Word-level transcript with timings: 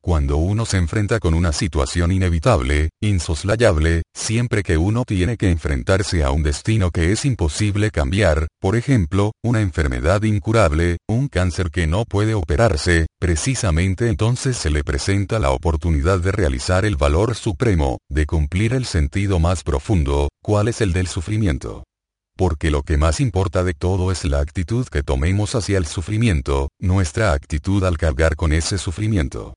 Cuando 0.00 0.36
uno 0.36 0.64
se 0.64 0.76
enfrenta 0.76 1.18
con 1.18 1.34
una 1.34 1.52
situación 1.52 2.12
inevitable, 2.12 2.90
insoslayable, 3.02 4.02
siempre 4.14 4.62
que 4.62 4.78
uno 4.78 5.04
tiene 5.04 5.36
que 5.36 5.50
enfrentarse 5.50 6.22
a 6.22 6.30
un 6.30 6.44
destino 6.44 6.90
que 6.90 7.10
es 7.10 7.24
imposible 7.24 7.90
cambiar, 7.90 8.46
por 8.60 8.76
ejemplo, 8.76 9.32
una 9.42 9.60
enfermedad 9.60 10.22
incurable, 10.22 10.98
un 11.08 11.28
cáncer 11.28 11.70
que 11.70 11.86
no 11.86 12.04
puede 12.04 12.34
operarse, 12.34 13.06
precisamente 13.20 14.08
entonces 14.08 14.56
se 14.56 14.70
le 14.70 14.84
presenta 14.84 15.40
la 15.40 15.50
oportunidad 15.50 16.20
de 16.20 16.32
realizar 16.32 16.84
el 16.84 16.96
valor 16.96 17.34
supremo, 17.34 17.98
de 18.08 18.24
cumplir 18.24 18.74
el 18.74 18.84
sentido 18.84 19.40
más 19.40 19.64
profundo, 19.64 20.28
cuál 20.42 20.68
es 20.68 20.80
el 20.80 20.92
del 20.92 21.08
sufrimiento 21.08 21.84
porque 22.38 22.70
lo 22.70 22.84
que 22.84 22.96
más 22.96 23.18
importa 23.18 23.64
de 23.64 23.74
todo 23.74 24.12
es 24.12 24.24
la 24.24 24.38
actitud 24.38 24.86
que 24.86 25.02
tomemos 25.02 25.56
hacia 25.56 25.76
el 25.76 25.86
sufrimiento, 25.86 26.68
nuestra 26.78 27.32
actitud 27.32 27.82
al 27.82 27.98
cargar 27.98 28.36
con 28.36 28.52
ese 28.52 28.78
sufrimiento. 28.78 29.54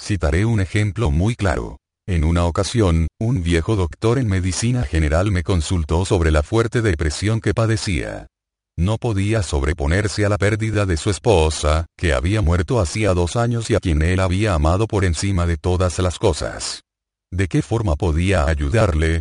Citaré 0.00 0.44
un 0.44 0.60
ejemplo 0.60 1.10
muy 1.10 1.34
claro. 1.34 1.78
En 2.06 2.24
una 2.24 2.46
ocasión, 2.46 3.08
un 3.20 3.42
viejo 3.42 3.76
doctor 3.76 4.18
en 4.18 4.28
medicina 4.28 4.84
general 4.84 5.30
me 5.30 5.42
consultó 5.42 6.04
sobre 6.04 6.30
la 6.30 6.42
fuerte 6.42 6.80
depresión 6.80 7.40
que 7.40 7.52
padecía. 7.52 8.28
No 8.78 8.96
podía 8.96 9.42
sobreponerse 9.42 10.24
a 10.24 10.28
la 10.28 10.38
pérdida 10.38 10.86
de 10.86 10.96
su 10.96 11.10
esposa, 11.10 11.86
que 11.98 12.14
había 12.14 12.40
muerto 12.40 12.80
hacía 12.80 13.12
dos 13.12 13.36
años 13.36 13.68
y 13.70 13.74
a 13.74 13.80
quien 13.80 14.00
él 14.02 14.20
había 14.20 14.54
amado 14.54 14.86
por 14.86 15.04
encima 15.04 15.46
de 15.46 15.56
todas 15.56 15.98
las 15.98 16.18
cosas. 16.18 16.82
¿De 17.30 17.48
qué 17.48 17.60
forma 17.60 17.96
podía 17.96 18.46
ayudarle? 18.46 19.20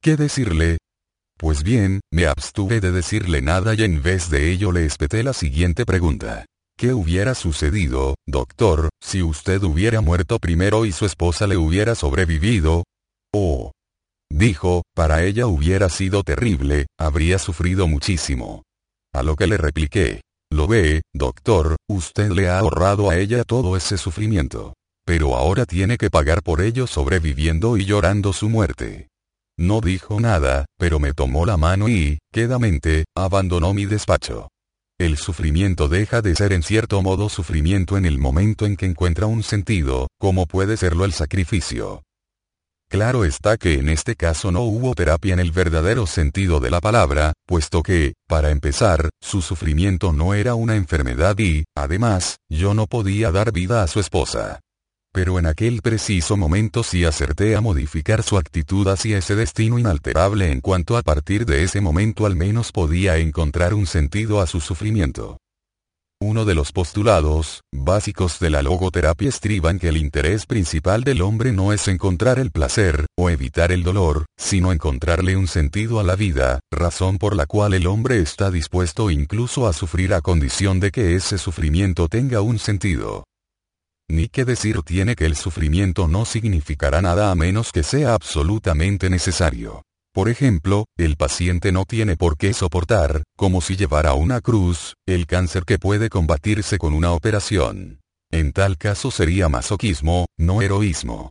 ¿Qué 0.00 0.16
decirle? 0.16 0.76
Pues 1.38 1.62
bien, 1.62 2.00
me 2.12 2.26
abstuve 2.26 2.80
de 2.80 2.92
decirle 2.92 3.40
nada 3.42 3.74
y 3.74 3.82
en 3.82 4.02
vez 4.02 4.28
de 4.30 4.52
ello 4.52 4.72
le 4.72 4.84
espeté 4.84 5.22
la 5.22 5.32
siguiente 5.32 5.86
pregunta. 5.86 6.44
¿Qué 6.78 6.94
hubiera 6.94 7.34
sucedido, 7.34 8.14
doctor, 8.24 8.90
si 9.02 9.20
usted 9.20 9.60
hubiera 9.64 10.00
muerto 10.00 10.38
primero 10.38 10.86
y 10.86 10.92
su 10.92 11.06
esposa 11.06 11.48
le 11.48 11.56
hubiera 11.56 11.96
sobrevivido? 11.96 12.84
Oh. 13.34 13.72
Dijo, 14.30 14.82
para 14.94 15.24
ella 15.24 15.48
hubiera 15.48 15.88
sido 15.88 16.22
terrible, 16.22 16.86
habría 16.96 17.40
sufrido 17.40 17.88
muchísimo. 17.88 18.62
A 19.12 19.24
lo 19.24 19.34
que 19.34 19.48
le 19.48 19.56
repliqué. 19.56 20.20
Lo 20.52 20.68
ve, 20.68 21.02
doctor, 21.12 21.74
usted 21.90 22.30
le 22.30 22.48
ha 22.48 22.60
ahorrado 22.60 23.10
a 23.10 23.16
ella 23.16 23.42
todo 23.42 23.76
ese 23.76 23.98
sufrimiento. 23.98 24.74
Pero 25.04 25.34
ahora 25.34 25.66
tiene 25.66 25.96
que 25.96 26.10
pagar 26.10 26.44
por 26.44 26.60
ello 26.60 26.86
sobreviviendo 26.86 27.76
y 27.76 27.86
llorando 27.86 28.32
su 28.32 28.48
muerte. 28.48 29.08
No 29.58 29.80
dijo 29.80 30.20
nada, 30.20 30.66
pero 30.78 31.00
me 31.00 31.12
tomó 31.12 31.44
la 31.44 31.56
mano 31.56 31.88
y, 31.88 32.20
quedamente, 32.32 33.04
abandonó 33.16 33.74
mi 33.74 33.84
despacho. 33.84 34.46
El 35.00 35.16
sufrimiento 35.16 35.88
deja 35.88 36.22
de 36.22 36.34
ser 36.34 36.52
en 36.52 36.64
cierto 36.64 37.02
modo 37.02 37.28
sufrimiento 37.28 37.96
en 37.96 38.04
el 38.04 38.18
momento 38.18 38.66
en 38.66 38.76
que 38.76 38.86
encuentra 38.86 39.26
un 39.26 39.44
sentido, 39.44 40.08
como 40.18 40.46
puede 40.46 40.76
serlo 40.76 41.04
el 41.04 41.12
sacrificio. 41.12 42.02
Claro 42.90 43.24
está 43.24 43.58
que 43.58 43.74
en 43.74 43.90
este 43.90 44.16
caso 44.16 44.50
no 44.50 44.62
hubo 44.62 44.96
terapia 44.96 45.34
en 45.34 45.38
el 45.38 45.52
verdadero 45.52 46.08
sentido 46.08 46.58
de 46.58 46.70
la 46.70 46.80
palabra, 46.80 47.32
puesto 47.46 47.84
que, 47.84 48.14
para 48.26 48.50
empezar, 48.50 49.10
su 49.20 49.40
sufrimiento 49.40 50.12
no 50.12 50.34
era 50.34 50.56
una 50.56 50.74
enfermedad 50.74 51.38
y, 51.38 51.64
además, 51.76 52.38
yo 52.48 52.74
no 52.74 52.88
podía 52.88 53.30
dar 53.30 53.52
vida 53.52 53.84
a 53.84 53.86
su 53.86 54.00
esposa 54.00 54.58
pero 55.18 55.40
en 55.40 55.46
aquel 55.46 55.82
preciso 55.82 56.36
momento 56.36 56.84
sí 56.84 57.04
acerté 57.04 57.56
a 57.56 57.60
modificar 57.60 58.22
su 58.22 58.38
actitud 58.38 58.86
hacia 58.86 59.18
ese 59.18 59.34
destino 59.34 59.76
inalterable 59.76 60.52
en 60.52 60.60
cuanto 60.60 60.96
a 60.96 61.02
partir 61.02 61.44
de 61.44 61.64
ese 61.64 61.80
momento 61.80 62.24
al 62.24 62.36
menos 62.36 62.70
podía 62.70 63.16
encontrar 63.16 63.74
un 63.74 63.88
sentido 63.88 64.40
a 64.40 64.46
su 64.46 64.60
sufrimiento. 64.60 65.36
Uno 66.20 66.44
de 66.44 66.54
los 66.54 66.70
postulados 66.70 67.62
básicos 67.74 68.38
de 68.38 68.50
la 68.50 68.62
logoterapia 68.62 69.28
estriba 69.28 69.72
en 69.72 69.80
que 69.80 69.88
el 69.88 69.96
interés 69.96 70.46
principal 70.46 71.02
del 71.02 71.22
hombre 71.22 71.50
no 71.50 71.72
es 71.72 71.88
encontrar 71.88 72.38
el 72.38 72.52
placer, 72.52 73.06
o 73.18 73.28
evitar 73.28 73.72
el 73.72 73.82
dolor, 73.82 74.24
sino 74.38 74.70
encontrarle 74.70 75.36
un 75.36 75.48
sentido 75.48 75.98
a 75.98 76.04
la 76.04 76.14
vida, 76.14 76.60
razón 76.72 77.18
por 77.18 77.34
la 77.34 77.46
cual 77.46 77.74
el 77.74 77.88
hombre 77.88 78.20
está 78.20 78.52
dispuesto 78.52 79.10
incluso 79.10 79.66
a 79.66 79.72
sufrir 79.72 80.14
a 80.14 80.20
condición 80.20 80.78
de 80.78 80.92
que 80.92 81.16
ese 81.16 81.38
sufrimiento 81.38 82.06
tenga 82.06 82.40
un 82.40 82.60
sentido. 82.60 83.24
Ni 84.10 84.28
qué 84.28 84.44
decir 84.44 84.80
tiene 84.82 85.14
que 85.16 85.26
el 85.26 85.36
sufrimiento 85.36 86.08
no 86.08 86.24
significará 86.24 87.02
nada 87.02 87.30
a 87.30 87.34
menos 87.34 87.72
que 87.72 87.82
sea 87.82 88.14
absolutamente 88.14 89.10
necesario. 89.10 89.82
Por 90.14 90.30
ejemplo, 90.30 90.86
el 90.96 91.16
paciente 91.16 91.72
no 91.72 91.84
tiene 91.84 92.16
por 92.16 92.38
qué 92.38 92.54
soportar, 92.54 93.22
como 93.36 93.60
si 93.60 93.76
llevara 93.76 94.14
una 94.14 94.40
cruz, 94.40 94.94
el 95.06 95.26
cáncer 95.26 95.64
que 95.64 95.78
puede 95.78 96.08
combatirse 96.08 96.78
con 96.78 96.94
una 96.94 97.12
operación. 97.12 98.00
En 98.30 98.52
tal 98.52 98.78
caso 98.78 99.10
sería 99.10 99.48
masoquismo, 99.48 100.26
no 100.38 100.62
heroísmo. 100.62 101.30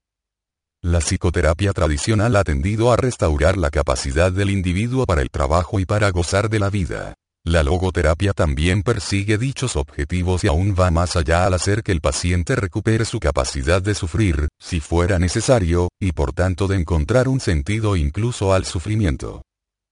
La 0.83 0.99
psicoterapia 0.99 1.73
tradicional 1.73 2.35
ha 2.35 2.44
tendido 2.44 2.91
a 2.91 2.95
restaurar 2.95 3.57
la 3.57 3.71
capacidad 3.71 4.31
del 4.31 4.51
individuo 4.51 5.05
para 5.05 5.23
el 5.23 5.31
trabajo 5.31 5.79
y 5.79 5.85
para 5.85 6.11
gozar 6.11 6.49
de 6.49 6.59
la 6.59 6.69
vida. 6.69 7.15
La 7.47 7.63
logoterapia 7.63 8.34
también 8.34 8.84
persigue 8.84 9.38
dichos 9.38 9.78
objetivos 9.78 10.44
y 10.44 10.47
aún 10.47 10.75
va 10.78 10.91
más 10.91 11.16
allá 11.16 11.46
al 11.46 11.53
hacer 11.53 11.81
que 11.81 11.94
el 11.94 12.02
paciente 12.02 12.58
recupere 12.58 13.06
su 13.06 13.22
capacidad 13.22 13.81
de 13.81 13.96
sufrir, 13.96 14.50
si 14.59 14.81
fuera 14.81 15.18
necesario, 15.18 15.88
y 15.97 16.12
por 16.12 16.34
tanto 16.34 16.68
de 16.68 16.75
encontrar 16.75 17.30
un 17.30 17.40
sentido 17.40 17.96
incluso 17.96 18.53
al 18.53 18.66
sufrimiento. 18.66 19.44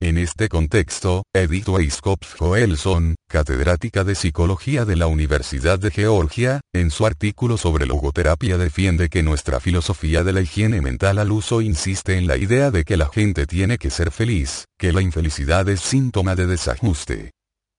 En 0.02 0.18
este 0.18 0.50
contexto, 0.50 1.24
Edith 1.34 1.70
Weisskopf 1.70 2.36
Joelson, 2.38 3.16
catedrática 3.30 4.04
de 4.04 4.16
psicología 4.16 4.84
de 4.84 4.98
la 4.98 5.08
Universidad 5.08 5.80
de 5.80 5.92
Georgia, 5.92 6.60
en 6.74 6.92
su 6.92 7.06
artículo 7.06 7.56
sobre 7.56 7.86
logoterapia 7.86 8.58
defiende 8.58 9.08
que 9.08 9.24
nuestra 9.24 9.62
filosofía 9.62 10.26
de 10.26 10.34
la 10.34 10.42
higiene 10.42 10.82
mental 10.82 11.20
al 11.20 11.32
uso 11.32 11.62
insiste 11.62 12.18
en 12.18 12.28
la 12.28 12.36
idea 12.36 12.70
de 12.70 12.84
que 12.84 12.98
la 12.98 13.08
gente 13.08 13.48
tiene 13.48 13.78
que 13.78 13.92
ser 13.92 14.12
feliz, 14.12 14.66
que 14.78 14.92
la 14.92 15.02
infelicidad 15.02 15.70
es 15.70 15.80
síntoma 15.80 16.36
de 16.36 16.48
desajuste. 16.48 17.32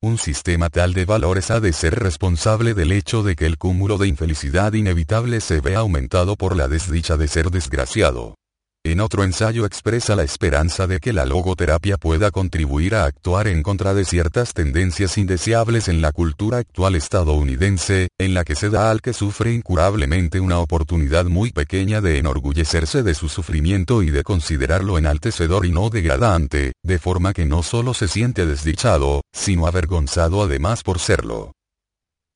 Un 0.07 0.19
sistema 0.19 0.71
tal 0.71 0.95
de 0.95 1.05
valores 1.05 1.51
ha 1.51 1.59
de 1.59 1.73
ser 1.73 1.97
responsable 1.97 2.75
del 2.75 2.93
hecho 2.93 3.25
de 3.25 3.35
que 3.35 3.45
el 3.45 3.59
cúmulo 3.59 3.99
de 3.99 4.07
infelicidad 4.07 4.73
inevitable 4.73 5.41
se 5.41 5.61
vea 5.61 5.81
aumentado 5.81 6.37
por 6.37 6.55
la 6.55 6.69
desdicha 6.69 7.17
de 7.17 7.27
ser 7.27 7.51
desgraciado. 7.51 8.37
En 8.87 9.01
otro 9.01 9.25
ensayo 9.25 9.67
expresa 9.67 10.15
la 10.15 10.23
esperanza 10.23 10.87
de 10.87 11.01
que 11.01 11.13
la 11.13 11.27
logoterapia 11.27 11.97
pueda 11.97 12.31
contribuir 12.31 12.95
a 12.95 13.05
actuar 13.07 13.49
en 13.49 13.65
contra 13.65 13.95
de 13.95 14.05
ciertas 14.05 14.55
tendencias 14.55 15.19
indeseables 15.19 15.89
en 15.89 16.01
la 16.01 16.13
cultura 16.13 16.59
actual 16.59 16.95
estadounidense, 16.95 18.11
en 18.17 18.33
la 18.33 18.45
que 18.45 18.55
se 18.55 18.71
da 18.71 18.93
al 18.93 19.01
que 19.01 19.13
sufre 19.13 19.53
incurablemente 19.53 20.39
una 20.39 20.61
oportunidad 20.61 21.25
muy 21.25 21.51
pequeña 21.51 22.01
de 22.01 22.19
enorgullecerse 22.19 23.03
de 23.03 23.15
su 23.15 23.29
sufrimiento 23.29 24.05
y 24.05 24.11
de 24.11 24.23
considerarlo 24.23 24.99
enaltecedor 24.99 25.67
y 25.67 25.73
no 25.73 25.91
degradante, 25.91 26.71
de 26.85 26.99
forma 27.01 27.33
que 27.33 27.45
no 27.45 27.65
solo 27.65 27.93
se 27.93 28.07
siente 28.07 28.47
desdichado, 28.47 29.23
sino 29.33 29.67
avergonzado 29.67 30.45
además 30.45 30.85
por 30.85 31.01
serlo. 31.01 31.56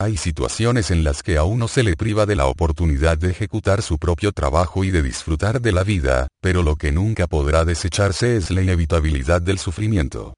Hay 0.00 0.16
situaciones 0.16 0.90
en 0.90 1.04
las 1.04 1.22
que 1.22 1.36
a 1.36 1.44
uno 1.44 1.68
se 1.68 1.82
le 1.82 1.94
priva 1.94 2.24
de 2.24 2.34
la 2.34 2.46
oportunidad 2.46 3.18
de 3.18 3.32
ejecutar 3.32 3.82
su 3.82 3.98
propio 3.98 4.32
trabajo 4.32 4.82
y 4.82 4.90
de 4.90 5.02
disfrutar 5.02 5.60
de 5.60 5.72
la 5.72 5.84
vida, 5.84 6.28
pero 6.40 6.62
lo 6.62 6.76
que 6.76 6.90
nunca 6.90 7.26
podrá 7.26 7.66
desecharse 7.66 8.34
es 8.36 8.50
la 8.50 8.62
inevitabilidad 8.62 9.42
del 9.42 9.58
sufrimiento. 9.58 10.32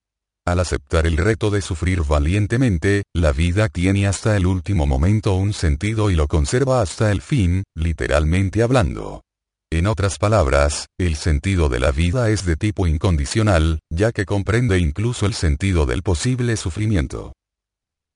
Al 0.44 0.58
aceptar 0.58 1.06
el 1.06 1.16
reto 1.16 1.50
de 1.50 1.62
sufrir 1.62 2.02
valientemente, 2.02 3.04
la 3.14 3.30
vida 3.30 3.68
tiene 3.68 4.08
hasta 4.08 4.36
el 4.36 4.46
último 4.46 4.88
momento 4.88 5.34
un 5.34 5.52
sentido 5.52 6.10
y 6.10 6.16
lo 6.16 6.26
conserva 6.26 6.82
hasta 6.82 7.12
el 7.12 7.22
fin, 7.22 7.62
literalmente 7.76 8.64
hablando. 8.64 9.22
En 9.70 9.86
otras 9.86 10.18
palabras, 10.18 10.86
el 10.98 11.14
sentido 11.14 11.68
de 11.68 11.78
la 11.78 11.92
vida 11.92 12.30
es 12.30 12.44
de 12.44 12.56
tipo 12.56 12.88
incondicional, 12.88 13.78
ya 13.90 14.10
que 14.10 14.24
comprende 14.24 14.80
incluso 14.80 15.24
el 15.24 15.34
sentido 15.34 15.86
del 15.86 16.02
posible 16.02 16.56
sufrimiento. 16.56 17.32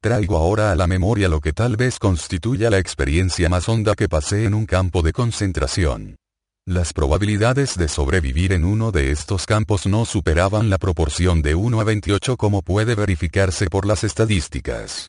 Traigo 0.06 0.37
ahora 0.37 0.70
a 0.70 0.76
la 0.76 0.87
memoria 0.87 1.29
lo 1.29 1.41
que 1.41 1.53
tal 1.53 1.76
vez 1.76 1.99
constituya 1.99 2.70
la 2.70 2.79
experiencia 2.79 3.49
más 3.49 3.69
honda 3.69 3.97
que 3.97 4.08
pasé 4.08 4.44
en 4.44 4.55
un 4.55 4.64
campo 4.64 5.03
de 5.03 5.12
concentración. 5.12 6.14
Las 6.64 6.93
probabilidades 6.93 7.76
de 7.76 7.88
sobrevivir 7.88 8.53
en 8.53 8.64
uno 8.64 8.93
de 8.93 9.11
estos 9.11 9.47
campos 9.47 9.85
no 9.85 10.05
superaban 10.05 10.70
la 10.70 10.79
proporción 10.79 11.43
de 11.43 11.56
1 11.56 11.81
a 11.81 11.82
28 11.82 12.37
como 12.37 12.62
puede 12.62 12.94
verificarse 12.94 13.67
por 13.67 13.85
las 13.85 14.05
estadísticas. 14.05 15.08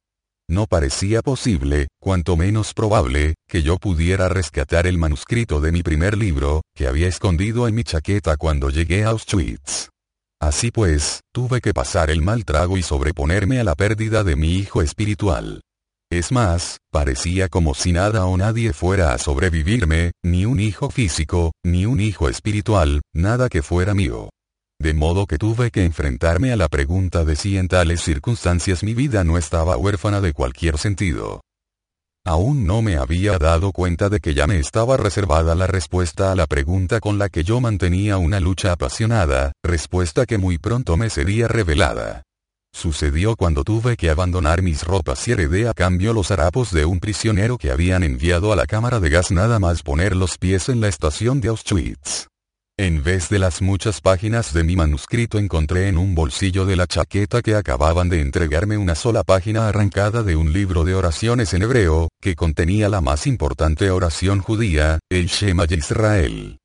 No 0.50 0.66
parecía 0.66 1.22
posible, 1.22 1.90
cuanto 2.02 2.36
menos 2.36 2.74
probable, 2.74 3.36
que 3.48 3.62
yo 3.62 3.78
pudiera 3.78 4.30
rescatar 4.30 4.88
el 4.88 4.98
manuscrito 4.98 5.62
de 5.62 5.72
mi 5.72 5.84
primer 5.84 6.18
libro, 6.18 6.64
que 6.76 6.88
había 6.88 7.08
escondido 7.08 7.68
en 7.68 7.76
mi 7.76 7.84
chaqueta 7.84 8.36
cuando 8.36 8.72
llegué 8.72 9.04
a 9.04 9.10
Auschwitz. 9.10 9.90
Así 10.39 10.72
pues, 10.72 11.22
tuve 11.34 11.62
que 11.62 11.74
pasar 11.74 12.10
el 12.10 12.22
mal 12.22 12.45
trago 12.45 12.78
y 12.78 12.84
sobreponerme 12.84 13.60
a 13.60 13.63
la 13.63 13.75
pérdida 13.75 14.24
de 14.24 14.36
mi 14.36 14.56
hijo 14.56 14.81
espiritual. 14.81 15.62
Es 16.10 16.31
más, 16.31 16.78
parecía 16.92 17.50
como 17.50 17.74
si 17.74 17.92
nada 17.92 18.25
o 18.25 18.38
nadie 18.38 18.72
fuera 18.72 19.13
a 19.13 19.18
sobrevivirme, 19.18 20.13
ni 20.24 20.45
un 20.45 20.60
hijo 20.60 20.89
físico, 20.89 21.51
ni 21.66 21.86
un 21.86 22.00
hijo 22.00 22.30
espiritual, 22.30 23.01
nada 23.13 23.50
que 23.50 23.62
fuera 23.62 23.94
mío. 23.94 24.30
De 24.80 24.94
modo 24.94 25.25
que 25.25 25.38
tuve 25.38 25.72
que 25.72 25.84
enfrentarme 25.84 26.54
a 26.54 26.56
la 26.56 26.69
pregunta 26.69 27.25
de 27.25 27.36
si 27.36 27.57
en 27.57 27.68
tales 27.68 28.01
circunstancias 28.01 28.84
mi 28.84 28.94
vida 28.94 29.24
no 29.24 29.38
estaba 29.38 29.75
huérfana 29.75 30.22
de 30.22 30.34
cualquier 30.34 30.78
sentido. 30.78 31.42
Aún 32.27 32.68
no 32.68 32.81
me 32.81 32.97
había 32.97 33.38
dado 33.38 33.71
cuenta 33.71 34.09
de 34.09 34.19
que 34.19 34.33
ya 34.33 34.47
me 34.47 34.59
estaba 34.59 34.97
reservada 34.97 35.56
la 35.56 35.65
respuesta 35.65 36.29
a 36.33 36.35
la 36.35 36.45
pregunta 36.45 37.00
con 37.00 37.18
la 37.18 37.29
que 37.29 37.45
yo 37.45 37.62
mantenía 37.62 38.18
una 38.18 38.41
lucha 38.41 38.74
apasionada, 38.74 39.53
respuesta 39.63 40.25
que 40.25 40.38
muy 40.38 40.57
pronto 40.57 40.97
me 40.97 41.09
sería 41.09 41.47
revelada. 41.47 42.24
Sucedió 42.74 43.38
cuando 43.38 43.63
tuve 43.63 43.95
que 43.95 44.09
abandonar 44.09 44.62
mis 44.62 44.83
ropas 44.83 45.25
y 45.29 45.31
heredé 45.31 45.69
a 45.69 45.74
cambio 45.74 46.12
los 46.12 46.29
harapos 46.29 46.71
de 46.71 46.83
un 46.83 47.00
prisionero 47.00 47.57
que 47.57 47.71
habían 47.71 48.03
enviado 48.03 48.51
a 48.51 48.57
la 48.57 48.65
cámara 48.65 49.00
de 49.00 49.09
gas 49.09 49.31
nada 49.31 49.57
más 49.59 49.81
poner 49.81 50.13
los 50.13 50.38
pies 50.38 50.68
en 50.68 50.81
la 50.81 50.89
estación 50.89 51.39
de 51.39 51.47
Auschwitz. 51.47 52.27
En 52.79 53.01
vez 53.03 53.29
de 53.29 53.39
las 53.39 53.63
muchas 53.63 54.01
páginas 54.01 54.53
de 54.53 54.63
mi 54.63 54.75
manuscrito 54.75 55.39
encontré 55.39 55.88
en 55.88 55.97
un 55.97 56.13
bolsillo 56.13 56.63
de 56.68 56.75
la 56.75 56.85
chaqueta 56.85 57.41
que 57.41 57.56
acababan 57.56 58.07
de 58.07 58.21
entregarme 58.21 58.77
una 58.77 58.94
sola 58.94 59.24
página 59.24 59.68
arrancada 59.68 60.21
de 60.21 60.35
un 60.35 60.53
libro 60.53 60.83
de 60.83 60.94
oraciones 60.94 61.56
en 61.56 61.63
hebreo, 61.63 62.09
que 62.21 62.35
contenía 62.35 62.88
la 62.88 63.01
más 63.01 63.25
importante 63.25 63.89
oración 63.89 64.41
judía, 64.41 65.00
el 65.09 65.25
Shema 65.25 65.65
Yisrael. 65.65 66.59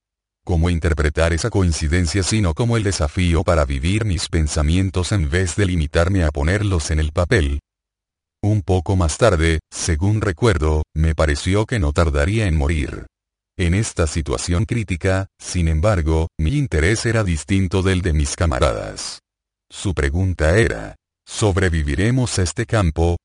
¿Cómo 0.45 0.69
interpretar 0.69 1.33
esa 1.33 1.49
coincidencia 1.49 2.23
sino 2.23 2.53
como 2.53 2.77
el 2.77 2.83
desafío 2.83 3.43
para 3.43 3.65
vivir 3.65 4.05
mis 4.05 4.29
pensamientos 4.29 5.13
en 5.13 5.31
vez 5.31 5.57
de 5.57 5.65
limitarme 5.65 6.25
a 6.25 6.31
ponerlos 6.31 6.91
en 6.91 6.99
el 6.99 7.13
papel? 7.13 7.61
Un 8.43 8.61
poco 8.61 8.97
más 8.97 9.17
tarde, 9.17 9.61
según 9.71 10.21
recuerdo, 10.21 10.83
me 10.95 11.15
pareció 11.15 11.65
que 11.65 11.79
no 11.79 11.95
tardaría 11.95 12.49
en 12.49 12.59
morir. 12.59 13.07
En 13.63 13.75
esta 13.75 14.09
situación 14.09 14.65
crítica, 14.65 15.29
sin 15.39 15.69
embargo, 15.69 16.27
mi 16.37 16.57
interés 16.57 17.07
era 17.07 17.23
distinto 17.23 17.81
del 17.85 18.03
de 18.03 18.13
mis 18.13 18.35
camaradas. 18.35 19.21
Su 19.71 19.95
pregunta 19.95 20.59
era, 20.59 20.97
¿sobreviviremos 21.25 22.41
a 22.41 22.43
este 22.43 22.67
campo? 22.67 23.19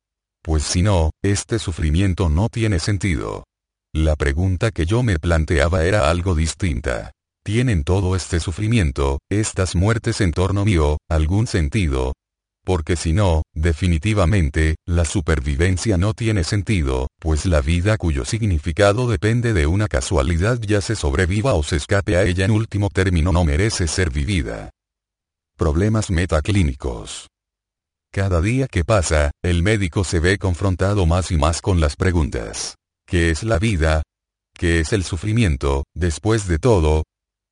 Pues 0.44 0.62
si 0.62 0.84
no, 0.84 1.10
este 1.24 1.58
sufrimiento 1.58 2.30
no 2.30 2.50
tiene 2.50 2.78
sentido. 2.78 3.46
La 3.96 4.16
pregunta 4.16 4.70
que 4.70 4.86
yo 4.86 5.02
me 5.02 5.18
planteaba 5.18 5.86
era 5.86 6.08
algo 6.08 6.36
distinta. 6.36 7.14
¿Tienen 7.44 7.84
todo 7.84 8.16
este 8.16 8.40
sufrimiento, 8.40 9.18
estas 9.32 9.76
muertes 9.76 10.22
en 10.22 10.34
torno 10.34 10.66
mío, 10.66 11.00
algún 11.10 11.48
sentido? 11.48 12.14
Porque 12.68 12.98
si 12.98 13.14
no, 13.14 13.44
definitivamente, 13.54 14.76
la 14.86 15.06
supervivencia 15.06 15.98
no 15.98 16.14
tiene 16.14 16.44
sentido, 16.44 17.08
pues 17.18 17.46
la 17.46 17.62
vida 17.62 17.96
cuyo 17.96 18.26
significado 18.26 19.08
depende 19.08 19.54
de 19.54 19.68
una 19.68 19.88
casualidad 19.88 20.60
ya 20.60 20.82
se 20.82 20.98
sobreviva 20.98 21.54
o 21.54 21.64
se 21.64 21.78
escape 21.78 22.18
a 22.18 22.24
ella 22.24 22.44
en 22.44 22.52
último 22.52 22.90
término 22.90 23.32
no 23.32 23.46
merece 23.46 23.88
ser 23.88 24.12
vivida. 24.12 24.72
Problemas 25.56 26.10
metaclínicos. 26.12 27.30
Cada 28.12 28.42
día 28.42 28.68
que 28.68 28.84
pasa, 28.84 29.32
el 29.42 29.64
médico 29.64 30.04
se 30.04 30.20
ve 30.20 30.38
confrontado 30.38 31.06
más 31.06 31.32
y 31.32 31.38
más 31.38 31.62
con 31.62 31.80
las 31.80 31.96
preguntas. 31.96 32.76
¿Qué 33.08 33.30
es 33.30 33.44
la 33.44 33.60
vida? 33.60 34.04
¿Qué 34.54 34.82
es 34.82 34.92
el 34.92 35.06
sufrimiento? 35.06 35.86
Después 35.96 36.50
de 36.50 36.60
todo, 36.60 37.04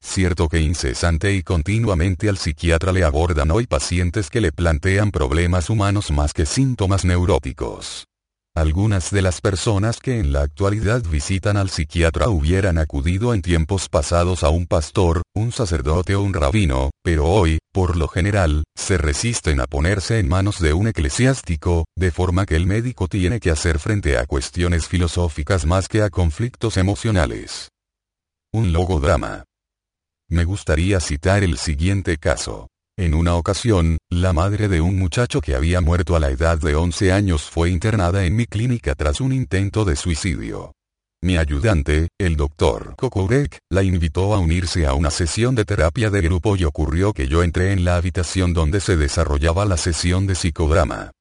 Cierto 0.07 0.48
que 0.48 0.62
incesante 0.62 1.34
y 1.34 1.42
continuamente 1.42 2.30
al 2.30 2.38
psiquiatra 2.38 2.94
le 2.94 3.04
abordan 3.04 3.52
hoy 3.52 3.66
pacientes 3.66 4.30
que 4.30 4.40
le 4.40 4.52
plantean 4.52 5.12
problemas 5.12 5.69
humanos 5.69 6.12
más 6.12 6.31
que 6.31 6.46
síntomas 6.46 7.04
neuróticos. 7.04 8.06
Algunas 8.56 9.12
de 9.12 9.22
las 9.22 9.42
personas 9.42 10.00
que 10.00 10.19
en 10.19 10.31
la 10.31 10.44
actualidad 10.44 11.04
visitan 11.04 11.57
al 11.57 11.69
psiquiatra 11.69 12.30
hubieran 12.30 12.78
acudido 12.78 13.34
en 13.34 13.42
tiempos 13.42 13.90
pasados 13.90 14.44
a 14.44 14.50
un 14.50 14.68
pastor, 14.68 15.24
un 15.36 15.52
sacerdote 15.52 16.16
o 16.16 16.22
un 16.22 16.34
rabino, 16.34 16.92
pero 17.04 17.25
hoy, 17.25 17.57
por 17.74 17.98
lo 17.98 18.07
general, 18.07 18.63
se 18.75 18.98
resisten 18.98 19.60
a 19.60 19.66
ponerse 19.66 20.19
en 20.19 20.30
manos 20.30 20.60
de 20.60 20.72
un 20.72 20.88
eclesiástico, 20.88 21.84
de 21.98 22.12
forma 22.12 22.46
que 22.46 22.56
el 22.56 22.68
médico 22.68 23.10
tiene 23.10 23.42
que 23.42 23.52
hacer 23.52 23.80
frente 23.80 24.18
a 24.18 24.25
cuestiones 24.28 24.88
filosóficas 24.88 25.66
más 25.66 25.90
que 25.90 26.04
a 26.04 26.10
conflictos 26.10 26.78
emocionales. 26.78 27.69
Un 28.54 28.72
logodrama. 28.72 29.44
Me 30.30 30.44
gustaría 30.44 31.00
citar 31.00 31.44
el 31.44 31.57
siguiente 31.57 32.18
caso. 32.18 32.68
En 32.98 33.13
una 33.13 33.36
ocasión, 33.36 33.98
la 34.10 34.33
madre 34.33 34.68
de 34.68 34.81
un 34.81 34.98
muchacho 34.98 35.39
que 35.39 35.54
había 35.54 35.81
muerto 35.81 36.16
a 36.16 36.19
la 36.19 36.31
edad 36.31 36.57
de 36.57 36.74
11 36.74 37.12
años 37.12 37.44
fue 37.44 37.69
internada 37.69 38.25
en 38.25 38.36
mi 38.36 38.48
clínica 38.48 38.95
tras 38.95 39.22
un 39.22 39.33
intento 39.33 39.86
de 39.86 39.95
suicidio. 39.95 40.72
Mi 41.22 41.38
ayudante, 41.38 42.07
el 42.19 42.38
doctor 42.38 42.95
Kokorek, 42.98 43.60
la 43.69 43.83
invitó 43.83 44.33
a 44.33 44.39
unirse 44.39 44.88
a 44.88 44.94
una 44.94 45.12
sesión 45.12 45.54
de 45.54 45.66
terapia 45.66 46.10
de 46.10 46.22
grupo 46.22 46.56
y 46.56 46.63
ocurrió 46.63 47.13
que 47.13 47.28
yo 47.28 47.44
entré 47.44 47.71
en 47.71 47.86
la 47.86 47.95
habitación 47.95 48.54
donde 48.54 48.80
se 48.80 48.98
desarrollaba 48.98 49.66
la 49.66 49.78
sesión 49.78 50.25
de 50.25 50.33
psicodrama. 50.33 51.12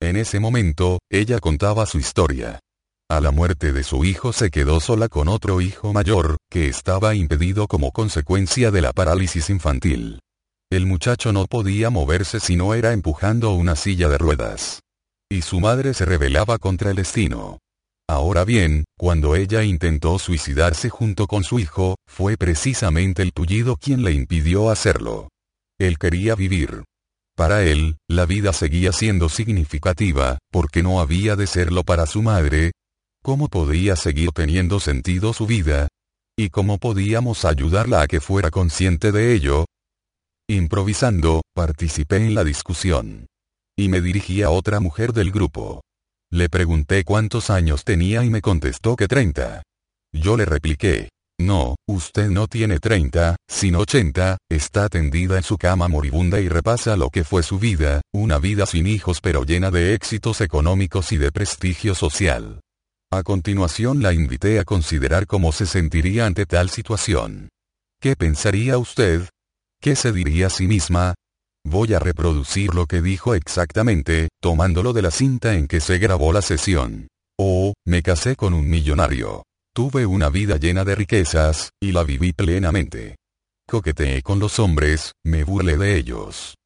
En 0.00 0.16
ese 0.16 0.40
momento, 0.40 1.00
ella 1.10 1.38
contaba 1.38 1.84
su 1.84 1.98
historia. 1.98 2.60
A 3.10 3.20
la 3.20 3.30
muerte 3.30 3.72
de 3.72 3.84
su 3.84 4.04
hijo 4.04 4.32
se 4.32 4.50
quedó 4.50 4.80
sola 4.80 5.08
con 5.08 5.28
otro 5.28 5.60
hijo 5.60 5.92
mayor, 5.92 6.38
que 6.50 6.68
estaba 6.68 7.14
impedido 7.14 7.68
como 7.68 7.92
consecuencia 7.92 8.70
de 8.70 8.80
la 8.80 8.92
parálisis 8.92 9.50
infantil. 9.50 10.20
El 10.70 10.86
muchacho 10.86 11.32
no 11.32 11.44
podía 11.44 11.90
moverse 11.90 12.40
si 12.40 12.56
no 12.56 12.72
era 12.72 12.92
empujando 12.92 13.52
una 13.52 13.76
silla 13.76 14.08
de 14.08 14.16
ruedas. 14.16 14.80
Y 15.30 15.42
su 15.42 15.60
madre 15.60 15.92
se 15.92 16.06
rebelaba 16.06 16.56
contra 16.56 16.90
el 16.90 16.96
destino. 16.96 17.58
Ahora 18.08 18.44
bien, 18.44 18.84
cuando 18.98 19.36
ella 19.36 19.62
intentó 19.62 20.18
suicidarse 20.18 20.88
junto 20.88 21.26
con 21.26 21.44
su 21.44 21.58
hijo, 21.58 21.96
fue 22.06 22.38
precisamente 22.38 23.22
el 23.22 23.32
tullido 23.32 23.76
quien 23.76 24.02
le 24.02 24.12
impidió 24.12 24.70
hacerlo. 24.70 25.28
Él 25.78 25.98
quería 25.98 26.34
vivir. 26.34 26.84
Para 27.36 27.64
él, 27.64 27.96
la 28.08 28.24
vida 28.24 28.52
seguía 28.52 28.92
siendo 28.92 29.28
significativa, 29.28 30.38
porque 30.50 30.82
no 30.82 31.00
había 31.00 31.36
de 31.36 31.46
serlo 31.46 31.82
para 31.82 32.06
su 32.06 32.22
madre, 32.22 32.72
¿Cómo 33.24 33.48
podía 33.48 33.96
seguir 33.96 34.32
teniendo 34.32 34.80
sentido 34.80 35.32
su 35.32 35.46
vida? 35.46 35.88
¿Y 36.36 36.50
cómo 36.50 36.76
podíamos 36.76 37.46
ayudarla 37.46 38.02
a 38.02 38.06
que 38.06 38.20
fuera 38.20 38.50
consciente 38.50 39.12
de 39.12 39.32
ello? 39.32 39.64
Improvisando, 40.46 41.40
participé 41.54 42.18
en 42.18 42.34
la 42.34 42.44
discusión. 42.44 43.24
Y 43.78 43.88
me 43.88 44.02
dirigí 44.02 44.42
a 44.42 44.50
otra 44.50 44.78
mujer 44.78 45.14
del 45.14 45.30
grupo. 45.32 45.80
Le 46.30 46.50
pregunté 46.50 47.02
cuántos 47.04 47.48
años 47.48 47.82
tenía 47.82 48.22
y 48.24 48.28
me 48.28 48.42
contestó 48.42 48.94
que 48.94 49.08
30. 49.08 49.62
Yo 50.12 50.36
le 50.36 50.44
repliqué. 50.44 51.08
No, 51.40 51.76
usted 51.88 52.28
no 52.28 52.46
tiene 52.46 52.78
30, 52.78 53.36
sino 53.48 53.78
80, 53.78 54.36
está 54.50 54.90
tendida 54.90 55.38
en 55.38 55.44
su 55.44 55.56
cama 55.56 55.88
moribunda 55.88 56.40
y 56.40 56.50
repasa 56.50 56.94
lo 56.98 57.08
que 57.08 57.24
fue 57.24 57.42
su 57.42 57.58
vida, 57.58 58.02
una 58.12 58.38
vida 58.38 58.66
sin 58.66 58.86
hijos 58.86 59.22
pero 59.22 59.44
llena 59.44 59.70
de 59.70 59.94
éxitos 59.94 60.42
económicos 60.42 61.10
y 61.12 61.16
de 61.16 61.32
prestigio 61.32 61.94
social. 61.94 62.60
A 63.16 63.22
continuación 63.22 64.02
la 64.02 64.12
invité 64.12 64.58
a 64.58 64.64
considerar 64.64 65.28
cómo 65.28 65.52
se 65.52 65.66
sentiría 65.66 66.26
ante 66.26 66.46
tal 66.46 66.68
situación. 66.68 67.48
¿Qué 68.00 68.16
pensaría 68.16 68.76
usted? 68.76 69.28
¿Qué 69.80 69.94
se 69.94 70.10
diría 70.10 70.48
a 70.48 70.50
sí 70.50 70.66
misma? 70.66 71.14
Voy 71.64 71.94
a 71.94 72.00
reproducir 72.00 72.74
lo 72.74 72.86
que 72.86 73.02
dijo 73.02 73.36
exactamente, 73.36 74.30
tomándolo 74.42 74.92
de 74.92 75.02
la 75.02 75.12
cinta 75.12 75.54
en 75.54 75.68
que 75.68 75.78
se 75.78 75.98
grabó 75.98 76.32
la 76.32 76.42
sesión. 76.42 77.06
Oh, 77.38 77.74
me 77.86 78.02
casé 78.02 78.34
con 78.34 78.52
un 78.52 78.68
millonario. 78.68 79.44
Tuve 79.72 80.06
una 80.06 80.28
vida 80.28 80.56
llena 80.56 80.82
de 80.82 80.96
riquezas, 80.96 81.70
y 81.80 81.92
la 81.92 82.02
viví 82.02 82.32
plenamente. 82.32 83.14
Coqueteé 83.68 84.22
con 84.22 84.40
los 84.40 84.58
hombres, 84.58 85.12
me 85.24 85.44
burlé 85.44 85.78
de 85.78 85.96
ellos. 85.96 86.56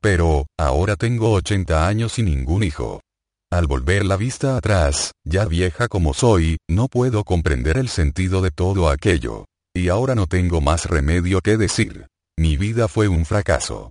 Pero, 0.00 0.46
ahora 0.58 0.96
tengo 0.96 1.32
80 1.32 1.86
años 1.86 2.18
y 2.18 2.22
ningún 2.22 2.62
hijo. 2.62 3.02
Al 3.50 3.66
volver 3.66 4.04
la 4.04 4.18
vista 4.18 4.58
atrás, 4.58 5.12
ya 5.24 5.46
vieja 5.46 5.88
como 5.88 6.12
soy, 6.12 6.58
no 6.68 6.88
puedo 6.88 7.24
comprender 7.24 7.78
el 7.78 7.88
sentido 7.88 8.42
de 8.42 8.50
todo 8.50 8.90
aquello. 8.90 9.46
Y 9.74 9.88
ahora 9.88 10.14
no 10.14 10.26
tengo 10.26 10.60
más 10.60 10.84
remedio 10.84 11.40
que 11.40 11.56
decir. 11.56 12.08
Mi 12.38 12.58
vida 12.58 12.88
fue 12.88 13.08
un 13.08 13.24
fracaso. 13.24 13.88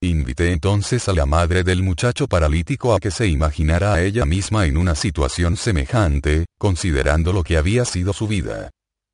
Invité 0.00 0.52
entonces 0.52 1.08
a 1.08 1.12
la 1.12 1.26
madre 1.26 1.64
del 1.64 1.82
muchacho 1.82 2.28
paralítico 2.28 2.94
a 2.94 3.00
que 3.00 3.10
se 3.10 3.26
imaginara 3.26 3.94
a 3.94 4.02
ella 4.02 4.24
misma 4.24 4.66
en 4.66 4.76
una 4.76 4.94
situación 4.94 5.56
semejante, 5.56 6.46
considerando 6.56 7.32
lo 7.32 7.42
que 7.42 7.56
había 7.56 7.84
sido 7.84 8.12
su 8.12 8.28
vida. 8.28 8.70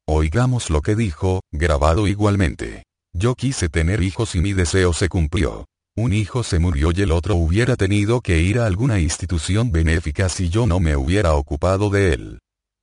Oigamos 0.07 0.69
lo 0.69 0.83
que 0.83 0.95
dijo, 0.95 1.41
grabado 1.53 2.07
igualmente. 2.07 2.85
Yo 3.15 3.35
quise 3.35 3.71
tener 3.71 4.03
hijos 4.03 4.35
y 4.35 4.41
mi 4.41 4.53
deseo 4.53 4.93
se 4.93 5.09
cumplió. 5.09 5.65
Un 5.99 6.12
hijo 6.12 6.43
se 6.43 6.59
murió 6.59 6.91
y 6.95 7.00
el 7.00 7.11
otro 7.11 7.37
hubiera 7.37 7.75
tenido 7.75 8.21
que 8.21 8.43
ir 8.43 8.59
a 8.59 8.67
alguna 8.67 9.00
institución 9.00 9.73
benéfica 9.73 10.29
si 10.29 10.50
yo 10.50 10.67
no 10.67 10.79
me 10.79 10.95
hubiera 10.95 11.33
ocupado 11.33 11.88
de 11.88 12.12
él. 12.12 12.38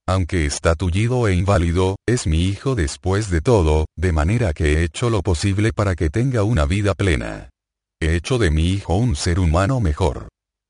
Aunque 0.07 0.47
está 0.47 0.73
tullido 0.73 1.27
e 1.27 1.35
inválido, 1.35 1.95
es 2.07 2.25
mi 2.25 2.45
hijo 2.45 2.73
después 2.73 3.29
de 3.29 3.41
todo, 3.41 3.85
de 3.95 4.11
manera 4.11 4.51
que 4.53 4.73
he 4.73 4.83
hecho 4.83 5.11
lo 5.11 5.21
posible 5.21 5.73
para 5.73 5.95
que 5.95 6.09
tenga 6.09 6.43
una 6.43 6.65
vida 6.65 6.95
plena. 6.95 7.51
He 8.01 8.15
hecho 8.15 8.39
de 8.39 8.49
mi 8.49 8.69
hijo 8.69 8.95
un 8.95 9.15
ser 9.15 9.39
humano 9.39 9.79
mejor. 9.79 10.29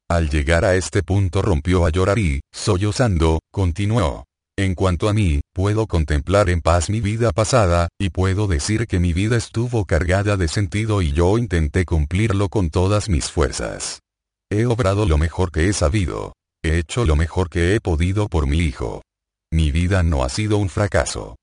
Al 0.10 0.30
llegar 0.30 0.66
a 0.66 0.76
este 0.76 1.02
punto 1.02 1.42
rompió 1.42 1.86
a 1.86 1.92
llorar 1.92 2.20
y, 2.20 2.42
sollozando, 2.54 3.40
continuó. 3.52 4.26
En 4.56 4.76
cuanto 4.76 5.08
a 5.08 5.14
mí, 5.14 5.40
puedo 5.54 5.88
contemplar 5.88 6.50
en 6.50 6.62
paz 6.62 6.90
mi 6.90 7.00
vida 7.00 7.32
pasada, 7.32 7.88
y 8.00 8.10
puedo 8.10 8.48
decir 8.48 8.88
que 8.88 9.00
mi 9.00 9.14
vida 9.14 9.38
estuvo 9.38 9.86
cargada 9.86 10.36
de 10.36 10.48
sentido 10.48 11.02
y 11.02 11.14
yo 11.14 11.38
intenté 11.38 11.86
cumplirlo 11.86 12.50
con 12.50 12.70
todas 12.70 13.08
mis 13.08 13.32
fuerzas. 13.32 14.00
He 14.52 14.66
obrado 14.66 15.06
lo 15.06 15.18
mejor 15.18 15.52
que 15.52 15.70
he 15.70 15.74
sabido. 15.74 16.34
He 16.64 16.78
hecho 16.78 17.06
lo 17.06 17.16
mejor 17.16 17.50
que 17.50 17.76
he 17.76 17.80
podido 17.80 18.28
por 18.28 18.48
mi 18.48 18.58
hijo. 18.60 19.02
Mi 19.52 19.72
vida 19.72 20.02
no 20.02 20.24
ha 20.24 20.30
sido 20.30 20.58
un 20.58 20.70
fracaso. 20.70 21.36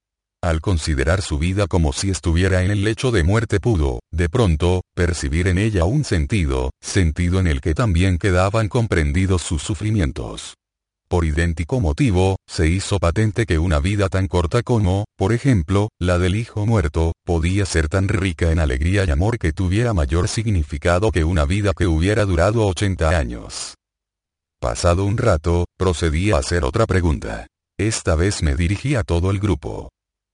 Al 0.42 0.60
considerar 0.60 1.20
su 1.20 1.38
vida 1.38 1.66
como 1.66 1.92
si 1.92 2.10
estuviera 2.10 2.62
en 2.64 2.70
el 2.70 2.82
lecho 2.82 3.10
de 3.10 3.24
muerte 3.24 3.60
pudo, 3.60 4.00
de 4.10 4.28
pronto, 4.28 4.80
percibir 4.94 5.48
en 5.48 5.58
ella 5.58 5.84
un 5.84 6.02
sentido, 6.04 6.70
sentido 6.80 7.40
en 7.40 7.46
el 7.46 7.60
que 7.60 7.74
también 7.74 8.16
quedaban 8.16 8.68
comprendidos 8.68 9.42
sus 9.42 9.62
sufrimientos. 9.62 10.54
Por 11.10 11.24
idéntico 11.24 11.80
motivo, 11.80 12.36
se 12.46 12.68
hizo 12.68 13.00
patente 13.00 13.44
que 13.44 13.58
una 13.58 13.80
vida 13.80 14.08
tan 14.08 14.28
corta 14.28 14.62
como, 14.62 15.06
por 15.18 15.32
ejemplo, 15.32 15.88
la 15.98 16.20
del 16.20 16.36
hijo 16.36 16.66
muerto, 16.66 17.14
podía 17.26 17.66
ser 17.66 17.88
tan 17.88 18.06
rica 18.06 18.52
en 18.52 18.60
alegría 18.60 19.04
y 19.04 19.10
amor 19.10 19.36
que 19.36 19.52
tuviera 19.52 19.92
mayor 19.92 20.28
significado 20.28 21.10
que 21.10 21.24
una 21.24 21.44
vida 21.44 21.72
que 21.76 21.88
hubiera 21.88 22.24
durado 22.26 22.64
80 22.64 23.08
años. 23.08 23.74
Pasado 24.60 25.04
un 25.04 25.18
rato, 25.18 25.64
procedí 25.76 26.30
a 26.30 26.36
hacer 26.36 26.62
otra 26.62 26.86
pregunta. 26.86 27.48
Esta 27.76 28.14
vez 28.14 28.44
me 28.44 28.54
dirigí 28.54 28.94
a 28.94 29.02
todo 29.02 29.32
el 29.32 29.40
grupo. 29.40 29.88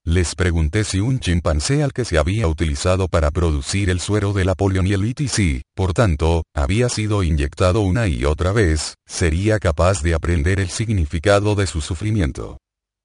Les 0.08 0.36
pregunté 0.36 0.84
si 0.84 1.00
un 1.00 1.18
chimpancé 1.18 1.82
al 1.82 1.92
que 1.92 2.04
se 2.04 2.16
había 2.16 2.46
utilizado 2.46 3.08
para 3.08 3.32
producir 3.32 3.90
el 3.90 3.98
suero 3.98 4.32
de 4.32 4.44
la 4.44 4.54
poliomielitis 4.54 5.36
y, 5.40 5.62
por 5.74 5.94
tanto, 5.94 6.44
había 6.54 6.88
sido 6.88 7.24
inyectado 7.24 7.80
una 7.80 8.06
y 8.06 8.24
otra 8.24 8.52
vez, 8.52 8.94
sería 9.04 9.58
capaz 9.58 10.02
de 10.04 10.14
aprender 10.14 10.60
el 10.60 10.70
significado 10.70 11.56
de 11.56 11.66
su 11.66 11.80
sufrimiento. 11.80 12.58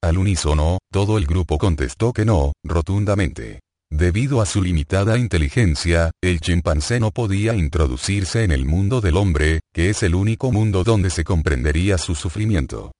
Al 0.04 0.20
unísono, 0.20 0.78
todo 0.92 1.18
el 1.18 1.26
grupo 1.26 1.58
contestó 1.58 2.14
que 2.14 2.24
no, 2.24 2.54
rotundamente. 2.64 3.62
Debido 3.92 4.40
a 4.40 4.46
su 4.46 4.62
limitada 4.62 5.18
inteligencia, 5.18 6.12
el 6.22 6.40
chimpancé 6.40 7.00
no 7.00 7.10
podía 7.10 7.56
introducirse 7.56 8.44
en 8.44 8.52
el 8.52 8.66
mundo 8.66 9.02
del 9.02 9.18
hombre, 9.18 9.62
que 9.74 9.90
es 9.90 10.04
el 10.04 10.14
único 10.14 10.52
mundo 10.52 10.84
donde 10.84 11.10
se 11.10 11.24
comprendería 11.24 11.98
su 11.98 12.14
sufrimiento. 12.14 12.92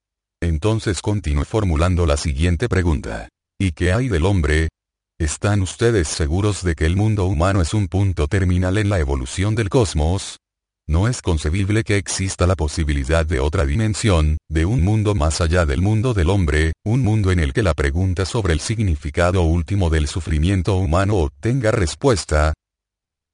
Entonces 0.42 1.04
continué 1.04 1.46
formulando 1.46 2.08
la 2.08 2.18
siguiente 2.18 2.68
pregunta. 2.68 3.30
¿Y 3.64 3.74
qué 3.74 3.94
hay 3.94 4.10
del 4.10 4.26
hombre? 4.26 4.70
¿Están 5.20 5.62
ustedes 5.62 6.08
seguros 6.08 6.64
de 6.64 6.74
que 6.74 6.88
el 6.88 6.96
mundo 6.96 7.28
humano 7.28 7.62
es 7.62 7.76
un 7.76 7.88
punto 7.88 8.28
terminal 8.28 8.80
en 8.80 8.90
la 8.90 8.98
evolución 8.98 9.54
del 9.54 9.70
cosmos? 9.70 10.38
No 10.88 11.08
es 11.08 11.22
concebible 11.22 11.84
que 11.84 11.98
exista 11.98 12.48
la 12.48 12.56
posibilidad 12.56 13.24
de 13.24 13.40
otra 13.40 13.68
dimensión, 13.68 14.40
de 14.50 14.66
un 14.66 14.84
mundo 14.84 15.14
más 15.14 15.42
allá 15.42 15.68
del 15.68 15.80
mundo 15.80 16.16
del 16.16 16.32
hombre, 16.32 16.74
un 16.84 17.04
mundo 17.04 17.32
en 17.32 17.38
el 17.38 17.54
que 17.54 17.62
la 17.62 17.76
pregunta 17.76 18.26
sobre 18.26 18.54
el 18.54 18.62
significado 18.62 19.44
último 19.44 19.92
del 19.92 20.08
sufrimiento 20.08 20.78
humano 20.78 21.18
obtenga 21.18 21.70
respuesta. 21.70 22.56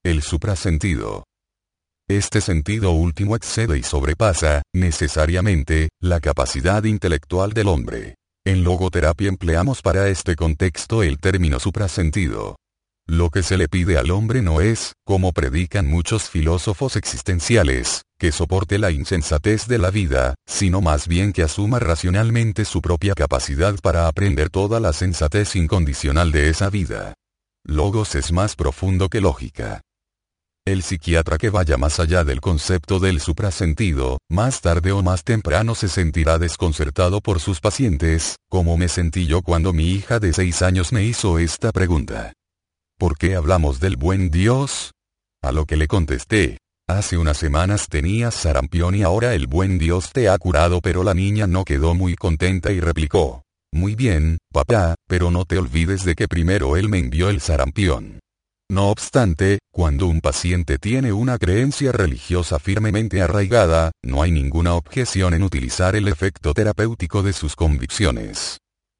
El 0.03 0.21
suprasentido. 0.23 1.23
Este 2.09 2.41
sentido 2.41 2.91
último 2.91 3.37
excede 3.37 3.79
y 3.79 3.83
sobrepasa, 3.83 4.61
necesariamente, 4.73 5.87
la 6.01 6.19
capacidad 6.19 6.83
intelectual 6.83 7.53
del 7.53 7.69
hombre. 7.69 8.16
En 8.47 8.63
logoterapia 8.63 9.27
empleamos 9.27 9.81
para 9.81 10.07
este 10.07 10.37
contexto 10.37 11.03
el 11.03 11.19
término 11.19 11.59
suprasentido. 11.59 12.55
Lo 13.05 13.29
que 13.29 13.43
se 13.43 13.57
le 13.57 13.67
pide 13.67 13.97
al 13.97 14.09
hombre 14.09 14.41
no 14.41 14.61
es, 14.61 14.93
como 15.05 15.33
predican 15.33 15.85
muchos 15.85 16.29
filósofos 16.29 16.95
existenciales, 16.95 18.03
que 18.17 18.31
soporte 18.31 18.77
la 18.77 18.91
insensatez 18.91 19.67
de 19.67 19.79
la 19.79 19.91
vida, 19.91 20.35
sino 20.45 20.79
más 20.79 21.09
bien 21.09 21.33
que 21.33 21.43
asuma 21.43 21.79
racionalmente 21.79 22.63
su 22.63 22.81
propia 22.81 23.15
capacidad 23.15 23.75
para 23.81 24.07
aprender 24.07 24.49
toda 24.49 24.79
la 24.79 24.93
sensatez 24.93 25.57
incondicional 25.57 26.31
de 26.31 26.47
esa 26.47 26.69
vida. 26.69 27.15
Logos 27.65 28.15
es 28.15 28.31
más 28.31 28.55
profundo 28.55 29.09
que 29.09 29.19
lógica. 29.19 29.81
El 30.67 30.83
psiquiatra 30.83 31.37
que 31.37 31.49
vaya 31.49 31.77
más 31.77 31.97
allá 31.97 32.25
del 32.25 32.41
concepto 32.41 32.99
del 32.99 33.21
suprasentido, 33.21 34.17
más 34.29 34.59
tarde 34.59 34.91
o 34.91 35.01
más 35.01 35.23
temprano 35.23 35.75
se 35.75 35.87
sentirá 35.87 36.39
desconcertado 36.39 37.21
por 37.21 37.39
sus 37.39 37.61
pacientes, 37.61 38.35
como 38.49 38.75
me 38.75 38.89
sentí 38.89 39.27
yo 39.27 39.41
cuando 39.43 39.71
mi 39.71 39.91
hija 39.91 40.19
de 40.19 40.33
seis 40.33 40.61
años 40.61 40.91
me 40.91 41.05
hizo 41.05 41.39
esta 41.39 41.71
pregunta. 41.71 42.33
¿Por 42.99 43.17
qué 43.17 43.37
hablamos 43.37 43.79
del 43.79 43.95
buen 43.95 44.29
Dios? 44.29 44.91
A 45.41 45.53
lo 45.53 45.63
que 45.65 45.77
le 45.77 45.87
contesté. 45.87 46.57
Hace 46.85 47.17
unas 47.17 47.37
semanas 47.37 47.87
tenías 47.87 48.35
sarampión 48.35 48.93
y 48.93 49.03
ahora 49.03 49.35
el 49.35 49.47
buen 49.47 49.77
Dios 49.77 50.11
te 50.11 50.27
ha 50.27 50.37
curado 50.37 50.81
pero 50.81 51.01
la 51.01 51.13
niña 51.13 51.47
no 51.47 51.63
quedó 51.63 51.93
muy 51.93 52.15
contenta 52.15 52.73
y 52.73 52.81
replicó. 52.81 53.43
Muy 53.71 53.95
bien, 53.95 54.37
papá, 54.51 54.95
pero 55.07 55.31
no 55.31 55.45
te 55.45 55.59
olvides 55.59 56.03
de 56.03 56.15
que 56.15 56.27
primero 56.27 56.75
él 56.75 56.89
me 56.89 56.99
envió 56.99 57.29
el 57.29 57.39
sarampión. 57.39 58.19
No 58.69 58.89
obstante, 58.89 59.59
cuando 59.71 60.07
un 60.07 60.19
paciente 60.19 60.77
tiene 60.77 61.13
una 61.13 61.37
creencia 61.37 61.93
religiosa 61.93 62.59
firmemente 62.59 63.21
arraigada, 63.21 63.91
no 64.03 64.21
hay 64.21 64.31
ninguna 64.31 64.73
objeción 64.73 65.33
en 65.33 65.43
utilizar 65.43 65.95
el 65.95 66.09
efecto 66.09 66.53
terapéutico 66.53 67.23
de 67.23 67.31
sus 67.31 67.55
convicciones. 67.55 68.57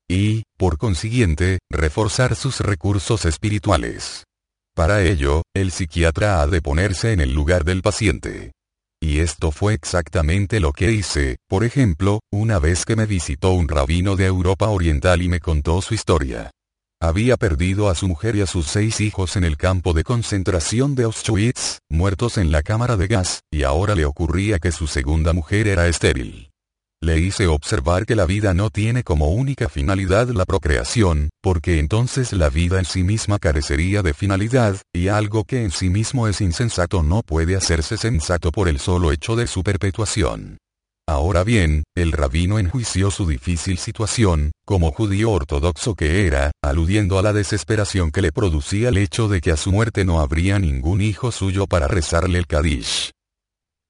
Y, 0.10 0.44
por 0.58 0.78
consiguiente, 0.78 1.60
reforzar 1.70 2.38
sus 2.38 2.62
recursos 2.62 3.26
espirituales. 3.26 4.24
Para 4.74 5.04
ello, 5.04 5.42
el 5.54 5.72
psiquiatra 5.72 6.42
ha 6.42 6.48
de 6.48 6.62
ponerse 6.62 7.12
en 7.12 7.20
el 7.20 7.34
lugar 7.34 7.66
del 7.66 7.82
paciente. 7.82 8.54
Y 9.02 9.20
esto 9.20 9.52
fue 9.52 9.74
exactamente 9.74 10.62
lo 10.62 10.72
que 10.72 10.92
hice, 10.92 11.38
por 11.50 11.66
ejemplo, 11.66 12.22
una 12.32 12.58
vez 12.60 12.86
que 12.86 12.96
me 12.96 13.06
visitó 13.06 13.52
un 13.52 13.68
rabino 13.68 14.16
de 14.16 14.28
Europa 14.28 14.70
Oriental 14.70 15.22
y 15.22 15.28
me 15.28 15.42
contó 15.42 15.82
su 15.82 15.94
historia. 15.94 16.52
Había 17.00 17.38
perdido 17.38 17.90
a 17.90 17.96
su 17.96 18.08
mujer 18.08 18.36
y 18.36 18.42
a 18.42 18.48
sus 18.48 18.66
seis 18.66 19.02
hijos 19.02 19.36
en 19.36 19.44
el 19.44 19.56
campo 19.56 19.94
de 19.94 20.04
concentración 20.04 20.96
de 20.96 21.04
Auschwitz, 21.04 21.78
muertos 21.90 22.40
en 22.40 22.52
la 22.52 22.64
cámara 22.64 22.98
de 22.98 23.06
gas, 23.06 23.42
y 23.52 23.62
ahora 23.62 23.94
le 23.94 24.06
ocurría 24.06 24.58
que 24.58 24.72
su 24.72 24.88
segunda 24.88 25.32
mujer 25.32 25.68
era 25.68 25.88
estéril. 25.88 26.50
Le 27.00 27.20
hice 27.20 27.46
observar 27.46 28.08
que 28.08 28.16
la 28.16 28.26
vida 28.26 28.56
no 28.56 28.72
tiene 28.72 29.04
como 29.04 29.28
única 29.28 29.70
finalidad 29.70 30.30
la 30.30 30.46
procreación, 30.46 31.30
porque 31.44 31.78
entonces 31.78 32.34
la 32.34 32.50
vida 32.50 32.80
en 32.80 32.86
sí 32.86 33.04
misma 33.04 33.38
carecería 33.38 34.02
de 34.02 34.16
finalidad, 34.16 34.78
y 34.92 35.10
algo 35.10 35.44
que 35.44 35.64
en 35.64 35.70
sí 35.70 35.92
mismo 35.92 36.28
es 36.28 36.42
insensato 36.42 37.04
no 37.04 37.22
puede 37.22 37.56
hacerse 37.56 37.98
sensato 37.98 38.52
por 38.52 38.68
el 38.68 38.80
solo 38.80 39.12
hecho 39.12 39.36
de 39.36 39.46
su 39.46 39.62
perpetuación. 39.62 40.58
Ahora 41.10 41.46
bien, 41.46 41.86
el 41.96 42.12
rabino 42.12 42.60
enjuició 42.60 43.12
su 43.12 43.26
difícil 43.26 43.78
situación, 43.78 44.52
como 44.66 44.92
judío 44.92 45.32
ortodoxo 45.32 45.96
que 45.96 46.28
era, 46.28 46.52
aludiendo 46.62 47.18
a 47.18 47.22
la 47.22 47.32
desesperación 47.32 48.12
que 48.12 48.22
le 48.22 48.34
producía 48.34 48.90
el 48.90 48.98
hecho 48.98 49.30
de 49.30 49.40
que 49.40 49.52
a 49.52 49.58
su 49.58 49.72
muerte 49.72 50.04
no 50.04 50.20
habría 50.20 50.60
ningún 50.60 51.00
hijo 51.00 51.32
suyo 51.32 51.66
para 51.66 51.88
rezarle 51.88 52.40
el 52.40 52.46
Kadish. 52.46 53.12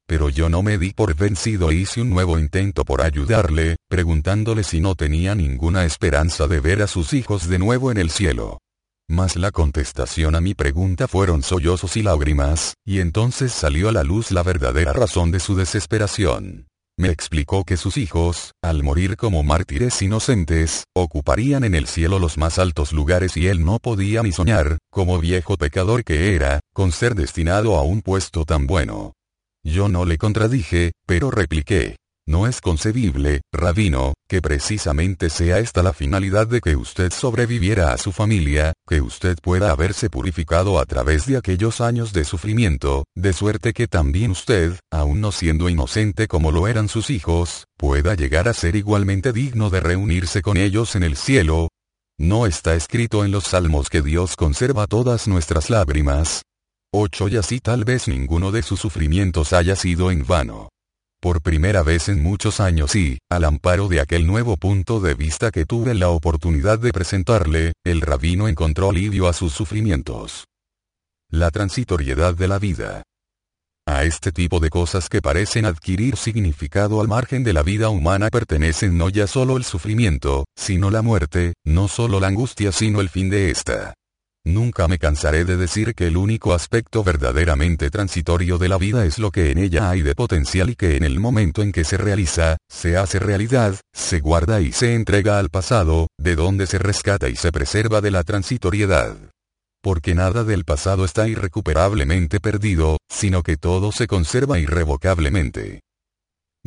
Pero 0.08 0.30
yo 0.30 0.48
no 0.48 0.62
me 0.62 0.78
di 0.78 0.92
por 0.92 1.16
vencido 1.16 1.72
e 1.72 1.76
hice 1.76 2.02
un 2.02 2.12
nuevo 2.12 2.38
intento 2.38 2.86
por 2.86 3.02
ayudarle, 3.02 3.78
preguntándole 3.90 4.64
si 4.64 4.80
no 4.80 4.94
tenía 4.94 5.34
ninguna 5.34 5.86
esperanza 5.86 6.48
de 6.48 6.60
ver 6.60 6.84
a 6.84 6.88
sus 6.88 7.14
hijos 7.14 7.50
de 7.50 7.58
nuevo 7.58 7.92
en 7.92 7.98
el 7.98 8.12
cielo. 8.12 8.60
Mas 9.10 9.36
la 9.38 9.50
contestación 9.50 10.36
a 10.36 10.42
mi 10.42 10.54
pregunta 10.54 11.08
fueron 11.08 11.42
sollozos 11.42 11.98
y 11.98 12.04
lágrimas, 12.04 12.76
y 12.86 13.00
entonces 13.00 13.54
salió 13.54 13.90
a 13.90 13.92
la 13.92 14.04
luz 14.04 14.32
la 14.32 14.44
verdadera 14.44 14.94
razón 14.94 15.32
de 15.32 15.40
su 15.40 15.56
desesperación. 15.56 16.68
Me 17.00 17.10
explicó 17.10 17.64
que 17.64 17.78
sus 17.78 17.96
hijos, 17.96 18.54
al 18.64 18.82
morir 18.82 19.18
como 19.18 19.44
mártires 19.44 20.02
inocentes, 20.02 20.86
ocuparían 20.96 21.64
en 21.64 21.76
el 21.76 21.86
cielo 21.86 22.18
los 22.18 22.40
más 22.40 22.58
altos 22.58 22.92
lugares 22.92 23.38
y 23.38 23.46
él 23.46 23.64
no 23.64 23.78
podía 23.78 24.24
ni 24.24 24.32
soñar, 24.32 24.80
como 24.90 25.20
viejo 25.20 25.58
pecador 25.58 26.04
que 26.04 26.34
era, 26.34 26.60
con 26.74 26.92
ser 26.92 27.14
destinado 27.14 27.76
a 27.76 27.84
un 27.84 28.02
puesto 28.02 28.46
tan 28.46 28.66
bueno. 28.66 29.14
Yo 29.64 29.90
no 29.90 30.06
le 30.06 30.18
contradije, 30.18 30.94
pero 31.06 31.30
repliqué, 31.30 31.98
no 32.28 32.46
es 32.46 32.60
concebible, 32.60 33.42
rabino, 33.54 34.14
que 34.28 34.42
precisamente 34.42 35.30
sea 35.30 35.60
esta 35.60 35.82
la 35.82 35.94
finalidad 35.94 36.46
de 36.46 36.60
que 36.60 36.76
usted 36.76 37.12
sobreviviera 37.12 37.94
a 37.94 37.98
su 37.98 38.12
familia, 38.12 38.74
que 38.86 39.00
usted 39.00 39.38
pueda 39.42 39.72
haberse 39.72 40.10
purificado 40.10 40.78
a 40.78 40.86
través 40.86 41.26
de 41.26 41.38
aquellos 41.38 41.80
años 41.80 42.12
de 42.12 42.26
sufrimiento, 42.26 43.06
de 43.16 43.32
suerte 43.32 43.72
que 43.72 43.88
también 43.88 44.32
usted, 44.32 44.78
aun 44.92 45.22
no 45.22 45.32
siendo 45.32 45.70
inocente 45.70 46.28
como 46.28 46.52
lo 46.52 46.68
eran 46.68 46.90
sus 46.90 47.10
hijos, 47.10 47.64
pueda 47.78 48.14
llegar 48.14 48.50
a 48.50 48.54
ser 48.54 48.76
igualmente 48.76 49.32
digno 49.32 49.70
de 49.70 49.80
reunirse 49.80 50.42
con 50.42 50.58
ellos 50.58 50.96
en 50.98 51.04
el 51.04 51.16
cielo. 51.16 51.70
No 52.20 52.46
está 52.46 52.76
escrito 52.76 53.24
en 53.24 53.32
los 53.32 53.46
salmos 53.46 53.90
que 53.90 54.02
Dios 54.02 54.36
conserva 54.36 54.86
todas 54.88 55.30
nuestras 55.30 55.70
lágrimas. 55.70 56.42
8 56.94 57.30
y 57.30 57.38
así 57.38 57.60
tal 57.60 57.86
vez 57.86 58.08
ninguno 58.08 58.52
de 58.52 58.64
sus 58.64 58.80
sufrimientos 58.82 59.54
haya 59.54 59.76
sido 59.76 60.12
en 60.12 60.26
vano. 60.26 60.70
Por 61.20 61.42
primera 61.42 61.82
vez 61.82 62.10
en 62.10 62.22
muchos 62.22 62.60
años 62.60 62.96
y, 62.96 63.18
al 63.30 63.44
amparo 63.46 63.88
de 63.88 64.02
aquel 64.02 64.28
nuevo 64.28 64.56
punto 64.56 65.00
de 65.00 65.16
vista 65.16 65.50
que 65.50 65.66
tuve 65.66 65.96
la 65.96 66.10
oportunidad 66.10 66.78
de 66.78 66.94
presentarle, 66.94 67.74
el 67.84 68.02
rabino 68.02 68.48
encontró 68.48 68.92
alivio 68.92 69.28
a 69.28 69.34
sus 69.34 69.52
sufrimientos. 69.52 70.46
La 71.32 71.50
transitoriedad 71.50 72.36
de 72.36 72.48
la 72.48 72.60
vida. 72.60 73.04
A 73.88 74.04
este 74.04 74.32
tipo 74.32 74.60
de 74.60 74.70
cosas 74.70 75.10
que 75.10 75.22
parecen 75.22 75.66
adquirir 75.66 76.18
significado 76.18 77.02
al 77.02 77.08
margen 77.08 77.44
de 77.44 77.54
la 77.54 77.64
vida 77.64 77.90
humana 77.90 78.30
pertenecen 78.30 78.96
no 78.98 79.10
ya 79.10 79.26
solo 79.26 79.58
el 79.58 79.64
sufrimiento, 79.64 80.46
sino 80.56 80.92
la 80.92 81.02
muerte, 81.02 81.54
no 81.66 81.88
solo 81.88 82.20
la 82.20 82.28
angustia 82.28 82.72
sino 82.72 83.02
el 83.02 83.10
fin 83.10 83.30
de 83.30 83.50
esta. 83.50 83.96
Nunca 84.48 84.88
me 84.88 84.98
cansaré 84.98 85.44
de 85.44 85.58
decir 85.58 85.94
que 85.94 86.08
el 86.08 86.16
único 86.16 86.54
aspecto 86.54 87.04
verdaderamente 87.04 87.90
transitorio 87.90 88.58
de 88.58 88.70
la 88.70 88.78
vida 88.78 89.04
es 89.06 89.20
lo 89.20 89.30
que 89.30 89.52
en 89.52 89.58
ella 89.58 89.90
hay 89.90 90.04
de 90.04 90.16
potencial 90.16 90.70
y 90.70 90.76
que 90.78 90.96
en 90.96 91.04
el 91.04 91.20
momento 91.20 91.62
en 91.62 91.74
que 91.74 91.84
se 91.84 91.98
realiza, 91.98 92.56
se 92.70 92.96
hace 92.96 93.20
realidad, 93.20 93.76
se 93.94 94.22
guarda 94.22 94.62
y 94.62 94.72
se 94.72 94.96
entrega 94.96 95.38
al 95.38 95.50
pasado, 95.50 96.08
de 96.18 96.38
donde 96.38 96.66
se 96.66 96.80
rescata 96.80 97.28
y 97.28 97.36
se 97.36 97.52
preserva 97.52 98.00
de 98.00 98.12
la 98.12 98.24
transitoriedad 98.24 99.18
porque 99.84 100.16
nada 100.16 100.44
del 100.44 100.66
pasado 100.66 101.06
está 101.06 101.30
irrecuperablemente 101.30 102.42
perdido, 102.42 102.98
sino 103.10 103.42
que 103.42 103.56
todo 103.56 103.94
se 103.94 104.06
conserva 104.06 104.60
irrevocablemente. 104.60 105.80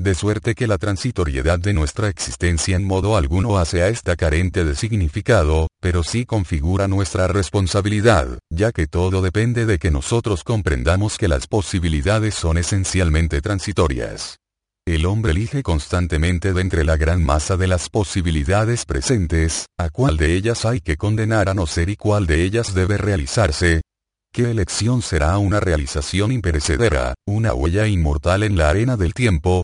De 0.01 0.15
suerte 0.15 0.55
que 0.55 0.67
la 0.67 0.79
transitoriedad 0.79 1.59
de 1.59 1.75
nuestra 1.75 2.09
existencia 2.09 2.75
en 2.75 2.87
modo 2.87 3.19
alguno 3.19 3.59
hace 3.59 3.83
a 3.83 3.89
esta 3.89 4.17
carente 4.17 4.65
de 4.65 4.75
significado, 4.75 5.69
pero 5.79 6.03
sí 6.03 6.25
configura 6.25 6.89
nuestra 6.89 7.29
responsabilidad, 7.29 8.39
ya 8.49 8.73
que 8.73 8.87
todo 8.87 9.21
depende 9.21 9.67
de 9.67 9.79
que 9.79 9.91
nosotros 9.91 10.43
comprendamos 10.43 11.19
que 11.19 11.29
las 11.29 11.47
posibilidades 11.47 12.35
son 12.35 12.57
esencialmente 12.57 13.43
transitorias. 13.43 14.39
El 14.87 15.05
hombre 15.05 15.33
elige 15.33 15.63
constantemente 15.63 16.55
de 16.55 16.63
entre 16.63 16.83
la 16.87 16.97
gran 16.97 17.23
masa 17.23 17.59
de 17.59 17.67
las 17.67 17.91
posibilidades 17.91 18.87
presentes, 18.87 19.67
a 19.79 19.91
cuál 19.91 20.17
de 20.17 20.35
ellas 20.35 20.65
hay 20.65 20.81
que 20.81 20.97
condenar 20.97 21.51
a 21.51 21.53
no 21.53 21.67
ser 21.67 21.91
y 21.91 21.97
cuál 21.97 22.27
de 22.27 22.43
ellas 22.43 22.73
debe 22.73 22.97
realizarse. 22.97 23.83
¿Qué 24.33 24.51
elección 24.51 25.03
será 25.03 25.37
una 25.37 25.61
realización 25.61 26.33
imperecedera, 26.33 27.13
una 27.27 27.53
huella 27.53 27.87
inmortal 27.87 28.45
en 28.45 28.57
la 28.57 28.71
arena 28.71 28.97
del 28.97 29.13
tiempo? 29.13 29.63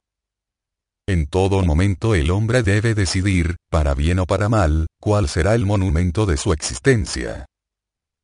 En 1.09 1.29
todo 1.29 1.63
momento 1.63 2.17
el 2.17 2.33
hombre 2.33 2.65
debe 2.65 2.95
decidir, 2.95 3.57
para 3.71 3.95
bien 3.95 4.19
o 4.19 4.27
para 4.27 4.49
mal, 4.49 4.89
cuál 5.01 5.29
será 5.29 5.55
el 5.55 5.65
monumento 5.65 6.27
de 6.27 6.37
su 6.37 6.53
existencia. 6.53 7.47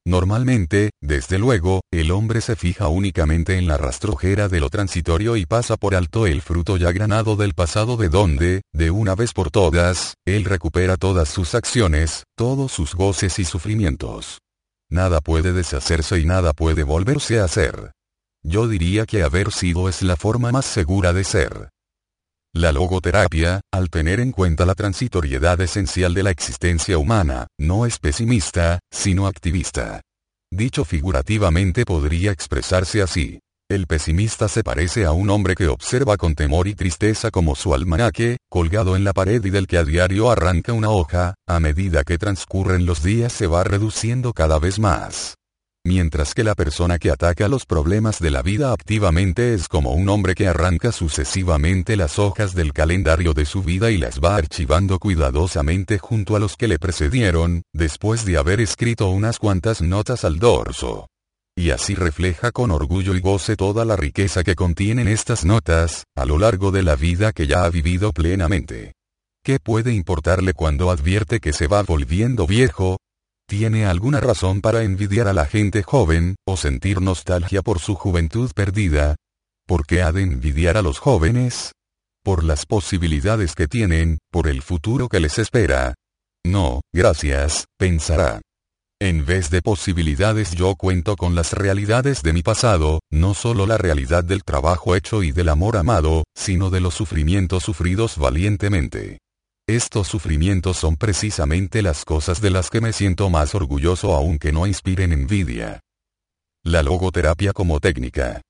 Normalmente, 0.05 0.91
desde 1.01 1.39
luego, 1.39 1.83
el 1.93 2.11
hombre 2.11 2.41
se 2.41 2.57
fija 2.57 2.89
únicamente 2.89 3.57
en 3.57 3.69
la 3.69 3.77
rastrojera 3.77 4.49
de 4.49 4.59
lo 4.59 4.69
transitorio 4.69 5.37
y 5.37 5.47
pasa 5.47 5.77
por 5.77 5.95
alto 5.95 6.27
el 6.27 6.43
fruto 6.43 6.77
ya 6.77 6.91
granado 6.91 7.37
del 7.37 7.55
pasado 7.55 7.97
de 7.97 8.09
donde, 8.09 8.63
de 8.73 8.91
una 8.91 9.15
vez 9.15 9.33
por 9.33 9.53
todas, 9.53 10.15
él 10.27 10.45
recupera 10.45 10.97
todas 10.97 11.29
sus 11.29 11.55
acciones, 11.55 12.25
todos 12.37 12.73
sus 12.73 12.97
goces 12.97 13.39
y 13.39 13.45
sufrimientos. 13.45 14.41
Nada 14.91 15.21
puede 15.21 15.53
deshacerse 15.53 16.19
y 16.19 16.25
nada 16.25 16.53
puede 16.53 16.83
volverse 16.83 17.39
a 17.39 17.47
ser. 17.47 17.93
Yo 18.43 18.67
diría 18.67 19.07
que 19.07 19.23
haber 19.23 19.53
sido 19.53 19.89
es 19.89 20.03
la 20.03 20.17
forma 20.17 20.51
más 20.51 20.67
segura 20.67 21.13
de 21.13 21.23
ser. 21.23 21.69
La 22.55 22.71
logoterapia, 22.71 23.63
al 23.73 23.89
tener 23.89 24.21
en 24.21 24.31
cuenta 24.31 24.67
la 24.67 24.75
transitoriedad 24.75 25.59
esencial 25.63 26.13
de 26.13 26.23
la 26.23 26.31
existencia 26.31 26.99
humana, 26.99 27.47
no 27.59 27.87
es 27.87 27.99
pesimista, 27.99 28.79
sino 28.91 29.27
activista. 29.27 30.03
Dicho 30.53 30.85
figurativamente 30.85 31.87
podría 31.87 32.31
expresarse 32.31 33.01
así. 33.01 33.41
El 33.71 33.87
pesimista 33.87 34.49
se 34.49 34.63
parece 34.63 35.07
a 35.07 35.13
un 35.13 35.31
hombre 35.31 35.55
que 35.55 35.69
observa 35.69 36.19
con 36.19 36.35
temor 36.35 36.69
y 36.69 36.75
tristeza 36.75 37.31
como 37.31 37.55
su 37.55 37.73
almanaque, 37.73 38.37
colgado 38.51 38.97
en 38.97 39.05
la 39.05 39.15
pared 39.15 39.43
y 39.43 39.49
del 39.49 39.67
que 39.67 39.79
a 39.79 39.85
diario 39.85 40.31
arranca 40.31 40.75
una 40.75 40.91
hoja, 40.91 41.33
a 41.49 41.59
medida 41.59 42.05
que 42.05 42.19
transcurren 42.19 42.85
los 42.85 43.03
días 43.03 43.33
se 43.33 43.47
va 43.47 43.65
reduciendo 43.65 44.35
cada 44.35 44.59
vez 44.59 44.79
más. 44.79 45.37
Mientras 45.85 46.33
que 46.35 46.45
la 46.45 46.55
persona 46.55 47.01
que 47.01 47.11
ataca 47.11 47.49
los 47.49 47.67
problemas 47.67 48.21
de 48.21 48.31
la 48.31 48.43
vida 48.43 48.73
activamente 48.73 49.53
es 49.53 49.67
como 49.67 49.95
un 49.95 50.09
hombre 50.09 50.37
que 50.37 50.47
arranca 50.47 50.93
sucesivamente 50.93 51.97
las 51.97 52.21
hojas 52.21 52.55
del 52.55 52.73
calendario 52.73 53.35
de 53.35 53.45
su 53.45 53.65
vida 53.65 53.91
y 53.91 53.99
las 53.99 54.21
va 54.21 54.37
archivando 54.37 55.01
cuidadosamente 55.01 55.99
junto 55.99 56.37
a 56.37 56.39
los 56.39 56.57
que 56.57 56.69
le 56.69 56.79
precedieron, 56.79 57.63
después 57.73 58.25
de 58.25 58.37
haber 58.37 58.61
escrito 58.61 59.11
unas 59.11 59.41
cuantas 59.41 59.83
notas 59.83 60.25
al 60.25 60.39
dorso. 60.39 61.09
Y 61.57 61.71
así 61.71 61.97
refleja 61.97 62.53
con 62.53 62.71
orgullo 62.71 63.17
y 63.17 63.21
goce 63.21 63.57
toda 63.57 63.85
la 63.85 63.97
riqueza 63.97 64.45
que 64.45 64.55
contienen 64.55 65.09
estas 65.09 65.45
notas, 65.45 66.05
a 66.15 66.25
lo 66.25 66.39
largo 66.39 66.71
de 66.71 66.85
la 66.85 66.95
vida 66.95 67.33
que 67.33 67.49
ya 67.49 67.65
ha 67.65 67.71
vivido 67.71 68.13
plenamente. 68.13 68.93
¿Qué 69.45 69.59
puede 69.59 69.93
importarle 69.93 70.55
cuando 70.55 70.93
advierte 70.93 71.41
que 71.41 71.53
se 71.53 71.67
va 71.67 71.83
volviendo 71.83 72.47
viejo, 72.47 72.99
¿Tiene 73.53 73.85
alguna 73.85 74.19
razón 74.19 74.63
para 74.63 74.83
envidiar 74.83 75.29
a 75.29 75.35
la 75.35 75.45
gente 75.45 75.83
joven, 75.83 76.37
o 76.47 76.57
sentir 76.57 77.03
nostalgia 77.03 77.61
por 77.61 77.81
su 77.81 77.97
juventud 77.97 78.51
perdida? 78.55 79.17
¿Por 79.67 79.85
qué 79.85 80.01
ha 80.01 80.11
de 80.11 80.23
envidiar 80.23 80.79
a 80.79 80.83
los 80.83 80.99
jóvenes? 80.99 81.73
Por 82.25 82.45
las 82.45 82.65
posibilidades 82.65 83.55
que 83.55 83.69
tienen, 83.69 84.17
por 84.31 84.49
el 84.49 84.63
futuro 84.63 85.11
que 85.11 85.21
les 85.21 85.39
espera. 85.39 85.93
No, 86.47 86.81
gracias, 86.95 87.67
pensará. 87.79 88.41
En 88.99 89.27
vez 89.27 89.51
de 89.51 89.61
posibilidades 89.61 90.53
yo 90.53 90.75
cuento 90.75 91.15
con 91.17 91.35
las 91.35 91.53
realidades 91.53 92.23
de 92.23 92.33
mi 92.33 92.43
pasado, 92.43 93.01
no 93.11 93.35
solo 93.35 93.67
la 93.67 93.77
realidad 93.77 94.25
del 94.25 94.45
trabajo 94.45 94.97
hecho 94.97 95.23
y 95.23 95.31
del 95.31 95.51
amor 95.51 95.77
amado, 95.77 96.25
sino 96.35 96.71
de 96.71 96.81
los 96.81 96.95
sufrimientos 96.95 97.65
sufridos 97.65 98.17
valientemente. 98.17 99.19
Estos 99.69 100.09
sufrimientos 100.09 100.77
son 100.77 100.97
precisamente 100.97 101.83
las 101.83 102.05
cosas 102.05 102.41
de 102.41 102.51
las 102.51 102.69
que 102.69 102.81
me 102.81 102.93
siento 102.93 103.31
más 103.31 103.55
orgulloso 103.55 104.13
aunque 104.15 104.51
no 104.51 104.67
inspiren 104.67 105.13
envidia. 105.13 105.81
La 106.65 106.83
logoterapia 106.83 107.53
como 107.53 107.79
técnica. 107.79 108.41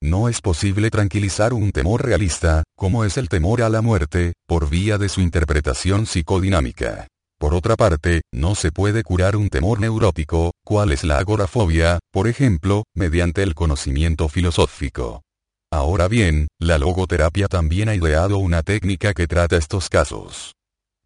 No 0.00 0.28
es 0.28 0.40
posible 0.40 0.90
tranquilizar 0.90 1.52
un 1.52 1.72
temor 1.72 2.06
realista, 2.06 2.62
como 2.76 3.04
es 3.04 3.16
el 3.16 3.28
temor 3.28 3.62
a 3.62 3.68
la 3.68 3.82
muerte, 3.82 4.34
por 4.46 4.70
vía 4.70 4.96
de 4.96 5.08
su 5.08 5.20
interpretación 5.20 6.06
psicodinámica. 6.06 7.08
Por 7.40 7.52
otra 7.52 7.74
parte, 7.74 8.22
no 8.32 8.54
se 8.54 8.70
puede 8.70 9.02
curar 9.02 9.34
un 9.34 9.48
temor 9.48 9.80
neurótico, 9.80 10.52
cual 10.64 10.92
es 10.92 11.02
la 11.02 11.18
agorafobia, 11.18 11.98
por 12.12 12.28
ejemplo, 12.28 12.84
mediante 12.94 13.42
el 13.42 13.54
conocimiento 13.54 14.28
filosófico. 14.28 15.22
Ahora 15.70 16.08
bien, 16.08 16.48
la 16.58 16.78
logoterapia 16.78 17.46
también 17.46 17.90
ha 17.90 17.94
ideado 17.94 18.38
una 18.38 18.62
técnica 18.62 19.12
que 19.12 19.26
trata 19.26 19.56
estos 19.56 19.90
casos. 19.90 20.54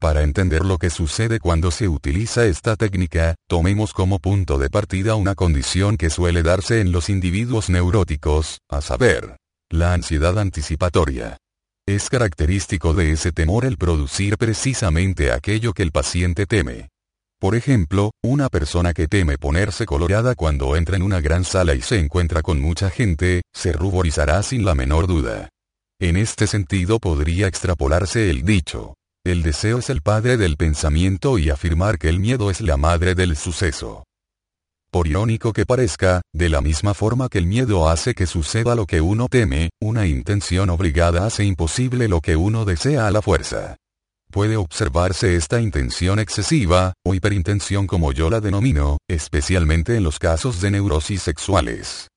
Para 0.00 0.22
entender 0.22 0.64
lo 0.64 0.78
que 0.78 0.90
sucede 0.90 1.40
cuando 1.40 1.70
se 1.70 1.88
utiliza 1.88 2.44
esta 2.46 2.76
técnica, 2.76 3.34
tomemos 3.48 3.92
como 3.92 4.20
punto 4.20 4.58
de 4.58 4.70
partida 4.70 5.16
una 5.16 5.34
condición 5.34 5.96
que 5.96 6.10
suele 6.10 6.42
darse 6.42 6.80
en 6.80 6.92
los 6.92 7.08
individuos 7.08 7.70
neuróticos, 7.70 8.58
a 8.68 8.80
saber, 8.80 9.36
la 9.68 9.94
ansiedad 9.94 10.38
anticipatoria. 10.38 11.38
Es 11.84 12.08
característico 12.08 12.94
de 12.94 13.10
ese 13.10 13.32
temor 13.32 13.64
el 13.64 13.76
producir 13.76 14.38
precisamente 14.38 15.32
aquello 15.32 15.72
que 15.72 15.82
el 15.82 15.90
paciente 15.90 16.46
teme. 16.46 16.91
Por 17.42 17.56
ejemplo, 17.56 18.12
una 18.22 18.48
persona 18.48 18.94
que 18.94 19.08
teme 19.08 19.36
ponerse 19.36 19.84
colorada 19.84 20.36
cuando 20.36 20.76
entra 20.76 20.94
en 20.94 21.02
una 21.02 21.20
gran 21.20 21.42
sala 21.42 21.74
y 21.74 21.82
se 21.82 21.98
encuentra 21.98 22.40
con 22.40 22.60
mucha 22.60 22.88
gente, 22.88 23.42
se 23.52 23.72
ruborizará 23.72 24.40
sin 24.44 24.64
la 24.64 24.76
menor 24.76 25.08
duda. 25.08 25.48
En 26.00 26.16
este 26.16 26.46
sentido 26.46 27.00
podría 27.00 27.48
extrapolarse 27.48 28.30
el 28.30 28.44
dicho. 28.44 28.94
El 29.24 29.42
deseo 29.42 29.78
es 29.80 29.90
el 29.90 30.02
padre 30.02 30.36
del 30.36 30.56
pensamiento 30.56 31.36
y 31.36 31.50
afirmar 31.50 31.98
que 31.98 32.10
el 32.10 32.20
miedo 32.20 32.48
es 32.48 32.60
la 32.60 32.76
madre 32.76 33.16
del 33.16 33.34
suceso. 33.34 34.04
Por 34.92 35.08
irónico 35.08 35.52
que 35.52 35.66
parezca, 35.66 36.22
de 36.32 36.48
la 36.48 36.60
misma 36.60 36.94
forma 36.94 37.28
que 37.28 37.38
el 37.38 37.46
miedo 37.46 37.88
hace 37.88 38.14
que 38.14 38.26
suceda 38.26 38.76
lo 38.76 38.86
que 38.86 39.00
uno 39.00 39.26
teme, 39.26 39.70
una 39.80 40.06
intención 40.06 40.70
obligada 40.70 41.26
hace 41.26 41.44
imposible 41.44 42.06
lo 42.06 42.20
que 42.20 42.36
uno 42.36 42.64
desea 42.64 43.08
a 43.08 43.10
la 43.10 43.20
fuerza 43.20 43.78
puede 44.32 44.56
observarse 44.56 45.36
esta 45.36 45.60
intención 45.60 46.18
excesiva, 46.18 46.94
o 47.04 47.14
hiperintención 47.14 47.86
como 47.86 48.10
yo 48.12 48.30
la 48.30 48.40
denomino, 48.40 48.98
especialmente 49.08 49.94
en 49.94 50.02
los 50.02 50.18
casos 50.18 50.60
de 50.60 50.72
neurosis 50.72 51.22
sexuales. 51.22 52.08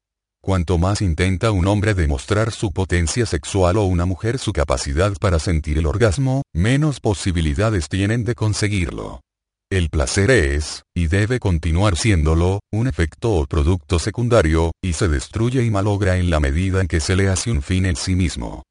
Cuanto 0.41 0.77
más 0.77 1.01
intenta 1.01 1.51
un 1.51 1.67
hombre 1.67 1.93
demostrar 1.93 2.51
su 2.51 2.71
potencia 2.71 3.25
sexual 3.25 3.77
o 3.77 3.83
una 3.83 4.05
mujer 4.05 4.39
su 4.39 4.53
capacidad 4.53 5.13
para 5.19 5.39
sentir 5.39 5.77
el 5.77 5.85
orgasmo, 5.85 6.43
menos 6.53 6.99
posibilidades 6.99 7.89
tienen 7.89 8.23
de 8.23 8.33
conseguirlo. 8.33 9.21
El 9.71 9.89
placer 9.89 10.31
es, 10.31 10.83
y 10.95 11.07
debe 11.07 11.39
continuar 11.39 11.97
siéndolo, 11.97 12.59
un 12.71 12.87
efecto 12.87 13.33
o 13.33 13.45
producto 13.45 13.99
secundario, 13.99 14.71
y 14.83 14.93
se 14.93 15.07
destruye 15.07 15.63
y 15.65 15.71
malogra 15.71 16.17
en 16.17 16.29
la 16.29 16.39
medida 16.39 16.79
en 16.79 16.87
que 16.87 16.99
se 16.99 17.15
le 17.15 17.27
hace 17.27 17.51
un 17.51 17.61
fin 17.61 17.85
en 17.85 17.95
sí 17.95 18.15
mismo. 18.15 18.63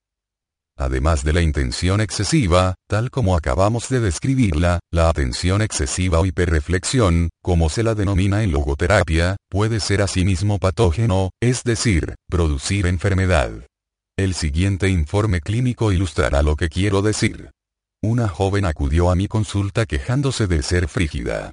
Además 0.76 1.22
de 1.22 1.32
la 1.32 1.40
intención 1.40 2.00
excesiva, 2.00 2.74
tal 2.88 3.10
como 3.10 3.36
acabamos 3.36 3.88
de 3.88 4.00
describirla, 4.00 4.80
la 4.90 5.08
atención 5.08 5.62
excesiva 5.62 6.18
o 6.18 6.26
hiperreflexión, 6.26 7.30
como 7.42 7.68
se 7.68 7.84
la 7.84 7.94
denomina 7.94 8.42
en 8.42 8.50
logoterapia, 8.50 9.36
puede 9.48 9.78
ser 9.78 10.02
asimismo 10.02 10.58
patógeno, 10.58 11.30
es 11.40 11.62
decir, 11.62 12.16
producir 12.28 12.86
enfermedad. 12.86 13.52
El 14.16 14.34
siguiente 14.34 14.88
informe 14.88 15.40
clínico 15.40 15.92
ilustrará 15.92 16.42
lo 16.42 16.56
que 16.56 16.68
quiero 16.68 17.02
decir. 17.02 17.50
Una 18.02 18.28
joven 18.28 18.64
acudió 18.64 19.10
a 19.10 19.14
mi 19.14 19.28
consulta 19.28 19.86
quejándose 19.86 20.46
de 20.46 20.62
ser 20.62 20.88
frígida. 20.88 21.52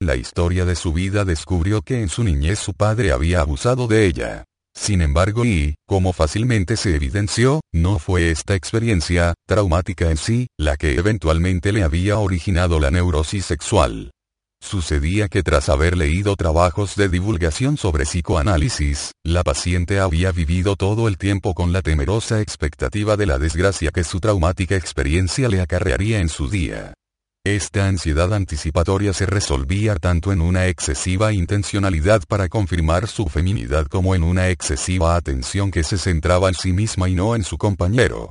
La 0.00 0.16
historia 0.16 0.64
de 0.64 0.76
su 0.76 0.92
vida 0.92 1.24
descubrió 1.24 1.82
que 1.82 2.00
en 2.00 2.08
su 2.08 2.24
niñez 2.24 2.58
su 2.58 2.74
padre 2.74 3.12
había 3.12 3.40
abusado 3.40 3.86
de 3.86 4.06
ella. 4.06 4.44
Sin 4.74 5.02
embargo 5.02 5.44
y, 5.44 5.74
como 5.86 6.12
fácilmente 6.12 6.76
se 6.76 6.94
evidenció, 6.94 7.60
no 7.72 7.98
fue 7.98 8.30
esta 8.30 8.54
experiencia, 8.54 9.34
traumática 9.46 10.10
en 10.10 10.16
sí, 10.16 10.46
la 10.58 10.76
que 10.76 10.94
eventualmente 10.94 11.72
le 11.72 11.82
había 11.82 12.18
originado 12.18 12.80
la 12.80 12.90
neurosis 12.90 13.44
sexual. 13.44 14.10
Sucedía 14.62 15.28
que 15.28 15.42
tras 15.42 15.68
haber 15.68 15.96
leído 15.98 16.36
trabajos 16.36 16.94
de 16.94 17.08
divulgación 17.08 17.76
sobre 17.76 18.04
psicoanálisis, 18.04 19.10
la 19.24 19.42
paciente 19.42 19.98
había 19.98 20.30
vivido 20.30 20.76
todo 20.76 21.08
el 21.08 21.18
tiempo 21.18 21.52
con 21.52 21.72
la 21.72 21.82
temerosa 21.82 22.40
expectativa 22.40 23.16
de 23.16 23.26
la 23.26 23.38
desgracia 23.38 23.90
que 23.90 24.04
su 24.04 24.20
traumática 24.20 24.76
experiencia 24.76 25.48
le 25.48 25.60
acarrearía 25.60 26.20
en 26.20 26.28
su 26.28 26.48
día. 26.48 26.94
Esta 27.44 27.88
ansiedad 27.88 28.32
anticipatoria 28.34 29.12
se 29.12 29.26
resolvía 29.26 29.96
tanto 29.96 30.30
en 30.30 30.40
una 30.40 30.68
excesiva 30.68 31.32
intencionalidad 31.32 32.22
para 32.28 32.48
confirmar 32.48 33.08
su 33.08 33.26
feminidad 33.26 33.86
como 33.86 34.14
en 34.14 34.22
una 34.22 34.50
excesiva 34.50 35.16
atención 35.16 35.72
que 35.72 35.82
se 35.82 35.98
centraba 35.98 36.50
en 36.50 36.54
sí 36.54 36.72
misma 36.72 37.08
y 37.08 37.16
no 37.16 37.34
en 37.34 37.42
su 37.42 37.58
compañero. 37.58 38.30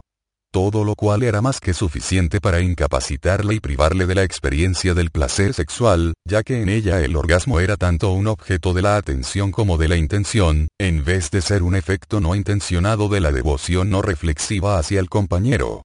Todo 0.54 0.86
lo 0.86 0.96
cual 0.96 1.24
era 1.24 1.42
más 1.42 1.60
que 1.60 1.74
suficiente 1.74 2.40
para 2.40 2.62
incapacitarle 2.62 3.56
y 3.56 3.60
privarle 3.60 4.06
de 4.06 4.16
la 4.16 4.24
experiencia 4.24 4.94
del 4.94 5.12
placer 5.12 5.54
sexual, 5.54 6.14
ya 6.26 6.42
que 6.44 6.62
en 6.62 6.70
ella 6.70 7.02
el 7.02 7.18
orgasmo 7.18 7.60
era 7.60 7.76
tanto 7.76 8.14
un 8.14 8.28
objeto 8.28 8.74
de 8.74 8.82
la 8.82 8.96
atención 8.96 9.52
como 9.52 9.78
de 9.78 9.90
la 9.90 9.98
intención, 9.98 10.70
en 10.80 11.04
vez 11.04 11.32
de 11.32 11.42
ser 11.42 11.64
un 11.64 11.76
efecto 11.76 12.22
no 12.22 12.34
intencionado 12.34 13.10
de 13.10 13.20
la 13.20 13.34
devoción 13.34 13.90
no 13.90 14.02
reflexiva 14.02 14.80
hacia 14.80 15.02
el 15.02 15.10
compañero. 15.10 15.84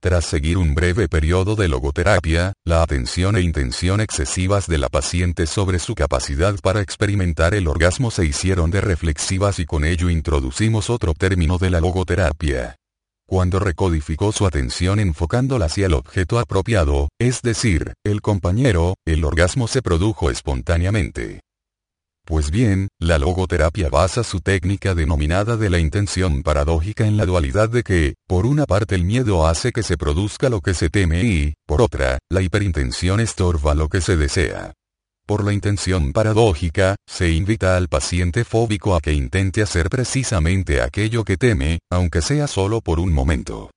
Tras 0.00 0.26
seguir 0.26 0.58
un 0.58 0.74
breve 0.74 1.08
periodo 1.08 1.56
de 1.56 1.68
logoterapia, 1.68 2.52
la 2.64 2.82
atención 2.82 3.36
e 3.36 3.40
intención 3.40 4.00
excesivas 4.00 4.66
de 4.66 4.78
la 4.78 4.88
paciente 4.88 5.46
sobre 5.46 5.78
su 5.78 5.94
capacidad 5.94 6.54
para 6.60 6.82
experimentar 6.82 7.54
el 7.54 7.66
orgasmo 7.66 8.10
se 8.10 8.26
hicieron 8.26 8.70
de 8.70 8.82
reflexivas 8.82 9.58
y 9.58 9.64
con 9.64 9.84
ello 9.84 10.10
introducimos 10.10 10.90
otro 10.90 11.14
término 11.14 11.58
de 11.58 11.70
la 11.70 11.80
logoterapia. 11.80 12.76
Cuando 13.26 13.58
recodificó 13.58 14.30
su 14.30 14.46
atención 14.46 15.00
enfocándola 15.00 15.64
hacia 15.64 15.86
el 15.86 15.94
objeto 15.94 16.38
apropiado, 16.38 17.08
es 17.18 17.42
decir, 17.42 17.94
el 18.04 18.20
compañero, 18.20 18.94
el 19.04 19.24
orgasmo 19.24 19.66
se 19.66 19.82
produjo 19.82 20.30
espontáneamente. 20.30 21.40
Pues 22.26 22.50
bien, 22.50 22.88
la 22.98 23.18
logoterapia 23.20 23.88
basa 23.88 24.24
su 24.24 24.40
técnica 24.40 24.96
denominada 24.96 25.56
de 25.56 25.70
la 25.70 25.78
intención 25.78 26.42
paradójica 26.42 27.06
en 27.06 27.16
la 27.16 27.24
dualidad 27.24 27.68
de 27.68 27.84
que, 27.84 28.14
por 28.26 28.46
una 28.46 28.66
parte 28.66 28.96
el 28.96 29.04
miedo 29.04 29.46
hace 29.46 29.70
que 29.70 29.84
se 29.84 29.96
produzca 29.96 30.48
lo 30.48 30.60
que 30.60 30.74
se 30.74 30.90
teme 30.90 31.22
y, 31.22 31.54
por 31.68 31.80
otra, 31.80 32.18
la 32.28 32.42
hiperintención 32.42 33.20
estorba 33.20 33.76
lo 33.76 33.88
que 33.88 34.00
se 34.00 34.16
desea. 34.16 34.72
Por 35.24 35.44
la 35.44 35.52
intención 35.52 36.12
paradójica, 36.12 36.96
se 37.08 37.30
invita 37.30 37.76
al 37.76 37.86
paciente 37.86 38.44
fóbico 38.44 38.96
a 38.96 39.00
que 39.00 39.12
intente 39.12 39.62
hacer 39.62 39.88
precisamente 39.88 40.82
aquello 40.82 41.22
que 41.22 41.36
teme, 41.36 41.78
aunque 41.92 42.22
sea 42.22 42.48
solo 42.48 42.80
por 42.80 42.98
un 42.98 43.12
momento. 43.12 43.70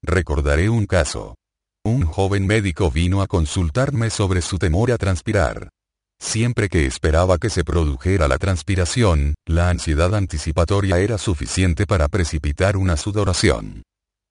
Recordaré 0.00 0.68
un 0.68 0.86
caso. 0.86 1.34
Un 1.84 2.06
joven 2.06 2.46
médico 2.46 2.92
vino 2.92 3.20
a 3.20 3.26
consultarme 3.26 4.10
sobre 4.10 4.42
su 4.42 4.58
temor 4.58 4.92
a 4.92 4.96
transpirar. 4.96 5.70
Siempre 6.24 6.70
que 6.70 6.86
esperaba 6.86 7.36
que 7.36 7.50
se 7.50 7.64
produjera 7.64 8.28
la 8.28 8.38
transpiración, 8.38 9.34
la 9.46 9.68
ansiedad 9.68 10.14
anticipatoria 10.14 10.98
era 10.98 11.18
suficiente 11.18 11.86
para 11.86 12.08
precipitar 12.08 12.78
una 12.78 12.96
sudoración. 12.96 13.82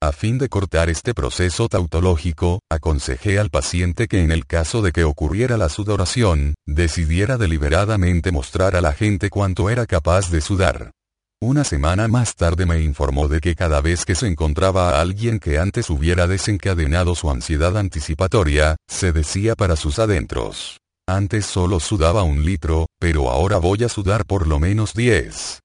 A 0.01 0.11
fin 0.11 0.39
de 0.39 0.49
cortar 0.49 0.89
este 0.89 1.13
proceso 1.13 1.69
tautológico, 1.69 2.59
aconsejé 2.69 3.37
al 3.37 3.51
paciente 3.51 4.07
que 4.07 4.21
en 4.21 4.31
el 4.31 4.47
caso 4.47 4.81
de 4.81 4.91
que 4.91 5.03
ocurriera 5.05 5.55
la 5.55 5.69
sudoración, 5.69 6.55
decidiera 6.65 7.37
deliberadamente 7.37 8.31
mostrar 8.31 8.75
a 8.75 8.81
la 8.81 8.93
gente 8.93 9.29
cuánto 9.29 9.69
era 9.69 9.85
capaz 9.85 10.31
de 10.31 10.41
sudar. 10.41 10.91
Una 11.39 11.63
semana 11.63 12.07
más 12.07 12.35
tarde 12.35 12.65
me 12.65 12.81
informó 12.81 13.27
de 13.27 13.39
que 13.39 13.55
cada 13.55 13.81
vez 13.81 14.03
que 14.03 14.15
se 14.15 14.27
encontraba 14.27 14.89
a 14.89 15.01
alguien 15.01 15.39
que 15.39 15.59
antes 15.59 15.89
hubiera 15.91 16.25
desencadenado 16.25 17.13
su 17.13 17.29
ansiedad 17.29 17.77
anticipatoria, 17.77 18.77
se 18.89 19.13
decía 19.13 19.55
para 19.55 19.75
sus 19.75 19.99
adentros. 19.99 20.82
Antes 21.07 21.45
solo 21.45 21.81
sudaba 21.81 22.23
un 22.23 22.45
litro, 22.45 22.85
pero 22.97 23.29
ahora 23.29 23.57
voy 23.57 23.83
a 23.83 23.89
sudar 23.89 24.25
por 24.25 24.47
lo 24.47 24.59
menos 24.59 24.93
10. 24.93 25.59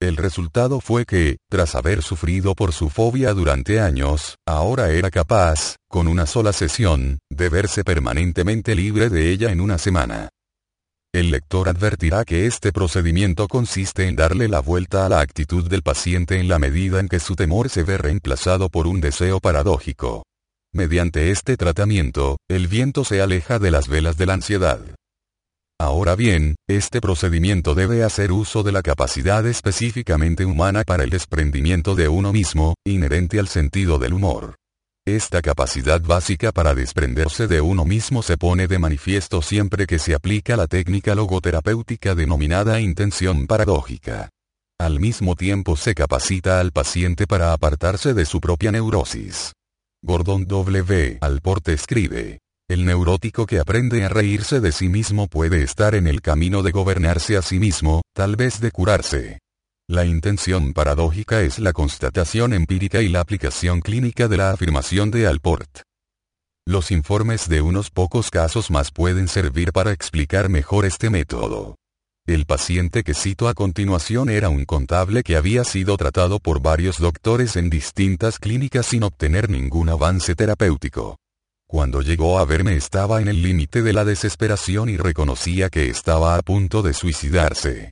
El 0.00 0.16
resultado 0.16 0.80
fue 0.80 1.04
que, 1.04 1.38
tras 1.50 1.74
haber 1.74 2.02
sufrido 2.02 2.54
por 2.54 2.72
su 2.72 2.90
fobia 2.90 3.34
durante 3.34 3.80
años, 3.80 4.36
ahora 4.46 4.90
era 4.90 5.10
capaz, 5.10 5.76
con 5.88 6.06
una 6.06 6.26
sola 6.26 6.52
sesión, 6.52 7.18
de 7.28 7.48
verse 7.48 7.82
permanentemente 7.82 8.76
libre 8.76 9.08
de 9.08 9.30
ella 9.32 9.50
en 9.50 9.60
una 9.60 9.78
semana. 9.78 10.28
El 11.12 11.30
lector 11.32 11.68
advertirá 11.68 12.24
que 12.24 12.46
este 12.46 12.72
procedimiento 12.72 13.48
consiste 13.48 14.06
en 14.06 14.14
darle 14.14 14.48
la 14.48 14.60
vuelta 14.60 15.06
a 15.06 15.08
la 15.08 15.20
actitud 15.20 15.68
del 15.68 15.82
paciente 15.82 16.38
en 16.38 16.46
la 16.46 16.60
medida 16.60 17.00
en 17.00 17.08
que 17.08 17.18
su 17.18 17.34
temor 17.34 17.68
se 17.68 17.82
ve 17.82 17.98
reemplazado 17.98 18.68
por 18.68 18.86
un 18.86 19.00
deseo 19.00 19.40
paradójico. 19.40 20.22
Mediante 20.76 21.30
este 21.30 21.56
tratamiento, 21.56 22.36
el 22.50 22.66
viento 22.66 23.04
se 23.04 23.22
aleja 23.22 23.60
de 23.60 23.70
las 23.70 23.86
velas 23.86 24.16
de 24.16 24.26
la 24.26 24.32
ansiedad. 24.32 24.80
Ahora 25.78 26.16
bien, 26.16 26.56
este 26.68 27.00
procedimiento 27.00 27.76
debe 27.76 28.02
hacer 28.02 28.32
uso 28.32 28.64
de 28.64 28.72
la 28.72 28.82
capacidad 28.82 29.46
específicamente 29.46 30.44
humana 30.44 30.82
para 30.82 31.04
el 31.04 31.10
desprendimiento 31.10 31.94
de 31.94 32.08
uno 32.08 32.32
mismo, 32.32 32.74
inherente 32.84 33.38
al 33.38 33.46
sentido 33.46 34.00
del 34.00 34.14
humor. 34.14 34.56
Esta 35.06 35.42
capacidad 35.42 36.00
básica 36.00 36.50
para 36.50 36.74
desprenderse 36.74 37.46
de 37.46 37.60
uno 37.60 37.84
mismo 37.84 38.24
se 38.24 38.36
pone 38.36 38.66
de 38.66 38.80
manifiesto 38.80 39.42
siempre 39.42 39.86
que 39.86 40.00
se 40.00 40.12
aplica 40.12 40.56
la 40.56 40.66
técnica 40.66 41.14
logoterapéutica 41.14 42.16
denominada 42.16 42.80
intención 42.80 43.46
paradójica. 43.46 44.30
Al 44.80 44.98
mismo 44.98 45.36
tiempo 45.36 45.76
se 45.76 45.94
capacita 45.94 46.58
al 46.58 46.72
paciente 46.72 47.28
para 47.28 47.52
apartarse 47.52 48.12
de 48.12 48.24
su 48.24 48.40
propia 48.40 48.72
neurosis. 48.72 49.52
Gordon 50.06 50.44
W. 50.46 51.16
Alporte 51.22 51.72
escribe. 51.72 52.40
El 52.68 52.84
neurótico 52.84 53.46
que 53.46 53.58
aprende 53.58 54.04
a 54.04 54.10
reírse 54.10 54.60
de 54.60 54.70
sí 54.70 54.90
mismo 54.90 55.28
puede 55.28 55.62
estar 55.62 55.94
en 55.94 56.06
el 56.06 56.20
camino 56.20 56.62
de 56.62 56.72
gobernarse 56.72 57.38
a 57.38 57.42
sí 57.42 57.58
mismo, 57.58 58.02
tal 58.14 58.36
vez 58.36 58.60
de 58.60 58.70
curarse. 58.70 59.38
La 59.88 60.04
intención 60.04 60.74
paradójica 60.74 61.40
es 61.40 61.58
la 61.58 61.72
constatación 61.72 62.52
empírica 62.52 63.00
y 63.00 63.08
la 63.08 63.20
aplicación 63.20 63.80
clínica 63.80 64.28
de 64.28 64.36
la 64.36 64.50
afirmación 64.50 65.10
de 65.10 65.26
Alport. 65.26 65.80
Los 66.66 66.90
informes 66.90 67.48
de 67.48 67.62
unos 67.62 67.88
pocos 67.88 68.28
casos 68.28 68.70
más 68.70 68.90
pueden 68.90 69.26
servir 69.26 69.72
para 69.72 69.92
explicar 69.92 70.50
mejor 70.50 70.84
este 70.84 71.08
método. 71.08 71.76
El 72.26 72.46
paciente 72.46 73.04
que 73.04 73.12
cito 73.12 73.48
a 73.48 73.54
continuación 73.54 74.30
era 74.30 74.48
un 74.48 74.64
contable 74.64 75.22
que 75.22 75.36
había 75.36 75.62
sido 75.62 75.98
tratado 75.98 76.38
por 76.38 76.62
varios 76.62 76.98
doctores 76.98 77.54
en 77.56 77.68
distintas 77.68 78.38
clínicas 78.38 78.86
sin 78.86 79.02
obtener 79.02 79.50
ningún 79.50 79.90
avance 79.90 80.34
terapéutico. 80.34 81.18
Cuando 81.68 82.00
llegó 82.00 82.38
a 82.38 82.46
verme 82.46 82.76
estaba 82.76 83.20
en 83.20 83.28
el 83.28 83.42
límite 83.42 83.82
de 83.82 83.92
la 83.92 84.06
desesperación 84.06 84.88
y 84.88 84.96
reconocía 84.96 85.68
que 85.68 85.90
estaba 85.90 86.36
a 86.36 86.42
punto 86.42 86.80
de 86.80 86.94
suicidarse. 86.94 87.90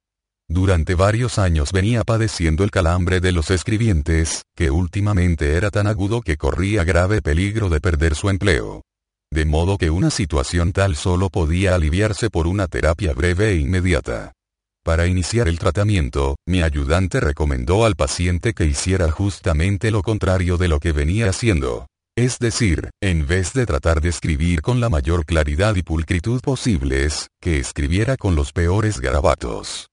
Durante 0.49 0.95
varios 0.95 1.38
años 1.38 1.71
venía 1.71 2.03
padeciendo 2.03 2.64
el 2.64 2.71
calambre 2.71 3.21
de 3.21 3.33
los 3.33 3.51
escribientes, 3.51 4.45
que 4.57 4.71
últimamente 4.71 5.57
era 5.57 5.71
tan 5.71 5.87
agudo 5.87 6.23
que 6.23 6.38
corría 6.38 6.85
grave 6.85 7.21
peligro 7.21 7.68
de 7.68 7.83
perder 7.83 8.14
su 8.14 8.31
empleo. 8.31 8.83
De 9.33 9.47
modo 9.47 9.79
que 9.79 9.88
una 9.88 10.11
situación 10.11 10.73
tal 10.73 10.95
solo 10.95 11.31
podía 11.31 11.75
aliviarse 11.75 12.29
por 12.29 12.47
una 12.47 12.66
terapia 12.68 13.14
breve 13.14 13.53
e 13.53 13.57
inmediata. 13.57 14.33
Para 14.85 15.07
iniciar 15.07 15.49
el 15.49 15.59
tratamiento, 15.59 16.37
mi 16.47 16.61
ayudante 16.61 17.18
recomendó 17.18 17.87
al 17.87 17.97
paciente 17.97 18.53
que 18.53 18.66
hiciera 18.66 19.11
justamente 19.11 19.90
lo 19.90 20.03
contrario 20.03 20.59
de 20.59 20.68
lo 20.68 20.81
que 20.81 20.92
venía 20.92 21.31
haciendo. 21.31 21.87
Es 22.14 22.40
decir, 22.40 22.90
en 23.03 23.27
vez 23.27 23.55
de 23.55 23.64
tratar 23.64 24.03
de 24.03 24.11
escribir 24.11 24.61
con 24.61 24.81
la 24.81 24.90
mayor 24.90 25.25
claridad 25.25 25.77
y 25.77 25.83
pulcritud 25.83 26.42
posibles, 26.42 27.29
que 27.40 27.57
escribiera 27.57 28.18
con 28.18 28.35
los 28.35 28.53
peores 28.53 29.01
garabatos. 29.01 29.87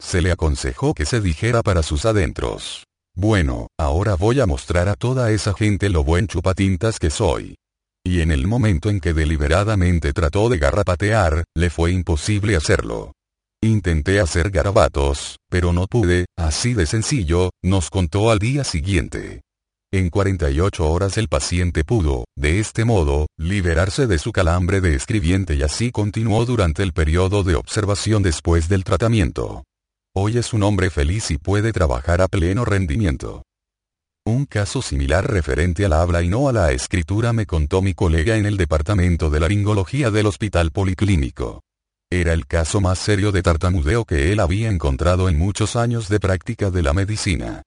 Se 0.00 0.22
le 0.22 0.30
aconsejó 0.30 0.94
que 0.94 1.04
se 1.04 1.20
dijera 1.20 1.64
para 1.64 1.82
sus 1.82 2.04
adentros. 2.04 2.84
Bueno, 3.16 3.66
ahora 3.76 4.14
voy 4.14 4.38
a 4.38 4.46
mostrar 4.46 4.88
a 4.88 4.94
toda 4.94 5.32
esa 5.32 5.52
gente 5.52 5.88
lo 5.88 6.04
buen 6.04 6.28
chupatintas 6.28 7.00
que 7.00 7.10
soy. 7.10 7.56
Y 8.06 8.20
en 8.20 8.30
el 8.30 8.46
momento 8.46 8.90
en 8.90 9.00
que 9.00 9.14
deliberadamente 9.14 10.12
trató 10.12 10.50
de 10.50 10.58
garrapatear, 10.58 11.44
le 11.56 11.70
fue 11.70 11.90
imposible 11.90 12.54
hacerlo. 12.54 13.12
Intenté 13.62 14.20
hacer 14.20 14.50
garabatos, 14.50 15.38
pero 15.48 15.72
no 15.72 15.86
pude, 15.86 16.26
así 16.36 16.74
de 16.74 16.84
sencillo, 16.84 17.50
nos 17.62 17.88
contó 17.88 18.30
al 18.30 18.38
día 18.38 18.62
siguiente. 18.62 19.40
En 19.90 20.10
48 20.10 20.90
horas 20.90 21.16
el 21.16 21.28
paciente 21.28 21.82
pudo, 21.82 22.24
de 22.36 22.58
este 22.58 22.84
modo, 22.84 23.26
liberarse 23.38 24.06
de 24.06 24.18
su 24.18 24.32
calambre 24.32 24.82
de 24.82 24.94
escribiente 24.94 25.54
y 25.54 25.62
así 25.62 25.90
continuó 25.90 26.44
durante 26.44 26.82
el 26.82 26.92
periodo 26.92 27.42
de 27.42 27.54
observación 27.54 28.22
después 28.22 28.68
del 28.68 28.84
tratamiento. 28.84 29.64
Hoy 30.14 30.36
es 30.36 30.52
un 30.52 30.62
hombre 30.62 30.90
feliz 30.90 31.30
y 31.30 31.38
puede 31.38 31.72
trabajar 31.72 32.20
a 32.20 32.28
pleno 32.28 32.64
rendimiento. 32.64 33.44
Un 34.26 34.46
caso 34.46 34.80
similar 34.80 35.30
referente 35.30 35.84
al 35.84 35.92
habla 35.92 36.22
y 36.22 36.28
no 36.28 36.48
a 36.48 36.52
la 36.54 36.72
escritura 36.72 37.34
me 37.34 37.44
contó 37.44 37.82
mi 37.82 37.92
colega 37.92 38.38
en 38.38 38.46
el 38.46 38.56
departamento 38.56 39.28
de 39.28 39.38
laringología 39.38 40.10
del 40.10 40.24
Hospital 40.24 40.70
Policlínico. 40.70 41.60
Era 42.10 42.32
el 42.32 42.46
caso 42.46 42.80
más 42.80 42.98
serio 42.98 43.32
de 43.32 43.42
tartamudeo 43.42 44.06
que 44.06 44.32
él 44.32 44.40
había 44.40 44.70
encontrado 44.70 45.28
en 45.28 45.38
muchos 45.38 45.76
años 45.76 46.08
de 46.08 46.20
práctica 46.20 46.70
de 46.70 46.82
la 46.82 46.94
medicina. 46.94 47.64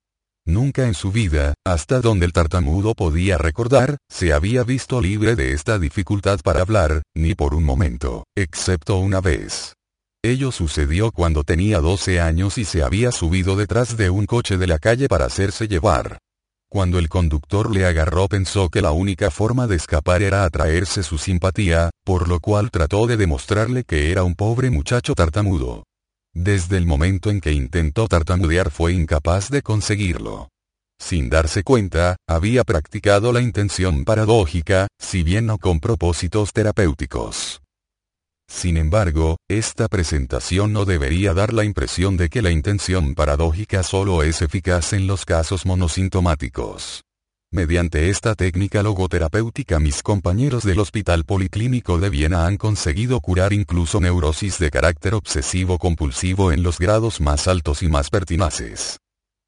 Nunca 0.48 0.88
en 0.88 0.96
su 0.96 1.12
vida, 1.12 1.54
hasta 1.64 2.02
donde 2.02 2.26
el 2.26 2.34
tartamudo 2.34 2.96
podía 2.96 3.38
recordar, 3.38 3.98
se 4.10 4.34
había 4.34 4.64
visto 4.64 5.00
libre 5.00 5.36
de 5.36 5.52
esta 5.52 5.78
dificultad 5.78 6.40
para 6.44 6.62
hablar, 6.62 7.04
ni 7.14 7.36
por 7.36 7.54
un 7.54 7.66
momento, 7.66 8.24
excepto 8.36 8.98
una 8.98 9.22
vez. 9.22 9.76
Ello 10.24 10.52
sucedió 10.52 11.12
cuando 11.12 11.44
tenía 11.44 11.82
12 11.82 12.20
años 12.20 12.58
y 12.58 12.66
se 12.66 12.82
había 12.82 13.12
subido 13.12 13.56
detrás 13.56 13.96
de 13.96 14.10
un 14.10 14.26
coche 14.26 14.58
de 14.58 14.66
la 14.66 14.80
calle 14.80 15.08
para 15.08 15.26
hacerse 15.26 15.68
llevar. 15.68 16.18
Cuando 16.70 17.00
el 17.00 17.08
conductor 17.08 17.74
le 17.74 17.86
agarró 17.86 18.28
pensó 18.28 18.70
que 18.70 18.82
la 18.82 18.92
única 18.92 19.32
forma 19.32 19.68
de 19.68 19.78
escapar 19.78 20.22
era 20.22 20.44
atraerse 20.44 21.02
su 21.02 21.18
simpatía, 21.18 21.92
por 22.04 22.28
lo 22.28 22.42
cual 22.42 22.72
trató 22.72 23.08
de 23.08 23.16
demostrarle 23.16 23.86
que 23.86 24.12
era 24.12 24.24
un 24.24 24.36
pobre 24.36 24.70
muchacho 24.70 25.16
tartamudo. 25.16 25.84
Desde 26.34 26.78
el 26.78 26.86
momento 26.86 27.30
en 27.30 27.40
que 27.40 27.54
intentó 27.54 28.08
tartamudear 28.08 28.70
fue 28.70 28.94
incapaz 28.94 29.50
de 29.50 29.62
conseguirlo. 29.62 30.50
Sin 31.00 31.30
darse 31.30 31.64
cuenta, 31.64 32.18
había 32.28 32.64
practicado 32.64 33.32
la 33.32 33.42
intención 33.42 34.04
paradójica, 34.04 34.88
si 35.00 35.24
bien 35.24 35.46
no 35.46 35.60
con 35.60 35.80
propósitos 35.80 36.52
terapéuticos. 36.52 37.62
Sin 38.50 38.78
embargo, 38.78 39.38
esta 39.50 39.88
presentación 39.88 40.74
no 40.74 40.86
debería 40.86 41.34
dar 41.34 41.54
la 41.54 41.64
impresión 41.64 42.18
de 42.18 42.30
que 42.30 42.42
la 42.42 42.50
intención 42.50 43.14
paradójica 43.14 43.84
solo 43.84 44.24
es 44.24 44.42
eficaz 44.42 44.94
en 44.94 45.06
los 45.06 45.26
casos 45.26 45.66
monosintomáticos. 45.66 47.04
Mediante 47.52 48.10
esta 48.10 48.36
técnica 48.36 48.84
logoterapéutica 48.84 49.80
mis 49.80 50.04
compañeros 50.04 50.64
del 50.64 50.80
Hospital 50.80 51.24
Policlínico 51.24 51.98
de 51.98 52.10
Viena 52.10 52.46
han 52.46 52.58
conseguido 52.58 53.22
curar 53.22 53.54
incluso 53.54 54.02
neurosis 54.02 54.60
de 54.60 54.70
carácter 54.70 55.14
obsesivo-compulsivo 55.14 56.52
en 56.52 56.64
los 56.64 56.78
grados 56.78 57.22
más 57.22 57.48
altos 57.48 57.84
y 57.84 57.88
más 57.88 58.10
pertinaces. 58.10 58.98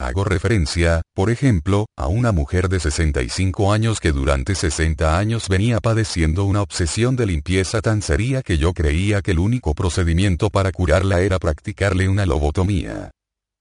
Hago 0.02 0.24
referencia, 0.24 1.02
por 1.14 1.30
ejemplo, 1.30 1.86
a 1.98 2.08
una 2.08 2.32
mujer 2.32 2.70
de 2.70 2.80
65 2.80 3.74
años 3.74 4.00
que 4.00 4.14
durante 4.14 4.56
60 4.56 5.18
años 5.18 5.50
venía 5.50 5.82
padeciendo 5.82 6.46
una 6.46 6.62
obsesión 6.62 7.18
de 7.18 7.26
limpieza 7.26 7.82
tan 7.82 8.02
seria 8.02 8.42
que 8.42 8.58
yo 8.58 8.74
creía 8.74 9.22
que 9.22 9.32
el 9.32 9.40
único 9.40 9.74
procedimiento 9.74 10.50
para 10.50 10.72
curarla 10.72 11.20
era 11.20 11.38
practicarle 11.38 12.08
una 12.08 12.26
lobotomía. 12.26 13.12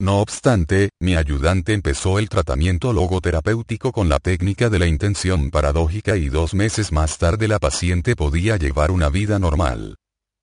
No 0.01 0.20
obstante, 0.20 0.90
mi 1.01 1.16
ayudante 1.16 1.72
empezó 1.72 2.20
el 2.20 2.29
tratamiento 2.29 2.92
logoterapéutico 2.92 3.90
con 3.90 4.09
la 4.09 4.20
técnica 4.20 4.70
de 4.70 4.79
la 4.79 4.87
intención 4.87 5.51
paradójica 5.51 6.16
y 6.16 6.29
dos 6.29 6.55
meses 6.55 6.92
más 6.92 7.18
tarde 7.18 7.48
la 7.48 7.59
paciente 7.59 8.14
podía 8.14 8.57
llevar 8.57 8.92
una 8.92 9.09
vida 9.09 9.40
normal. 9.40 9.96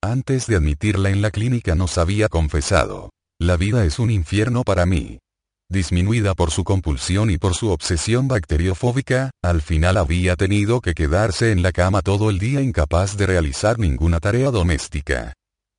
Antes 0.03 0.45
de 0.47 0.57
admitirla 0.57 1.09
en 1.09 1.21
la 1.21 1.31
clínica 1.31 1.73
nos 1.73 1.97
había 1.97 2.27
confesado. 2.27 3.11
La 3.39 3.55
vida 3.55 3.85
es 3.85 3.97
un 3.97 4.11
infierno 4.11 4.63
para 4.63 4.85
mí. 4.85 5.19
Disminuida 5.69 6.35
por 6.35 6.51
su 6.51 6.63
compulsión 6.63 7.31
y 7.31 7.37
por 7.37 7.55
su 7.55 7.69
obsesión 7.69 8.27
bacteriofóbica, 8.27 9.31
al 9.41 9.61
final 9.61 9.97
había 9.97 10.35
tenido 10.35 10.79
que 10.79 10.93
quedarse 10.93 11.51
en 11.51 11.63
la 11.63 11.71
cama 11.71 12.01
todo 12.01 12.29
el 12.29 12.37
día 12.37 12.61
incapaz 12.61 13.17
de 13.17 13.25
realizar 13.25 13.79
ninguna 13.79 14.19
tarea 14.19 14.51
doméstica. 14.51 15.33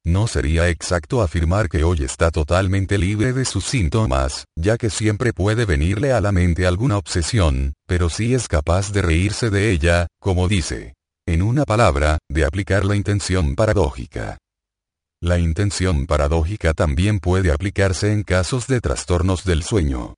No 0.05 0.27
sería 0.27 0.69
exacto 0.69 1.23
afirmar 1.23 1.69
que 1.69 1.85
hoy 1.85 2.03
está 2.03 2.31
totalmente 2.31 2.99
libre 2.99 3.33
de 3.33 3.45
sus 3.45 3.65
síntomas, 3.65 4.45
ya 4.57 4.77
que 4.77 4.91
siempre 4.91 5.33
puede 5.33 5.65
venirle 5.65 6.13
a 6.13 6.21
la 6.21 6.33
mente 6.33 6.67
alguna 6.67 6.97
obsesión, 6.97 7.75
pero 7.87 8.09
sí 8.09 8.35
es 8.35 8.49
capaz 8.49 8.93
de 8.93 9.03
reírse 9.03 9.51
de 9.51 9.71
ella, 9.71 10.07
como 10.21 10.49
dice. 10.49 10.95
En 11.27 11.43
una 11.43 11.65
palabra, 11.65 12.19
de 12.29 12.45
aplicar 12.45 12.85
la 12.85 12.95
intención 12.95 13.57
paradójica. 13.57 14.39
La 15.27 15.41
intención 15.41 16.07
paradójica 16.07 16.73
también 16.73 17.19
puede 17.19 17.51
aplicarse 17.51 18.13
en 18.13 18.23
casos 18.23 18.69
de 18.69 18.81
trastornos 18.81 19.45
del 19.45 19.65
sueño. 19.65 20.15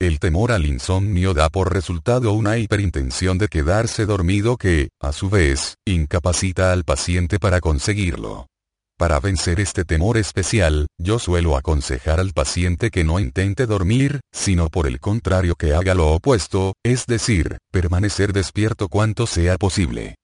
El 0.00 0.20
temor 0.20 0.52
al 0.52 0.66
insomnio 0.66 1.34
da 1.34 1.48
por 1.48 1.74
resultado 1.74 2.32
una 2.32 2.58
hiperintención 2.58 3.38
de 3.38 3.48
quedarse 3.48 4.06
dormido 4.06 4.56
que, 4.56 4.90
a 5.00 5.10
su 5.10 5.28
vez, 5.28 5.78
incapacita 5.84 6.72
al 6.72 6.84
paciente 6.84 7.40
para 7.40 7.60
conseguirlo. 7.60 8.46
Para 8.96 9.18
vencer 9.18 9.58
este 9.58 9.84
temor 9.84 10.16
especial, 10.16 10.86
yo 10.96 11.18
suelo 11.18 11.56
aconsejar 11.56 12.20
al 12.20 12.32
paciente 12.32 12.92
que 12.92 13.02
no 13.02 13.18
intente 13.18 13.66
dormir, 13.66 14.20
sino 14.32 14.68
por 14.68 14.86
el 14.86 15.00
contrario 15.00 15.56
que 15.56 15.74
haga 15.74 15.96
lo 15.96 16.12
opuesto, 16.12 16.74
es 16.84 17.06
decir, 17.06 17.58
permanecer 17.72 18.32
despierto 18.32 18.88
cuanto 18.88 19.26
sea 19.26 19.58
posible. 19.58 20.14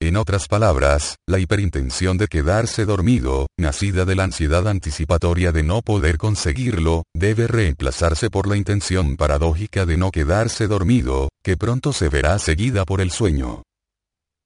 En 0.00 0.16
otras 0.16 0.46
palabras, 0.46 1.16
la 1.26 1.40
hiperintención 1.40 2.18
de 2.18 2.28
quedarse 2.28 2.84
dormido, 2.84 3.48
nacida 3.58 4.04
de 4.04 4.14
la 4.14 4.24
ansiedad 4.24 4.68
anticipatoria 4.68 5.50
de 5.50 5.64
no 5.64 5.82
poder 5.82 6.18
conseguirlo, 6.18 7.02
debe 7.16 7.48
reemplazarse 7.48 8.30
por 8.30 8.46
la 8.46 8.56
intención 8.56 9.16
paradójica 9.16 9.86
de 9.86 9.96
no 9.96 10.12
quedarse 10.12 10.68
dormido, 10.68 11.30
que 11.42 11.56
pronto 11.56 11.92
se 11.92 12.08
verá 12.08 12.38
seguida 12.38 12.84
por 12.84 13.00
el 13.00 13.10
sueño. 13.10 13.64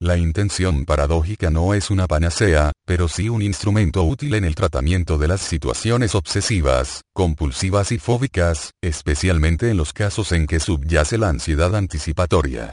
La 0.01 0.17
intención 0.17 0.87
paradójica 0.87 1.51
no 1.51 1.75
es 1.75 1.91
una 1.91 2.07
panacea, 2.07 2.73
pero 2.87 3.07
sí 3.07 3.29
un 3.29 3.43
instrumento 3.43 4.05
útil 4.05 4.35
en 4.35 4.45
el 4.45 4.55
tratamiento 4.55 5.19
de 5.19 5.29
las 5.29 5.43
situaciones 5.43 6.15
obsesivas, 6.15 7.03
compulsivas 7.13 7.93
y 7.93 7.99
fóbicas, 7.99 8.71
especialmente 8.83 9.69
en 9.69 9.77
los 9.77 9.93
casos 9.93 10.33
en 10.33 10.47
que 10.47 10.61
subyace 10.61 11.19
la 11.19 11.29
ansiedad 11.29 11.77
anticipatoria. 11.77 12.73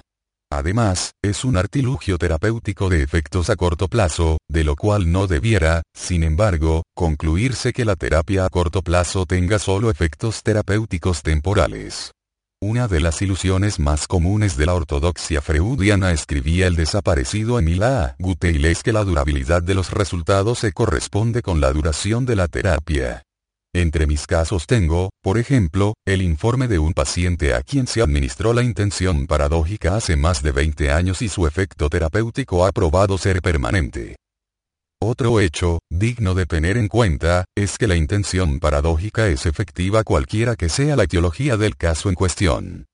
Además, 0.52 1.12
es 1.22 1.46
un 1.46 1.58
artilugio 1.58 2.18
terapéutico 2.18 2.90
de 2.90 3.04
efectos 3.04 3.52
a 3.52 3.56
corto 3.56 3.88
plazo, 3.88 4.40
de 4.50 4.64
lo 4.64 4.76
cual 4.76 5.12
no 5.12 5.28
debiera, 5.28 5.84
sin 5.96 6.24
embargo, 6.24 6.84
concluirse 6.96 7.72
que 7.72 7.86
la 7.86 7.96
terapia 7.96 8.46
a 8.46 8.50
corto 8.50 8.82
plazo 8.82 9.28
tenga 9.28 9.60
solo 9.60 9.92
efectos 9.92 10.42
terapéuticos 10.42 11.22
temporales. 11.22 12.14
Una 12.62 12.90
de 12.90 13.00
las 13.00 13.22
ilusiones 13.22 13.80
más 13.80 14.06
comunes 14.06 14.58
de 14.58 14.66
la 14.66 14.74
ortodoxia 14.74 15.42
freudiana 15.42 16.12
escribía 16.12 16.68
el 16.68 16.76
desaparecido 16.76 17.58
Emila 17.58 18.16
Guteyl 18.20 18.66
es 18.66 18.84
que 18.84 18.92
la 18.92 19.06
durabilidad 19.06 19.64
de 19.64 19.76
los 19.76 19.92
resultados 19.92 20.60
se 20.60 20.74
corresponde 20.74 21.42
con 21.42 21.62
la 21.62 21.72
duración 21.72 22.26
de 22.26 22.36
la 22.36 22.50
terapia. 22.50 23.24
Entre 23.73 24.08
mis 24.08 24.25
casos 24.25 24.65
tengo, 24.65 25.12
por 25.21 25.38
ejemplo, 25.38 25.93
el 26.08 26.23
informe 26.23 26.67
de 26.67 26.79
un 26.79 26.93
paciente 26.93 27.53
a 27.53 27.62
quien 27.62 27.86
se 27.86 28.01
administró 28.01 28.51
la 28.51 28.63
intención 28.63 29.27
paradójica 29.27 29.95
hace 29.95 30.15
más 30.15 30.41
de 30.41 30.51
20 30.51 30.91
años 30.91 31.21
y 31.21 31.29
su 31.29 31.45
efecto 31.45 31.88
terapéutico 31.88 32.65
ha 32.65 32.71
probado 32.71 33.19
ser 33.19 33.43
permanente. 33.43 34.15
Otro 34.99 35.39
hecho, 35.39 35.79
digno 35.89 36.34
de 36.34 36.47
tener 36.47 36.77
en 36.77 36.88
cuenta, 36.88 37.45
es 37.55 37.77
que 37.77 37.88
la 37.88 37.95
intención 37.95 38.60
paradójica 38.60 39.27
es 39.27 39.45
efectiva 39.45 40.03
cualquiera 40.03 40.55
que 40.55 40.67
sea 40.67 40.95
la 40.95 41.03
etiología 41.03 41.55
del 41.55 41.77
caso 41.77 42.10
en 42.10 42.15
cuestión. 42.15 42.88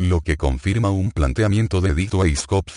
Lo 0.00 0.22
que 0.22 0.38
confirma 0.38 0.90
un 0.90 1.12
planteamiento 1.12 1.82
de 1.82 1.94
Dito 1.94 2.22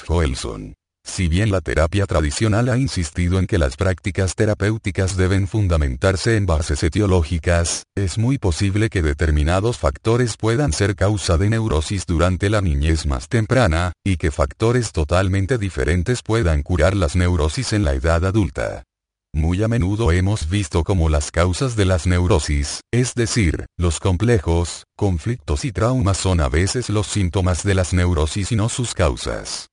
Joelson. 0.07 0.75
Si 1.05 1.27
bien 1.27 1.51
la 1.51 1.61
terapia 1.61 2.07
tradicional 2.07 2.67
ha 2.67 2.77
insistido 2.77 3.37
en 3.37 3.45
que 3.45 3.59
las 3.59 3.77
prácticas 3.77 4.33
terapéuticas 4.35 5.15
deben 5.15 5.47
fundamentarse 5.47 6.35
en 6.35 6.47
bases 6.47 6.83
etiológicas, 6.83 7.83
es 7.95 8.17
muy 8.17 8.39
posible 8.39 8.89
que 8.89 9.03
determinados 9.03 9.77
factores 9.77 10.35
puedan 10.35 10.73
ser 10.73 10.95
causa 10.95 11.37
de 11.37 11.51
neurosis 11.51 12.05
durante 12.07 12.49
la 12.49 12.59
niñez 12.59 13.05
más 13.05 13.29
temprana, 13.29 13.93
y 14.03 14.17
que 14.17 14.31
factores 14.31 14.91
totalmente 14.91 15.59
diferentes 15.59 16.23
puedan 16.23 16.63
curar 16.63 16.95
las 16.95 17.15
neurosis 17.15 17.71
en 17.73 17.83
la 17.83 17.93
edad 17.93 18.25
adulta. 18.25 18.83
Muy 19.31 19.61
a 19.63 19.67
menudo 19.67 20.11
hemos 20.11 20.49
visto 20.49 20.83
cómo 20.83 21.07
las 21.09 21.29
causas 21.29 21.75
de 21.75 21.85
las 21.85 22.07
neurosis, 22.07 22.81
es 22.91 23.13
decir, 23.13 23.67
los 23.77 23.99
complejos, 23.99 24.85
conflictos 24.97 25.65
y 25.65 25.71
traumas 25.71 26.17
son 26.17 26.41
a 26.41 26.49
veces 26.49 26.89
los 26.89 27.07
síntomas 27.07 27.63
de 27.63 27.75
las 27.75 27.93
neurosis 27.93 28.51
y 28.51 28.55
no 28.55 28.69
sus 28.69 28.93
causas. 28.95 29.67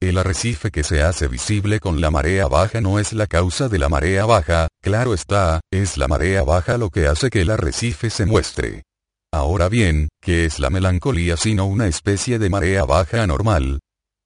El 0.00 0.16
arrecife 0.16 0.70
que 0.70 0.84
se 0.84 1.02
hace 1.02 1.26
visible 1.26 1.80
con 1.80 2.00
la 2.00 2.12
marea 2.12 2.46
baja 2.46 2.80
no 2.80 3.00
es 3.00 3.12
la 3.12 3.26
causa 3.26 3.68
de 3.68 3.80
la 3.80 3.88
marea 3.88 4.26
baja, 4.26 4.68
claro 4.80 5.12
está, 5.12 5.60
es 5.72 5.96
la 5.96 6.06
marea 6.06 6.44
baja 6.44 6.78
lo 6.78 6.90
que 6.90 7.08
hace 7.08 7.30
que 7.30 7.40
el 7.40 7.50
arrecife 7.50 8.08
se 8.08 8.24
muestre. 8.24 8.84
Ahora 9.32 9.68
bien, 9.68 10.08
¿qué 10.22 10.44
es 10.44 10.60
la 10.60 10.70
melancolía 10.70 11.36
sino 11.36 11.66
una 11.66 11.88
especie 11.88 12.38
de 12.38 12.48
marea 12.48 12.84
baja 12.84 13.24
anormal? 13.24 13.80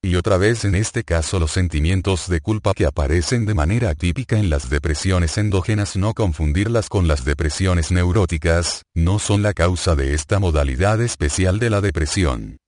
Y 0.04 0.16
otra 0.16 0.36
vez 0.36 0.66
en 0.66 0.74
este 0.74 1.04
caso 1.04 1.38
los 1.38 1.52
sentimientos 1.52 2.28
de 2.28 2.40
culpa 2.40 2.74
que 2.74 2.84
aparecen 2.84 3.46
de 3.46 3.54
manera 3.54 3.94
típica 3.94 4.38
en 4.38 4.50
las 4.50 4.68
depresiones 4.68 5.38
endógenas 5.38 5.96
no 5.96 6.12
confundirlas 6.12 6.90
con 6.90 7.08
las 7.08 7.24
depresiones 7.24 7.90
neuróticas, 7.90 8.82
no 8.94 9.18
son 9.18 9.42
la 9.42 9.54
causa 9.54 9.94
de 9.94 10.12
esta 10.12 10.38
modalidad 10.38 11.00
especial 11.00 11.58
de 11.58 11.70
la 11.70 11.80
depresión. 11.80 12.58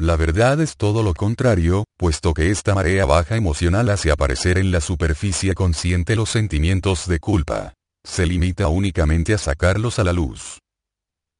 La 0.00 0.16
verdad 0.16 0.60
es 0.60 0.76
todo 0.76 1.02
lo 1.02 1.14
contrario, 1.14 1.84
puesto 1.96 2.34
que 2.34 2.50
esta 2.50 2.74
marea 2.74 3.06
baja 3.06 3.36
emocional 3.36 3.88
hace 3.90 4.10
aparecer 4.10 4.58
en 4.58 4.72
la 4.72 4.80
superficie 4.80 5.54
consciente 5.54 6.16
los 6.16 6.30
sentimientos 6.30 7.06
de 7.06 7.20
culpa. 7.20 7.74
Se 8.04 8.26
limita 8.26 8.68
únicamente 8.68 9.34
a 9.34 9.38
sacarlos 9.38 9.98
a 9.98 10.04
la 10.04 10.12
luz. 10.12 10.58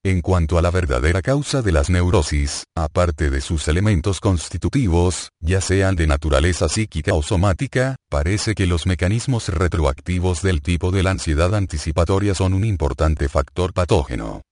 En 0.06 0.20
cuanto 0.20 0.58
a 0.58 0.62
la 0.62 0.70
verdadera 0.70 1.20
causa 1.22 1.62
de 1.62 1.72
las 1.72 1.88
neurosis, 1.90 2.64
aparte 2.76 3.30
de 3.30 3.40
sus 3.40 3.68
elementos 3.68 4.20
constitutivos, 4.20 5.30
ya 5.40 5.60
sean 5.60 5.96
de 5.96 6.06
naturaleza 6.06 6.68
psíquica 6.68 7.14
o 7.14 7.22
somática, 7.22 7.96
parece 8.10 8.54
que 8.54 8.66
los 8.66 8.86
mecanismos 8.86 9.48
retroactivos 9.48 10.42
del 10.42 10.60
tipo 10.60 10.90
de 10.90 11.02
la 11.02 11.10
ansiedad 11.10 11.54
anticipatoria 11.54 12.34
son 12.34 12.52
un 12.54 12.64
importante 12.64 13.28
factor 13.28 13.72
patógeno. 13.72 14.42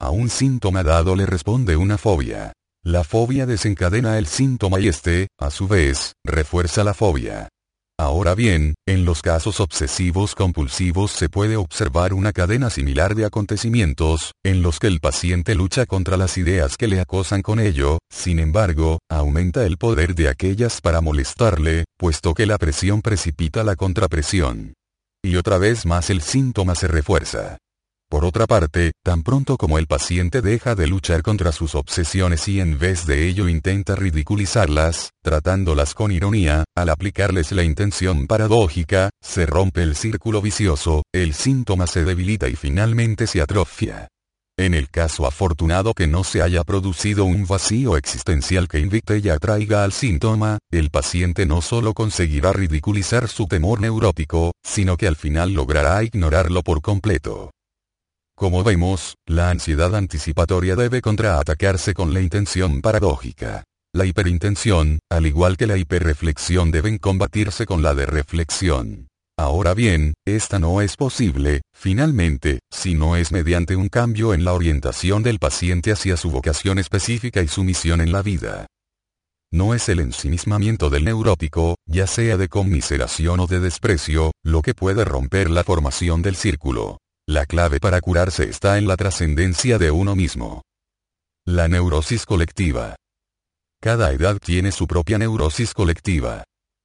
A 0.00 0.10
un 0.10 0.30
síntoma 0.30 0.82
dado 0.82 1.14
le 1.14 1.26
responde 1.26 1.76
una 1.76 1.96
fobia. 1.98 2.52
La 2.84 3.04
fobia 3.04 3.46
desencadena 3.46 4.18
el 4.18 4.26
síntoma 4.26 4.80
y 4.80 4.88
este, 4.88 5.28
a 5.38 5.50
su 5.50 5.68
vez, 5.68 6.14
refuerza 6.24 6.82
la 6.82 6.94
fobia. 6.94 7.48
Ahora 7.96 8.34
bien, 8.34 8.74
en 8.88 9.04
los 9.04 9.22
casos 9.22 9.60
obsesivos 9.60 10.34
compulsivos 10.34 11.12
se 11.12 11.28
puede 11.28 11.56
observar 11.56 12.12
una 12.12 12.32
cadena 12.32 12.70
similar 12.70 13.14
de 13.14 13.24
acontecimientos, 13.24 14.32
en 14.44 14.62
los 14.62 14.80
que 14.80 14.88
el 14.88 14.98
paciente 14.98 15.54
lucha 15.54 15.86
contra 15.86 16.16
las 16.16 16.36
ideas 16.36 16.76
que 16.76 16.88
le 16.88 16.98
acosan 16.98 17.42
con 17.42 17.60
ello, 17.60 18.00
sin 18.12 18.40
embargo, 18.40 18.98
aumenta 19.08 19.64
el 19.64 19.76
poder 19.76 20.16
de 20.16 20.28
aquellas 20.28 20.80
para 20.80 21.00
molestarle, 21.00 21.84
puesto 21.96 22.34
que 22.34 22.46
la 22.46 22.58
presión 22.58 23.00
precipita 23.00 23.62
la 23.62 23.76
contrapresión. 23.76 24.74
Y 25.24 25.36
otra 25.36 25.58
vez 25.58 25.86
más 25.86 26.10
el 26.10 26.20
síntoma 26.20 26.74
se 26.74 26.88
refuerza. 26.88 27.58
Por 28.12 28.26
otra 28.26 28.46
parte, 28.46 28.92
tan 29.02 29.22
pronto 29.22 29.56
como 29.56 29.78
el 29.78 29.86
paciente 29.86 30.42
deja 30.42 30.74
de 30.74 30.86
luchar 30.86 31.22
contra 31.22 31.50
sus 31.50 31.74
obsesiones 31.74 32.46
y 32.46 32.60
en 32.60 32.78
vez 32.78 33.06
de 33.06 33.26
ello 33.26 33.48
intenta 33.48 33.96
ridiculizarlas, 33.96 35.12
tratándolas 35.22 35.94
con 35.94 36.12
ironía, 36.12 36.64
al 36.76 36.90
aplicarles 36.90 37.52
la 37.52 37.62
intención 37.62 38.26
paradójica, 38.26 39.08
se 39.22 39.46
rompe 39.46 39.82
el 39.82 39.96
círculo 39.96 40.42
vicioso, 40.42 41.04
el 41.10 41.32
síntoma 41.32 41.86
se 41.86 42.04
debilita 42.04 42.50
y 42.50 42.54
finalmente 42.54 43.26
se 43.26 43.40
atrofia. 43.40 44.08
En 44.58 44.74
el 44.74 44.90
caso 44.90 45.26
afortunado 45.26 45.94
que 45.94 46.06
no 46.06 46.22
se 46.22 46.42
haya 46.42 46.64
producido 46.64 47.24
un 47.24 47.46
vacío 47.46 47.96
existencial 47.96 48.68
que 48.68 48.78
invite 48.78 49.20
y 49.24 49.30
atraiga 49.30 49.84
al 49.84 49.92
síntoma, 49.92 50.58
el 50.70 50.90
paciente 50.90 51.46
no 51.46 51.62
solo 51.62 51.94
conseguirá 51.94 52.52
ridiculizar 52.52 53.26
su 53.28 53.46
temor 53.46 53.80
neurótico, 53.80 54.52
sino 54.62 54.98
que 54.98 55.06
al 55.06 55.16
final 55.16 55.54
logrará 55.54 56.04
ignorarlo 56.04 56.62
por 56.62 56.82
completo. 56.82 57.52
Como 58.34 58.64
vemos, 58.64 59.14
la 59.26 59.50
ansiedad 59.50 59.94
anticipatoria 59.94 60.74
debe 60.74 61.00
contraatacarse 61.00 61.94
con 61.94 62.12
la 62.14 62.20
intención 62.20 62.80
paradójica. 62.80 63.64
La 63.94 64.06
hiperintención, 64.06 65.00
al 65.10 65.26
igual 65.26 65.56
que 65.56 65.66
la 65.66 65.76
hiperreflexión 65.76 66.70
deben 66.70 66.98
combatirse 66.98 67.66
con 67.66 67.82
la 67.82 67.94
de 67.94 68.06
reflexión. 68.06 69.08
Ahora 69.38 69.74
bien, 69.74 70.14
esta 70.26 70.58
no 70.58 70.80
es 70.80 70.96
posible, 70.96 71.62
finalmente, 71.74 72.60
si 72.70 72.94
no 72.94 73.16
es 73.16 73.32
mediante 73.32 73.76
un 73.76 73.88
cambio 73.88 74.34
en 74.34 74.44
la 74.44 74.52
orientación 74.52 75.22
del 75.22 75.38
paciente 75.38 75.92
hacia 75.92 76.16
su 76.16 76.30
vocación 76.30 76.78
específica 76.78 77.42
y 77.42 77.48
su 77.48 77.64
misión 77.64 78.00
en 78.00 78.12
la 78.12 78.22
vida. 78.22 78.66
No 79.52 79.74
es 79.74 79.88
el 79.90 80.00
ensimismamiento 80.00 80.88
del 80.88 81.04
neurótico, 81.04 81.76
ya 81.86 82.06
sea 82.06 82.38
de 82.38 82.48
conmiseración 82.48 83.40
o 83.40 83.46
de 83.46 83.60
desprecio, 83.60 84.32
lo 84.42 84.62
que 84.62 84.74
puede 84.74 85.04
romper 85.04 85.50
la 85.50 85.64
formación 85.64 86.22
del 86.22 86.36
círculo. 86.36 86.98
La 87.28 87.46
clave 87.46 87.78
para 87.78 88.00
curarse 88.00 88.48
está 88.48 88.78
en 88.78 88.88
la 88.88 88.96
trascendencia 88.96 89.78
de 89.78 89.92
uno 89.92 90.16
mismo. 90.16 90.62
La 91.46 91.68
neurosis 91.68 92.26
colectiva. 92.26 92.96
Cada 93.80 94.12
edad 94.12 94.38
tiene 94.38 94.72
su 94.72 94.88
propia 94.88 95.18
neurosis 95.18 95.72
colectiva. 95.72 96.42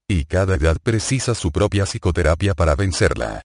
Y 0.07 0.25
cada 0.25 0.55
edad 0.55 0.77
precisa 0.81 1.33
su 1.33 1.51
propia 1.51 1.85
psicoterapia 1.85 2.53
para 2.53 2.75
vencerla. 2.75 3.41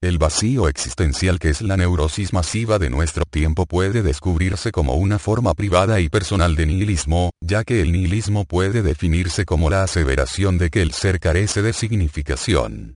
El 0.00 0.18
vacío 0.18 0.68
existencial 0.68 1.40
que 1.40 1.48
es 1.48 1.62
la 1.62 1.76
neurosis 1.76 2.32
masiva 2.32 2.78
de 2.78 2.90
nuestro 2.90 3.24
tiempo 3.24 3.66
puede 3.66 4.02
descubrirse 4.02 4.70
como 4.70 4.94
una 4.94 5.18
forma 5.18 5.52
privada 5.52 5.98
y 6.00 6.08
personal 6.08 6.54
de 6.54 6.66
nihilismo, 6.66 7.30
ya 7.42 7.64
que 7.64 7.80
el 7.80 7.90
nihilismo 7.90 8.44
puede 8.44 8.82
definirse 8.82 9.44
como 9.44 9.68
la 9.68 9.82
aseveración 9.82 10.58
de 10.58 10.70
que 10.70 10.82
el 10.82 10.92
ser 10.92 11.18
carece 11.18 11.60
de 11.62 11.72
significación. 11.72 12.94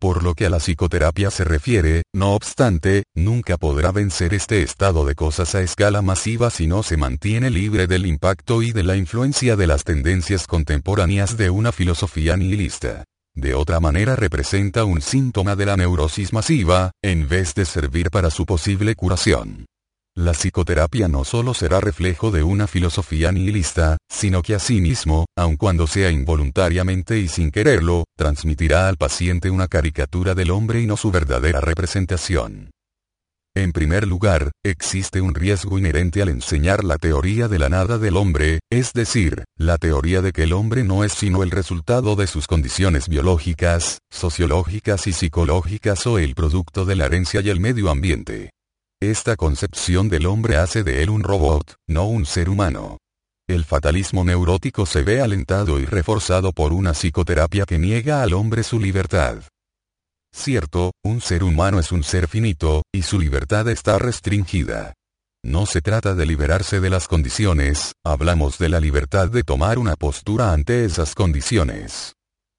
Por 0.00 0.22
lo 0.22 0.34
que 0.34 0.46
a 0.46 0.50
la 0.50 0.58
psicoterapia 0.58 1.28
se 1.32 1.42
refiere, 1.42 2.02
no 2.14 2.34
obstante, 2.34 3.02
nunca 3.16 3.56
podrá 3.56 3.90
vencer 3.90 4.32
este 4.32 4.62
estado 4.62 5.04
de 5.04 5.16
cosas 5.16 5.56
a 5.56 5.60
escala 5.60 6.02
masiva 6.02 6.50
si 6.50 6.68
no 6.68 6.84
se 6.84 6.96
mantiene 6.96 7.50
libre 7.50 7.88
del 7.88 8.06
impacto 8.06 8.62
y 8.62 8.70
de 8.70 8.84
la 8.84 8.94
influencia 8.96 9.56
de 9.56 9.66
las 9.66 9.82
tendencias 9.82 10.46
contemporáneas 10.46 11.36
de 11.36 11.50
una 11.50 11.72
filosofía 11.72 12.36
nihilista. 12.36 13.04
De 13.34 13.54
otra 13.54 13.80
manera 13.80 14.14
representa 14.14 14.84
un 14.84 15.00
síntoma 15.00 15.56
de 15.56 15.66
la 15.66 15.76
neurosis 15.76 16.32
masiva, 16.32 16.92
en 17.02 17.28
vez 17.28 17.54
de 17.54 17.64
servir 17.64 18.10
para 18.10 18.30
su 18.30 18.46
posible 18.46 18.94
curación. 18.94 19.66
La 20.16 20.32
psicoterapia 20.32 21.06
no 21.06 21.24
solo 21.24 21.54
será 21.54 21.80
reflejo 21.80 22.30
de 22.30 22.42
una 22.42 22.66
filosofía 22.66 23.30
nihilista, 23.30 23.98
sino 24.08 24.42
que 24.42 24.54
asimismo, 24.54 25.26
aun 25.36 25.56
cuando 25.56 25.86
sea 25.86 26.10
involuntariamente 26.10 27.18
y 27.18 27.28
sin 27.28 27.50
quererlo, 27.50 28.04
transmitirá 28.16 28.88
al 28.88 28.96
paciente 28.96 29.48
una 29.50 29.68
caricatura 29.68 30.34
del 30.34 30.50
hombre 30.50 30.80
y 30.80 30.86
no 30.86 30.96
su 30.96 31.12
verdadera 31.12 31.60
representación. 31.60 32.70
En 33.54 33.72
primer 33.72 34.06
lugar, 34.06 34.52
existe 34.64 35.20
un 35.20 35.34
riesgo 35.34 35.78
inherente 35.78 36.22
al 36.22 36.28
enseñar 36.28 36.84
la 36.84 36.96
teoría 36.96 37.48
de 37.48 37.58
la 37.58 37.68
nada 37.68 37.98
del 37.98 38.16
hombre, 38.16 38.60
es 38.70 38.92
decir, 38.92 39.44
la 39.56 39.78
teoría 39.78 40.22
de 40.22 40.32
que 40.32 40.44
el 40.44 40.52
hombre 40.52 40.84
no 40.84 41.02
es 41.02 41.12
sino 41.12 41.42
el 41.42 41.50
resultado 41.50 42.14
de 42.14 42.26
sus 42.26 42.46
condiciones 42.46 43.08
biológicas, 43.08 43.98
sociológicas 44.10 45.06
y 45.08 45.12
psicológicas 45.12 46.06
o 46.06 46.18
el 46.18 46.34
producto 46.34 46.84
de 46.84 46.96
la 46.96 47.06
herencia 47.06 47.40
y 47.40 47.50
el 47.50 47.58
medio 47.58 47.90
ambiente. 47.90 48.50
Esta 49.00 49.36
concepción 49.36 50.08
del 50.08 50.26
hombre 50.26 50.56
hace 50.56 50.82
de 50.82 51.04
él 51.04 51.10
un 51.10 51.22
robot, 51.22 51.76
no 51.86 52.08
un 52.08 52.26
ser 52.26 52.48
humano. 52.48 52.98
El 53.48 53.64
fatalismo 53.64 54.24
neurótico 54.24 54.86
se 54.86 55.02
ve 55.02 55.20
alentado 55.20 55.78
y 55.78 55.84
reforzado 55.84 56.52
por 56.52 56.72
una 56.72 56.94
psicoterapia 56.94 57.64
que 57.64 57.78
niega 57.78 58.24
al 58.24 58.32
hombre 58.32 58.64
su 58.64 58.80
libertad. 58.80 59.44
Cierto, 60.34 60.90
un 61.04 61.20
ser 61.20 61.44
humano 61.44 61.78
es 61.78 61.92
un 61.92 62.02
ser 62.02 62.26
finito, 62.26 62.82
y 62.92 63.02
su 63.02 63.20
libertad 63.20 63.68
está 63.68 64.00
restringida. 64.00 64.94
No 65.44 65.66
se 65.66 65.80
trata 65.80 66.16
de 66.16 66.26
liberarse 66.26 66.80
de 66.80 66.90
las 66.90 67.06
condiciones, 67.06 67.92
hablamos 68.04 68.58
de 68.58 68.68
la 68.68 68.80
libertad 68.80 69.28
de 69.28 69.44
tomar 69.44 69.78
una 69.78 69.94
postura 69.94 70.52
ante 70.52 70.84
esas 70.84 71.14
condiciones. 71.14 72.17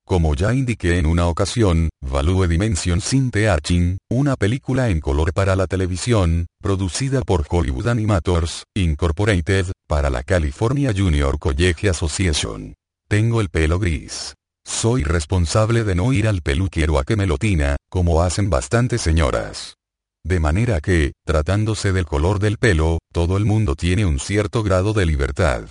Como 0.09 0.33
ya 0.33 0.55
indiqué 0.55 0.97
en 0.97 1.05
una 1.05 1.27
ocasión, 1.27 1.89
Value 2.01 2.47
Dimension 2.47 2.99
Sin 2.99 3.29
Teaching, 3.29 3.99
una 4.09 4.35
película 4.35 4.89
en 4.89 5.01
color 5.01 5.33
para 5.33 5.55
la 5.55 5.67
televisión, 5.67 6.47
producida 6.59 7.21
por 7.21 7.45
Hollywood 7.47 7.89
Animators, 7.89 8.63
Incorporated, 8.75 9.67
para 9.87 10.09
la 10.09 10.23
California 10.23 10.91
Junior 10.97 11.37
College 11.37 11.89
Association. 11.89 12.73
Tengo 13.07 13.39
el 13.39 13.49
pelo 13.49 13.77
gris. 13.77 14.33
Soy 14.65 15.03
responsable 15.03 15.83
de 15.83 15.93
no 15.93 16.11
ir 16.11 16.27
al 16.27 16.41
peluquero 16.41 16.97
a 16.97 17.03
que 17.03 17.15
me 17.15 17.27
lo 17.27 17.37
tina, 17.37 17.75
como 17.87 18.23
hacen 18.23 18.49
bastantes 18.49 19.01
señoras. 19.01 19.75
De 20.23 20.39
manera 20.39 20.81
que, 20.81 21.11
tratándose 21.23 21.93
del 21.93 22.07
color 22.07 22.39
del 22.39 22.57
pelo, 22.57 22.97
todo 23.13 23.37
el 23.37 23.45
mundo 23.45 23.75
tiene 23.75 24.07
un 24.07 24.17
cierto 24.17 24.63
grado 24.63 24.93
de 24.93 25.05
libertad. 25.05 25.69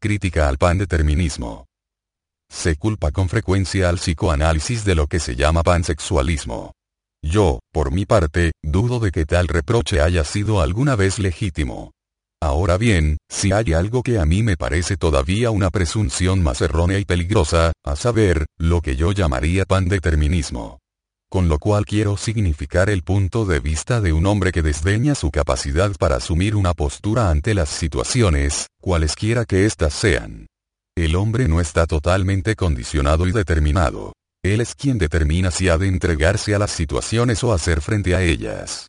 Crítica 0.00 0.48
al 0.48 0.56
pandeterminismo. 0.56 1.66
Se 2.50 2.76
culpa 2.76 3.12
con 3.12 3.28
frecuencia 3.28 3.88
al 3.88 3.96
psicoanálisis 3.96 4.84
de 4.84 4.94
lo 4.94 5.06
que 5.06 5.20
se 5.20 5.36
llama 5.36 5.62
pansexualismo. 5.62 6.72
Yo, 7.22 7.60
por 7.72 7.92
mi 7.92 8.06
parte, 8.06 8.52
dudo 8.62 8.98
de 8.98 9.12
que 9.12 9.24
tal 9.24 9.46
reproche 9.48 10.00
haya 10.00 10.24
sido 10.24 10.60
alguna 10.60 10.96
vez 10.96 11.18
legítimo. 11.18 11.92
Ahora 12.42 12.78
bien, 12.78 13.18
si 13.30 13.52
hay 13.52 13.74
algo 13.74 14.02
que 14.02 14.18
a 14.18 14.24
mí 14.24 14.42
me 14.42 14.56
parece 14.56 14.96
todavía 14.96 15.50
una 15.50 15.70
presunción 15.70 16.42
más 16.42 16.62
errónea 16.62 16.98
y 16.98 17.04
peligrosa, 17.04 17.72
a 17.84 17.96
saber, 17.96 18.46
lo 18.58 18.80
que 18.80 18.96
yo 18.96 19.12
llamaría 19.12 19.66
pandeterminismo. 19.66 20.78
Con 21.30 21.48
lo 21.48 21.58
cual 21.58 21.84
quiero 21.84 22.16
significar 22.16 22.90
el 22.90 23.02
punto 23.02 23.44
de 23.44 23.60
vista 23.60 24.00
de 24.00 24.12
un 24.12 24.26
hombre 24.26 24.50
que 24.50 24.62
desdeña 24.62 25.14
su 25.14 25.30
capacidad 25.30 25.92
para 25.98 26.16
asumir 26.16 26.56
una 26.56 26.72
postura 26.72 27.30
ante 27.30 27.54
las 27.54 27.68
situaciones, 27.68 28.66
cualesquiera 28.80 29.44
que 29.44 29.66
éstas 29.66 29.92
sean. 29.92 30.49
El 31.00 31.16
hombre 31.16 31.48
no 31.48 31.62
está 31.62 31.86
totalmente 31.86 32.54
condicionado 32.56 33.26
y 33.26 33.32
determinado. 33.32 34.12
Él 34.44 34.60
es 34.60 34.74
quien 34.74 34.98
determina 34.98 35.50
si 35.50 35.70
ha 35.70 35.78
de 35.78 35.88
entregarse 35.88 36.54
a 36.54 36.58
las 36.58 36.72
situaciones 36.72 37.42
o 37.42 37.54
hacer 37.54 37.80
frente 37.80 38.14
a 38.14 38.20
ellas. 38.22 38.88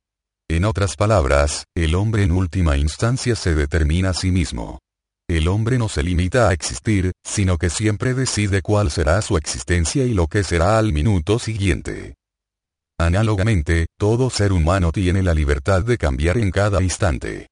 En 0.49 0.65
otras 0.65 0.97
palabras, 0.97 1.63
el 1.73 1.95
hombre 1.95 2.23
en 2.23 2.33
última 2.33 2.75
instancia 2.75 3.33
se 3.37 3.55
determina 3.55 4.09
a 4.09 4.13
sí 4.13 4.29
mismo. 4.29 4.79
El 5.29 5.47
hombre 5.47 5.77
no 5.77 5.87
se 5.87 6.03
limita 6.03 6.49
a 6.49 6.51
existir, 6.51 7.13
sino 7.25 7.57
que 7.57 7.69
siempre 7.69 8.13
decide 8.13 8.61
cuál 8.61 8.91
será 8.91 9.21
su 9.21 9.37
existencia 9.37 10.03
y 10.03 10.13
lo 10.13 10.27
que 10.27 10.43
será 10.43 10.77
al 10.77 10.91
minuto 10.91 11.39
siguiente. 11.39 12.15
Análogamente, 12.99 13.85
todo 13.97 14.29
ser 14.29 14.51
humano 14.51 14.91
tiene 14.91 15.23
la 15.23 15.33
libertad 15.33 15.81
de 15.85 15.97
cambiar 15.97 16.37
en 16.37 16.51
cada 16.51 16.83
instante. 16.83 17.47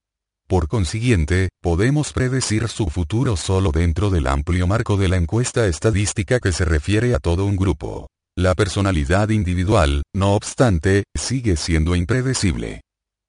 Por 0.50 0.68
consiguiente, 0.68 1.50
podemos 1.62 2.12
predecir 2.12 2.68
su 2.70 2.88
futuro 2.88 3.38
solo 3.38 3.70
dentro 3.70 4.10
del 4.10 4.26
amplio 4.26 4.66
marco 4.66 4.98
de 4.98 5.08
la 5.08 5.16
encuesta 5.16 5.68
estadística 5.68 6.40
que 6.40 6.52
se 6.52 6.66
refiere 6.66 7.14
a 7.14 7.20
todo 7.20 7.46
un 7.46 7.56
grupo. 7.56 8.08
La 8.36 8.56
personalidad 8.56 9.30
individual, 9.30 10.02
no 10.16 10.34
obstante, 10.34 11.04
sigue 11.16 11.56
siendo 11.56 11.96
impredecible. 11.96 12.82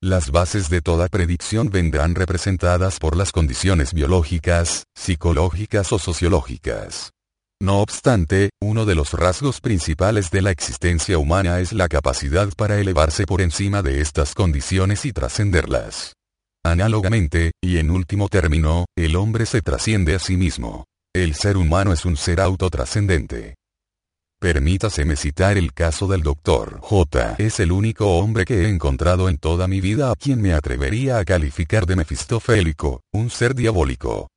Las 0.03 0.31
bases 0.31 0.71
de 0.71 0.81
toda 0.81 1.09
predicción 1.09 1.69
vendrán 1.69 2.15
representadas 2.15 2.99
por 2.99 3.17
las 3.17 3.33
condiciones 3.33 3.93
biológicas, 3.93 4.85
psicológicas 4.97 5.93
o 5.93 5.99
sociológicas. 5.99 7.11
No 7.61 7.83
obstante, 7.83 8.49
uno 8.63 8.87
de 8.87 8.95
los 8.95 9.13
rasgos 9.13 9.61
principales 9.61 10.31
de 10.31 10.41
la 10.41 10.53
existencia 10.53 11.19
humana 11.19 11.61
es 11.61 11.75
la 11.75 11.89
capacidad 11.89 12.49
para 12.57 12.81
elevarse 12.81 13.27
por 13.27 13.43
encima 13.43 13.83
de 13.83 14.01
estas 14.01 14.33
condiciones 14.33 15.05
y 15.05 15.13
trascenderlas. 15.13 16.15
Análogamente, 16.65 17.53
y 17.63 17.79
en 17.79 17.91
último 17.91 18.29
término, 18.29 18.85
el 18.97 19.17
hombre 19.17 19.47
se 19.47 19.63
trasciende 19.63 20.15
a 20.15 20.19
sí 20.19 20.37
mismo. 20.37 20.85
El 21.15 21.35
ser 21.35 21.57
humano 21.57 21.93
es 21.93 22.05
un 22.05 22.17
ser 22.17 22.41
autotrascendente. 22.41 23.55
Permítaseme 24.41 25.17
citar 25.17 25.59
el 25.59 25.73
caso 25.75 26.07
del 26.07 26.23
doctor 26.23 26.79
J. 26.81 27.35
Es 27.39 27.61
el 27.61 27.73
único 27.73 28.19
hombre 28.19 28.45
que 28.45 28.63
he 28.63 28.69
encontrado 28.69 29.29
en 29.29 29.37
toda 29.37 29.69
mi 29.69 29.81
vida 29.81 30.11
a 30.11 30.17
quien 30.17 30.41
me 30.41 30.55
atrevería 30.55 31.19
a 31.19 31.25
calificar 31.25 31.85
de 31.85 31.97
mefistofélico, 31.97 33.03
un 33.13 33.29
ser 33.31 33.55
diabólico. 33.55 34.29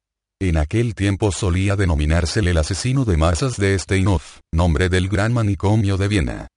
En 0.41 0.57
aquel 0.57 0.93
tiempo 0.93 1.31
solía 1.31 1.77
denominársele 1.77 2.51
el 2.51 2.57
asesino 2.57 3.05
de 3.05 3.15
masas 3.15 3.55
de 3.55 3.79
Steinhoff, 3.79 4.39
nombre 4.53 4.89
del 4.89 5.07
gran 5.07 5.31
manicomio 5.31 5.95
de 5.95 6.07
Viena. 6.09 6.47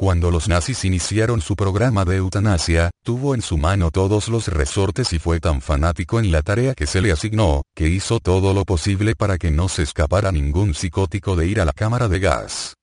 Cuando 0.00 0.30
los 0.30 0.48
nazis 0.48 0.86
iniciaron 0.86 1.42
su 1.42 1.56
programa 1.56 2.06
de 2.06 2.16
eutanasia, 2.16 2.90
tuvo 3.04 3.34
en 3.34 3.42
su 3.42 3.58
mano 3.58 3.90
todos 3.90 4.28
los 4.28 4.48
resortes 4.48 5.12
y 5.12 5.18
fue 5.18 5.40
tan 5.40 5.60
fanático 5.60 6.18
en 6.18 6.32
la 6.32 6.40
tarea 6.40 6.72
que 6.72 6.86
se 6.86 7.02
le 7.02 7.12
asignó, 7.12 7.64
que 7.76 7.86
hizo 7.88 8.18
todo 8.18 8.54
lo 8.54 8.64
posible 8.64 9.14
para 9.14 9.36
que 9.36 9.50
no 9.50 9.68
se 9.68 9.82
escapara 9.82 10.32
ningún 10.32 10.72
psicótico 10.72 11.36
de 11.36 11.48
ir 11.48 11.60
a 11.60 11.66
la 11.66 11.74
cámara 11.74 12.08
de 12.08 12.18
gas. 12.18 12.76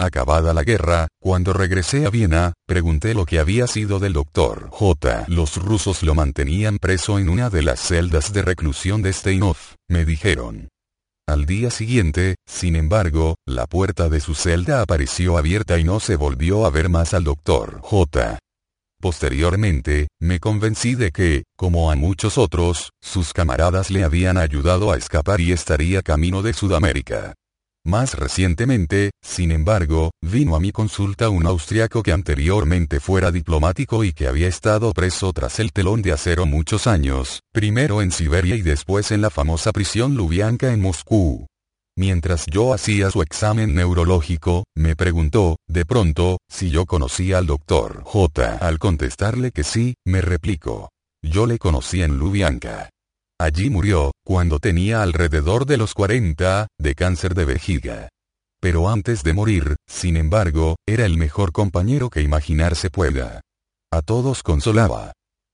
Acabada 0.00 0.52
la 0.52 0.64
guerra, 0.64 1.06
cuando 1.20 1.52
regresé 1.52 2.06
a 2.06 2.10
Viena, 2.10 2.54
pregunté 2.66 3.14
lo 3.14 3.24
que 3.24 3.38
había 3.38 3.68
sido 3.68 4.00
del 4.00 4.12
doctor 4.12 4.68
J. 4.72 5.26
Los 5.28 5.58
rusos 5.58 6.02
lo 6.02 6.16
mantenían 6.16 6.78
preso 6.78 7.20
en 7.20 7.28
una 7.28 7.50
de 7.50 7.62
las 7.62 7.78
celdas 7.78 8.32
de 8.32 8.42
reclusión 8.42 9.00
de 9.00 9.12
Steinhoff, 9.12 9.74
me 9.88 10.04
dijeron. 10.04 10.70
Al 11.26 11.46
día 11.46 11.70
siguiente, 11.70 12.34
sin 12.46 12.76
embargo, 12.76 13.36
la 13.46 13.66
puerta 13.66 14.10
de 14.10 14.20
su 14.20 14.34
celda 14.34 14.82
apareció 14.82 15.38
abierta 15.38 15.78
y 15.78 15.84
no 15.84 15.98
se 15.98 16.16
volvió 16.16 16.66
a 16.66 16.70
ver 16.70 16.90
más 16.90 17.14
al 17.14 17.24
doctor 17.24 17.80
J. 17.80 18.38
Posteriormente, 19.00 20.08
me 20.20 20.38
convencí 20.38 20.94
de 20.94 21.12
que, 21.12 21.44
como 21.56 21.90
a 21.90 21.96
muchos 21.96 22.36
otros, 22.36 22.90
sus 23.02 23.32
camaradas 23.32 23.90
le 23.90 24.04
habían 24.04 24.36
ayudado 24.36 24.92
a 24.92 24.98
escapar 24.98 25.40
y 25.40 25.52
estaría 25.52 26.02
camino 26.02 26.42
de 26.42 26.52
Sudamérica. 26.52 27.32
Más 27.86 28.14
recientemente, 28.14 29.10
sin 29.22 29.52
embargo, 29.52 30.10
vino 30.22 30.56
a 30.56 30.60
mi 30.60 30.72
consulta 30.72 31.28
un 31.28 31.46
austriaco 31.46 32.02
que 32.02 32.12
anteriormente 32.12 32.98
fuera 32.98 33.30
diplomático 33.30 34.04
y 34.04 34.14
que 34.14 34.26
había 34.26 34.48
estado 34.48 34.92
preso 34.94 35.34
tras 35.34 35.60
el 35.60 35.70
telón 35.70 36.00
de 36.00 36.12
acero 36.12 36.46
muchos 36.46 36.86
años, 36.86 37.40
primero 37.52 38.00
en 38.00 38.10
Siberia 38.10 38.56
y 38.56 38.62
después 38.62 39.10
en 39.10 39.20
la 39.20 39.28
famosa 39.28 39.70
prisión 39.70 40.14
Lubyanka 40.14 40.72
en 40.72 40.80
Moscú. 40.80 41.46
Mientras 41.94 42.46
yo 42.46 42.72
hacía 42.72 43.10
su 43.10 43.20
examen 43.20 43.74
neurológico, 43.74 44.64
me 44.74 44.96
preguntó, 44.96 45.56
de 45.68 45.84
pronto, 45.84 46.38
si 46.50 46.70
yo 46.70 46.86
conocía 46.86 47.36
al 47.36 47.46
doctor 47.46 48.02
J. 48.02 48.56
Al 48.56 48.78
contestarle 48.78 49.52
que 49.52 49.62
sí, 49.62 49.94
me 50.06 50.22
replicó. 50.22 50.88
Yo 51.22 51.46
le 51.46 51.58
conocí 51.58 52.02
en 52.02 52.18
Lubyanka. 52.18 52.88
Allí 53.44 53.68
murió, 53.68 54.12
cuando 54.24 54.58
tenía 54.58 55.02
alrededor 55.02 55.66
de 55.66 55.76
los 55.76 55.92
40, 55.92 56.66
de 56.80 56.94
cáncer 56.94 57.34
de 57.34 57.44
vejiga. 57.44 58.08
Pero 58.58 58.88
antes 58.88 59.22
de 59.22 59.34
morir, 59.34 59.76
sin 59.86 60.16
embargo, 60.16 60.76
era 60.88 61.04
el 61.04 61.18
mejor 61.18 61.52
compañero 61.52 62.08
que 62.08 62.22
imaginarse 62.22 62.88
pueda. 62.88 63.42
A 63.92 64.00
todos 64.00 64.42
consolaba. 64.42 65.12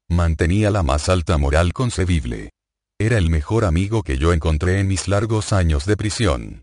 Mantenía 0.09 0.71
la 0.71 0.85
más 0.85 1.09
alta 1.09 1.37
moral 1.37 1.73
concebible. 1.73 2.51
Era 2.97 3.19
el 3.19 3.29
mejor 3.29 3.65
amigo 3.65 4.05
que 4.05 4.19
yo 4.19 4.33
encontré 4.33 4.79
en 4.79 4.87
mis 4.87 5.09
largos 5.09 5.53
años 5.53 5.85
de 5.85 5.97
prisión. 5.97 6.63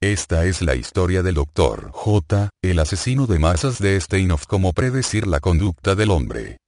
Esta 0.00 0.44
es 0.44 0.62
la 0.62 0.76
historia 0.76 1.24
del 1.24 1.34
Dr. 1.34 1.90
J, 1.90 2.50
el 2.62 2.78
asesino 2.78 3.26
de 3.26 3.40
masas 3.40 3.80
de 3.80 4.00
Steinhoff 4.00 4.46
como 4.46 4.72
predecir 4.72 5.26
la 5.26 5.40
conducta 5.40 5.96
del 5.96 6.12
hombre. 6.12 6.58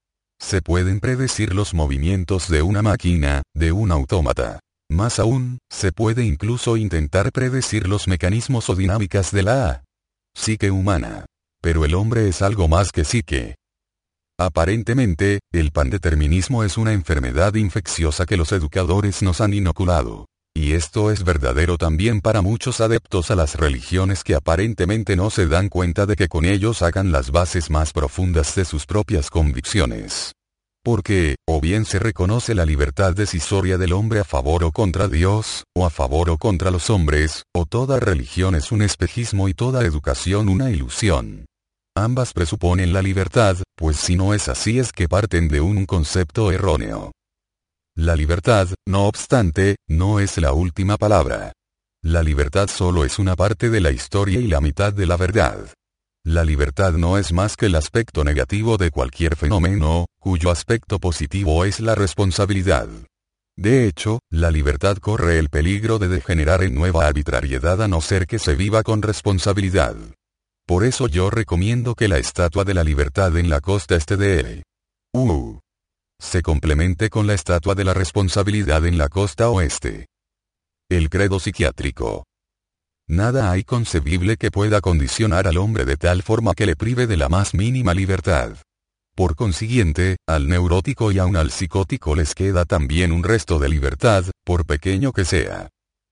Se 0.40 0.62
pueden 0.62 1.00
predecir 1.00 1.54
los 1.54 1.74
movimientos 1.74 2.48
de 2.48 2.62
una 2.62 2.82
máquina, 2.82 3.42
de 3.54 3.72
un 3.72 3.92
autómata. 3.92 4.58
Más 4.90 5.18
aún, 5.18 5.58
se 5.70 5.92
puede 5.92 6.24
incluso 6.24 6.76
intentar 6.76 7.30
predecir 7.30 7.86
los 7.86 8.08
mecanismos 8.08 8.68
o 8.70 8.74
dinámicas 8.74 9.30
de 9.30 9.42
la 9.44 9.84
psique 10.34 10.70
humana. 10.70 11.26
Pero 11.62 11.84
el 11.84 11.94
hombre 11.94 12.26
es 12.26 12.42
algo 12.42 12.66
más 12.66 12.90
que 12.90 13.04
psique. 13.04 13.56
Aparentemente, 14.38 15.40
el 15.52 15.70
pandeterminismo 15.70 16.64
es 16.64 16.78
una 16.78 16.94
enfermedad 16.94 17.54
infecciosa 17.54 18.24
que 18.24 18.38
los 18.38 18.50
educadores 18.52 19.22
nos 19.22 19.42
han 19.42 19.52
inoculado. 19.52 20.26
Y 20.54 20.72
esto 20.72 21.10
es 21.10 21.24
verdadero 21.24 21.78
también 21.78 22.20
para 22.20 22.42
muchos 22.42 22.80
adeptos 22.80 23.30
a 23.30 23.36
las 23.36 23.54
religiones 23.54 24.24
que 24.24 24.34
aparentemente 24.34 25.16
no 25.16 25.30
se 25.30 25.46
dan 25.46 25.68
cuenta 25.68 26.06
de 26.06 26.16
que 26.16 26.28
con 26.28 26.44
ellos 26.44 26.82
hagan 26.82 27.12
las 27.12 27.30
bases 27.30 27.70
más 27.70 27.92
profundas 27.92 28.54
de 28.56 28.64
sus 28.64 28.86
propias 28.86 29.30
convicciones. 29.30 30.32
Porque, 30.82 31.36
o 31.46 31.60
bien 31.60 31.84
se 31.84 31.98
reconoce 31.98 32.54
la 32.54 32.64
libertad 32.64 33.14
decisoria 33.14 33.76
del 33.76 33.92
hombre 33.92 34.20
a 34.20 34.24
favor 34.24 34.64
o 34.64 34.72
contra 34.72 35.08
Dios, 35.08 35.64
o 35.76 35.84
a 35.84 35.90
favor 35.90 36.30
o 36.30 36.38
contra 36.38 36.70
los 36.70 36.88
hombres, 36.88 37.44
o 37.54 37.66
toda 37.66 38.00
religión 38.00 38.54
es 38.54 38.72
un 38.72 38.80
espejismo 38.82 39.48
y 39.48 39.54
toda 39.54 39.84
educación 39.84 40.48
una 40.48 40.70
ilusión. 40.70 41.44
Ambas 41.94 42.32
presuponen 42.32 42.92
la 42.92 43.02
libertad, 43.02 43.58
pues 43.76 43.98
si 43.98 44.16
no 44.16 44.32
es 44.32 44.48
así 44.48 44.78
es 44.78 44.90
que 44.92 45.06
parten 45.06 45.48
de 45.48 45.60
un 45.60 45.84
concepto 45.84 46.50
erróneo. 46.50 47.12
La 47.96 48.16
libertad, 48.16 48.68
no 48.86 49.06
obstante, 49.06 49.76
no 49.88 50.20
es 50.20 50.38
la 50.38 50.52
última 50.52 50.96
palabra. 50.96 51.52
La 52.02 52.22
libertad 52.22 52.68
solo 52.68 53.04
es 53.04 53.18
una 53.18 53.36
parte 53.36 53.68
de 53.68 53.80
la 53.80 53.90
historia 53.90 54.40
y 54.40 54.46
la 54.46 54.60
mitad 54.60 54.92
de 54.92 55.06
la 55.06 55.16
verdad. 55.16 55.74
La 56.24 56.44
libertad 56.44 56.92
no 56.92 57.18
es 57.18 57.32
más 57.32 57.56
que 57.56 57.66
el 57.66 57.74
aspecto 57.74 58.24
negativo 58.24 58.76
de 58.76 58.90
cualquier 58.90 59.36
fenómeno, 59.36 60.06
cuyo 60.18 60.50
aspecto 60.50 60.98
positivo 60.98 61.64
es 61.64 61.80
la 61.80 61.94
responsabilidad. 61.94 62.88
De 63.56 63.86
hecho, 63.86 64.20
la 64.30 64.50
libertad 64.50 64.96
corre 64.96 65.38
el 65.38 65.50
peligro 65.50 65.98
de 65.98 66.08
degenerar 66.08 66.62
en 66.62 66.74
nueva 66.74 67.06
arbitrariedad 67.06 67.82
a 67.82 67.88
no 67.88 68.00
ser 68.00 68.26
que 68.26 68.38
se 68.38 68.54
viva 68.54 68.82
con 68.82 69.02
responsabilidad. 69.02 69.96
Por 70.66 70.84
eso 70.84 71.08
yo 71.08 71.30
recomiendo 71.30 71.94
que 71.94 72.08
la 72.08 72.18
estatua 72.18 72.64
de 72.64 72.74
la 72.74 72.84
libertad 72.84 73.36
en 73.36 73.50
la 73.50 73.60
costa 73.60 73.96
este 73.96 74.16
de 74.16 74.62
U 75.12 75.59
se 76.20 76.42
complemente 76.42 77.10
con 77.10 77.26
la 77.26 77.34
estatua 77.34 77.74
de 77.74 77.84
la 77.84 77.94
responsabilidad 77.94 78.86
en 78.86 78.98
la 78.98 79.08
costa 79.08 79.48
oeste. 79.48 80.06
El 80.88 81.08
credo 81.08 81.40
psiquiátrico. 81.40 82.24
Nada 83.08 83.50
hay 83.50 83.64
concebible 83.64 84.36
que 84.36 84.50
pueda 84.50 84.80
condicionar 84.80 85.48
al 85.48 85.56
hombre 85.56 85.84
de 85.84 85.96
tal 85.96 86.22
forma 86.22 86.54
que 86.54 86.66
le 86.66 86.76
prive 86.76 87.06
de 87.06 87.16
la 87.16 87.28
más 87.28 87.54
mínima 87.54 87.92
libertad. 87.94 88.56
Por 89.16 89.34
consiguiente, 89.34 90.16
al 90.28 90.48
neurótico 90.48 91.10
y 91.10 91.18
aun 91.18 91.36
al 91.36 91.50
psicótico 91.50 92.14
les 92.14 92.34
queda 92.34 92.64
también 92.64 93.10
un 93.10 93.24
resto 93.24 93.58
de 93.58 93.68
libertad, 93.68 94.24
por 94.44 94.64
pequeño 94.64 95.12
que 95.12 95.24
sea. 95.24 95.68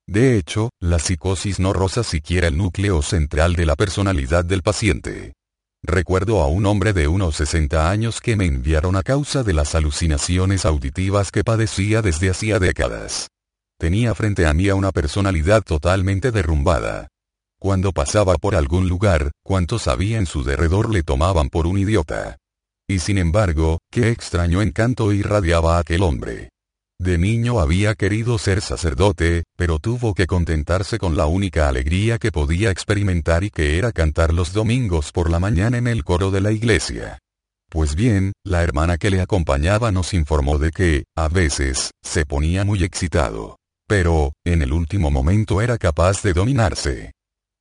De 0.09 0.37
hecho, 0.37 0.71
la 0.81 0.99
psicosis 0.99 1.61
no 1.61 1.73
roza 1.73 2.03
siquiera 2.03 2.49
el 2.49 2.57
núcleo 2.57 3.03
central 3.03 3.55
de 3.55 3.67
la 3.67 3.77
personalidad 3.77 4.45
del 4.45 4.63
paciente. 4.63 5.35
Recuerdo 5.89 6.43
a 6.43 6.49
un 6.49 6.67
hombre 6.67 6.93
de 6.93 7.09
unos 7.09 7.37
60 7.37 7.91
años 7.91 8.21
que 8.21 8.37
me 8.37 8.45
enviaron 8.45 8.95
a 8.95 9.03
causa 9.03 9.43
de 9.43 9.55
las 9.55 9.75
alucinaciones 9.75 10.67
auditivas 10.67 11.31
que 11.31 11.45
padecía 11.45 12.03
desde 12.03 12.29
hacía 12.29 12.59
décadas. 12.59 13.29
Tenía 13.79 14.15
frente 14.15 14.45
a 14.45 14.53
mí 14.53 14.69
a 14.69 14.75
una 14.75 14.93
personalidad 14.93 15.63
totalmente 15.63 16.31
derrumbada. 16.31 17.09
Cuando 17.59 17.93
pasaba 17.93 18.37
por 18.37 18.55
algún 18.55 18.87
lugar, 18.87 19.31
cuantos 19.43 19.89
había 19.89 20.19
en 20.19 20.27
su 20.27 20.45
derredor 20.45 20.93
le 20.93 21.03
tomaban 21.03 21.49
por 21.49 21.67
un 21.67 21.79
idiota. 21.79 22.37
Y 22.87 22.99
sin 22.99 23.17
embargo, 23.17 23.79
qué 23.91 24.11
extraño 24.11 24.61
encanto 24.61 25.11
irradiaba 25.15 25.79
aquel 25.79 26.03
hombre. 26.03 26.51
De 27.01 27.17
niño 27.17 27.61
había 27.61 27.95
querido 27.95 28.39
ser 28.39 28.61
sacerdote, 28.61 29.45
pero 29.57 29.79
tuvo 29.79 30.15
que 30.15 30.27
contentarse 30.27 30.99
con 30.99 31.17
la 31.17 31.27
única 31.27 31.69
alegría 31.69 32.19
que 32.19 32.33
podía 32.33 32.73
experimentar 32.73 33.45
y 33.45 33.51
que 33.51 33.79
era 33.79 33.93
cantar 33.93 34.35
los 34.35 34.53
domingos 34.53 35.13
por 35.13 35.31
la 35.31 35.39
mañana 35.39 35.79
en 35.79 35.87
el 35.87 36.03
coro 36.03 36.33
de 36.33 36.41
la 36.41 36.51
iglesia. 36.51 37.19
Pues 37.71 37.95
bien, 37.95 38.33
la 38.45 38.65
hermana 38.65 38.99
que 38.99 39.11
le 39.11 39.21
acompañaba 39.21 39.93
nos 39.93 40.13
informó 40.13 40.59
de 40.59 40.73
que, 40.73 41.05
a 41.17 41.29
veces, 41.29 41.93
se 42.03 42.27
ponía 42.27 42.65
muy 42.65 42.83
excitado. 42.83 43.59
Pero, 43.87 44.33
en 44.45 44.63
el 44.63 44.73
último 44.73 45.13
momento 45.13 45.63
era 45.63 45.79
capaz 45.79 46.23
de 46.23 46.33
dominarse. 46.33 47.13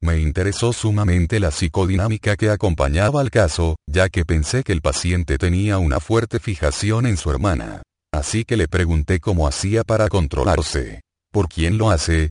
Me 0.01 0.19
interesó 0.19 0.73
sumamente 0.73 1.39
la 1.39 1.51
psicodinámica 1.51 2.35
que 2.37 2.49
acompañaba 2.49 3.21
al 3.21 3.29
caso, 3.29 3.75
ya 3.87 4.09
que 4.09 4.25
pensé 4.25 4.63
que 4.63 4.71
el 4.71 4.81
paciente 4.81 5.37
tenía 5.37 5.77
una 5.77 5.99
fuerte 5.99 6.39
fijación 6.39 7.05
en 7.05 7.17
su 7.17 7.29
hermana. 7.29 7.83
Así 8.13 8.45
que 8.45 8.57
le 8.57 8.67
pregunté 8.67 9.19
cómo 9.19 9.47
hacía 9.47 9.83
para 9.83 10.07
controlarse. 10.07 11.01
¿Por 11.31 11.49
quién 11.49 11.77
lo 11.77 11.89
hace? 11.89 12.29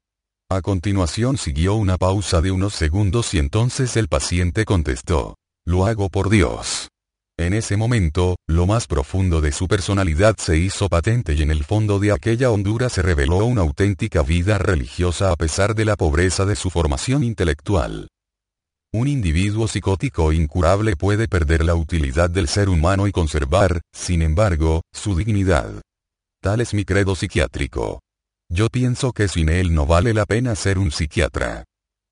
A 0.51 0.63
continuación 0.63 1.39
siguió 1.39 1.75
una 1.75 1.97
pausa 1.97 2.41
de 2.41 2.51
unos 2.51 2.75
segundos 2.75 3.35
y 3.35 3.39
entonces 3.39 3.97
el 3.97 4.09
paciente 4.09 4.65
contestó. 4.65 5.37
Lo 5.67 5.87
hago 5.87 6.09
por 6.09 6.31
Dios. 6.31 6.89
En 7.39 7.53
ese 7.53 7.77
momento, 7.77 8.37
lo 8.49 8.67
más 8.67 8.87
profundo 8.87 9.41
de 9.41 9.53
su 9.53 9.69
personalidad 9.69 10.37
se 10.39 10.57
hizo 10.57 10.89
patente 10.89 11.35
y 11.35 11.43
en 11.43 11.51
el 11.51 11.65
fondo 11.65 11.99
de 11.99 12.13
aquella 12.13 12.51
hondura 12.51 12.89
se 12.89 13.03
reveló 13.03 13.45
una 13.45 13.61
auténtica 13.61 14.23
vida 14.23 14.57
religiosa 14.57 15.33
a 15.33 15.37
pesar 15.37 15.75
de 15.75 15.85
la 15.85 15.97
pobreza 15.97 16.47
de 16.47 16.57
su 16.57 16.71
formación 16.71 17.25
intelectual. 17.25 18.09
Un 18.93 19.09
individuo 19.09 19.69
psicótico 19.69 20.33
incurable 20.33 20.97
puede 20.97 21.29
perder 21.29 21.65
la 21.65 21.75
utilidad 21.75 22.31
del 22.31 22.49
ser 22.49 22.69
humano 22.69 23.07
y 23.07 23.13
conservar, 23.13 23.81
sin 23.93 24.23
embargo, 24.23 24.83
su 24.93 25.17
dignidad. 25.17 25.83
Tal 26.41 26.61
es 26.61 26.73
mi 26.73 26.85
credo 26.85 27.15
psiquiátrico. 27.15 28.01
Yo 28.49 28.69
pienso 28.69 29.13
que 29.13 29.29
sin 29.29 29.49
él 29.49 29.75
no 29.75 29.87
vale 29.87 30.15
la 30.15 30.25
pena 30.25 30.55
ser 30.55 30.79
un 30.79 30.93
psiquiatra. 30.93 31.65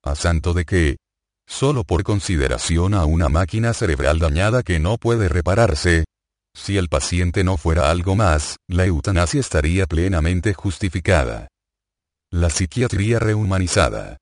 A 0.03 0.15
santo 0.15 0.53
de 0.53 0.65
que, 0.65 0.97
solo 1.47 1.83
por 1.83 2.03
consideración 2.03 2.93
a 2.93 3.05
una 3.05 3.29
máquina 3.29 3.73
cerebral 3.73 4.19
dañada 4.19 4.61
que 4.61 4.79
no 4.79 4.97
puede 4.97 5.29
repararse. 5.29 6.03
Si 6.53 6.77
el 6.77 6.89
paciente 6.89 7.43
no 7.43 7.57
fuera 7.57 7.89
algo 7.89 8.15
más, 8.15 8.57
la 8.67 8.85
eutanasia 8.85 9.39
estaría 9.39 9.85
plenamente 9.85 10.53
justificada. 10.53 11.47
La 12.31 12.49
psiquiatría 12.49 13.19
rehumanizada. 13.19 14.17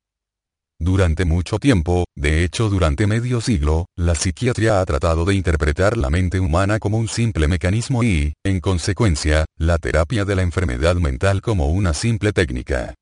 Durante 0.83 1.23
mucho 1.23 1.59
tiempo, 1.59 2.03
de 2.13 2.43
hecho 2.43 2.67
durante 2.67 3.07
medio 3.07 3.39
siglo, 3.39 3.85
la 3.95 4.15
psiquiatría 4.15 4.81
ha 4.81 4.85
tratado 4.85 5.23
de 5.23 5.33
interpretar 5.33 5.95
la 5.95 6.09
mente 6.09 6.41
humana 6.41 6.77
como 6.77 6.97
un 6.97 7.07
simple 7.07 7.47
mecanismo 7.47 8.03
y, 8.03 8.33
en 8.43 8.59
consecuencia, 8.59 9.45
la 9.57 9.77
terapia 9.77 10.25
de 10.25 10.35
la 10.35 10.41
enfermedad 10.41 10.95
mental 10.95 11.41
como 11.41 11.67
una 11.69 11.93
simple 11.93 12.33
técnica. 12.33 12.95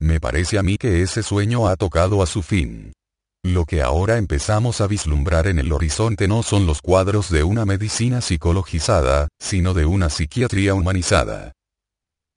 Me 0.00 0.18
parece 0.18 0.58
a 0.58 0.64
mí 0.64 0.78
que 0.78 1.00
ese 1.00 1.22
sueño 1.22 1.68
ha 1.68 1.76
tocado 1.76 2.24
a 2.24 2.26
su 2.26 2.42
fin. 2.42 2.92
Lo 3.44 3.66
que 3.66 3.82
ahora 3.82 4.16
empezamos 4.16 4.80
a 4.80 4.88
vislumbrar 4.88 5.46
en 5.46 5.60
el 5.60 5.72
horizonte 5.72 6.26
no 6.26 6.42
son 6.42 6.66
los 6.66 6.82
cuadros 6.82 7.30
de 7.30 7.44
una 7.44 7.64
medicina 7.64 8.20
psicologizada, 8.20 9.28
sino 9.38 9.74
de 9.74 9.86
una 9.86 10.10
psiquiatría 10.10 10.74
humanizada. 10.74 11.52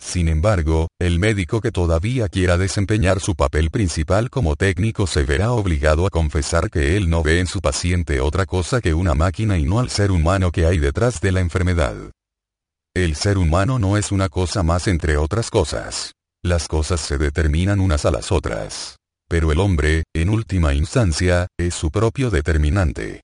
Sin 0.01 0.27
embargo, 0.27 0.87
el 0.99 1.19
médico 1.19 1.61
que 1.61 1.71
todavía 1.71 2.27
quiera 2.27 2.57
desempeñar 2.57 3.19
su 3.19 3.35
papel 3.35 3.69
principal 3.69 4.31
como 4.31 4.55
técnico 4.55 5.05
se 5.05 5.23
verá 5.23 5.51
obligado 5.51 6.07
a 6.07 6.09
confesar 6.09 6.71
que 6.71 6.97
él 6.97 7.09
no 7.09 7.21
ve 7.21 7.39
en 7.39 7.45
su 7.45 7.61
paciente 7.61 8.19
otra 8.19 8.47
cosa 8.47 8.81
que 8.81 8.95
una 8.95 9.13
máquina 9.13 9.59
y 9.59 9.63
no 9.63 9.79
al 9.79 9.89
ser 9.89 10.11
humano 10.11 10.51
que 10.51 10.65
hay 10.65 10.79
detrás 10.79 11.21
de 11.21 11.31
la 11.31 11.39
enfermedad. 11.39 11.95
El 12.95 13.15
ser 13.15 13.37
humano 13.37 13.77
no 13.77 13.95
es 13.95 14.11
una 14.11 14.27
cosa 14.27 14.63
más 14.63 14.87
entre 14.87 15.17
otras 15.17 15.51
cosas. 15.51 16.13
Las 16.43 16.67
cosas 16.67 16.99
se 16.99 17.19
determinan 17.19 17.79
unas 17.79 18.03
a 18.03 18.11
las 18.11 18.31
otras. 18.31 18.97
Pero 19.29 19.51
el 19.51 19.59
hombre, 19.59 20.03
en 20.13 20.29
última 20.29 20.73
instancia, 20.73 21.47
es 21.57 21.75
su 21.75 21.91
propio 21.91 22.31
determinante. 22.31 23.21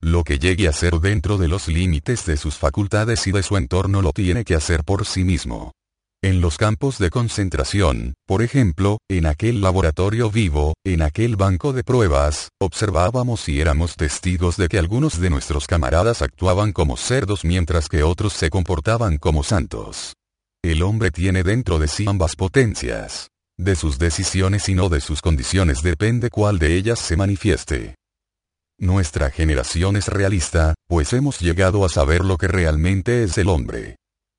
Lo 0.00 0.22
que 0.22 0.38
llegue 0.38 0.68
a 0.68 0.72
ser 0.72 1.00
dentro 1.00 1.36
de 1.36 1.48
los 1.48 1.66
límites 1.68 2.24
de 2.24 2.36
sus 2.36 2.54
facultades 2.54 3.26
y 3.26 3.32
de 3.32 3.42
su 3.42 3.56
entorno 3.56 4.00
lo 4.00 4.12
tiene 4.12 4.44
que 4.44 4.54
hacer 4.54 4.84
por 4.84 5.04
sí 5.04 5.24
mismo. 5.24 5.72
En 6.22 6.42
los 6.42 6.58
campos 6.58 6.98
de 6.98 7.08
concentración, 7.08 8.12
por 8.26 8.42
ejemplo, 8.42 8.98
en 9.08 9.24
aquel 9.24 9.62
laboratorio 9.62 10.30
vivo, 10.30 10.74
en 10.84 11.00
aquel 11.00 11.36
banco 11.36 11.72
de 11.72 11.82
pruebas, 11.82 12.50
observábamos 12.60 13.48
y 13.48 13.58
éramos 13.58 13.96
testigos 13.96 14.58
de 14.58 14.68
que 14.68 14.78
algunos 14.78 15.18
de 15.18 15.30
nuestros 15.30 15.66
camaradas 15.66 16.20
actuaban 16.20 16.72
como 16.74 16.98
cerdos 16.98 17.42
mientras 17.42 17.88
que 17.88 18.02
otros 18.02 18.34
se 18.34 18.50
comportaban 18.50 19.16
como 19.16 19.42
santos. 19.42 20.12
El 20.62 20.82
hombre 20.82 21.10
tiene 21.10 21.42
dentro 21.42 21.78
de 21.78 21.88
sí 21.88 22.04
ambas 22.06 22.36
potencias. 22.36 23.28
De 23.58 23.74
sus 23.74 23.98
decisiones 23.98 24.68
y 24.68 24.74
no 24.74 24.90
de 24.90 25.00
sus 25.00 25.22
condiciones 25.22 25.82
depende 25.82 26.28
cuál 26.28 26.58
de 26.58 26.76
ellas 26.76 26.98
se 26.98 27.16
manifieste. 27.16 27.94
Nuestra 28.78 29.30
generación 29.30 29.96
es 29.96 30.08
realista, 30.08 30.74
pues 30.86 31.14
hemos 31.14 31.40
llegado 31.40 31.82
a 31.82 31.88
saber 31.88 32.26
lo 32.26 32.36
que 32.36 32.48
realmente 32.48 33.24
es 33.24 33.38
el 33.38 33.48
hombre. 33.48 33.96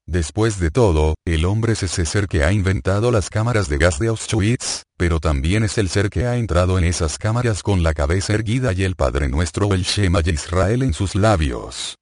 Después 0.07 0.59
de 0.59 0.71
todo, 0.71 1.15
el 1.25 1.45
hombre 1.45 1.73
es 1.73 1.83
ese 1.83 2.05
ser 2.05 2.27
que 2.27 2.43
ha 2.43 2.51
inventado 2.51 3.11
las 3.11 3.29
cámaras 3.29 3.69
de 3.69 3.77
gas 3.77 3.99
de 3.99 4.07
Auschwitz, 4.07 4.83
pero 4.97 5.19
también 5.19 5.63
es 5.63 5.77
el 5.77 5.89
ser 5.89 6.09
que 6.09 6.25
ha 6.25 6.37
entrado 6.37 6.77
en 6.77 6.83
esas 6.83 7.17
cámaras 7.17 7.63
con 7.63 7.83
la 7.83 7.93
cabeza 7.93 8.33
erguida 8.33 8.73
y 8.73 8.83
el 8.83 8.95
Padre 8.95 9.29
Nuestro 9.29 9.73
el 9.73 9.83
Shema 9.83 10.21
y 10.25 10.31
Israel 10.31 10.83
en 10.83 10.93
sus 10.93 11.15
labios. 11.15 12.00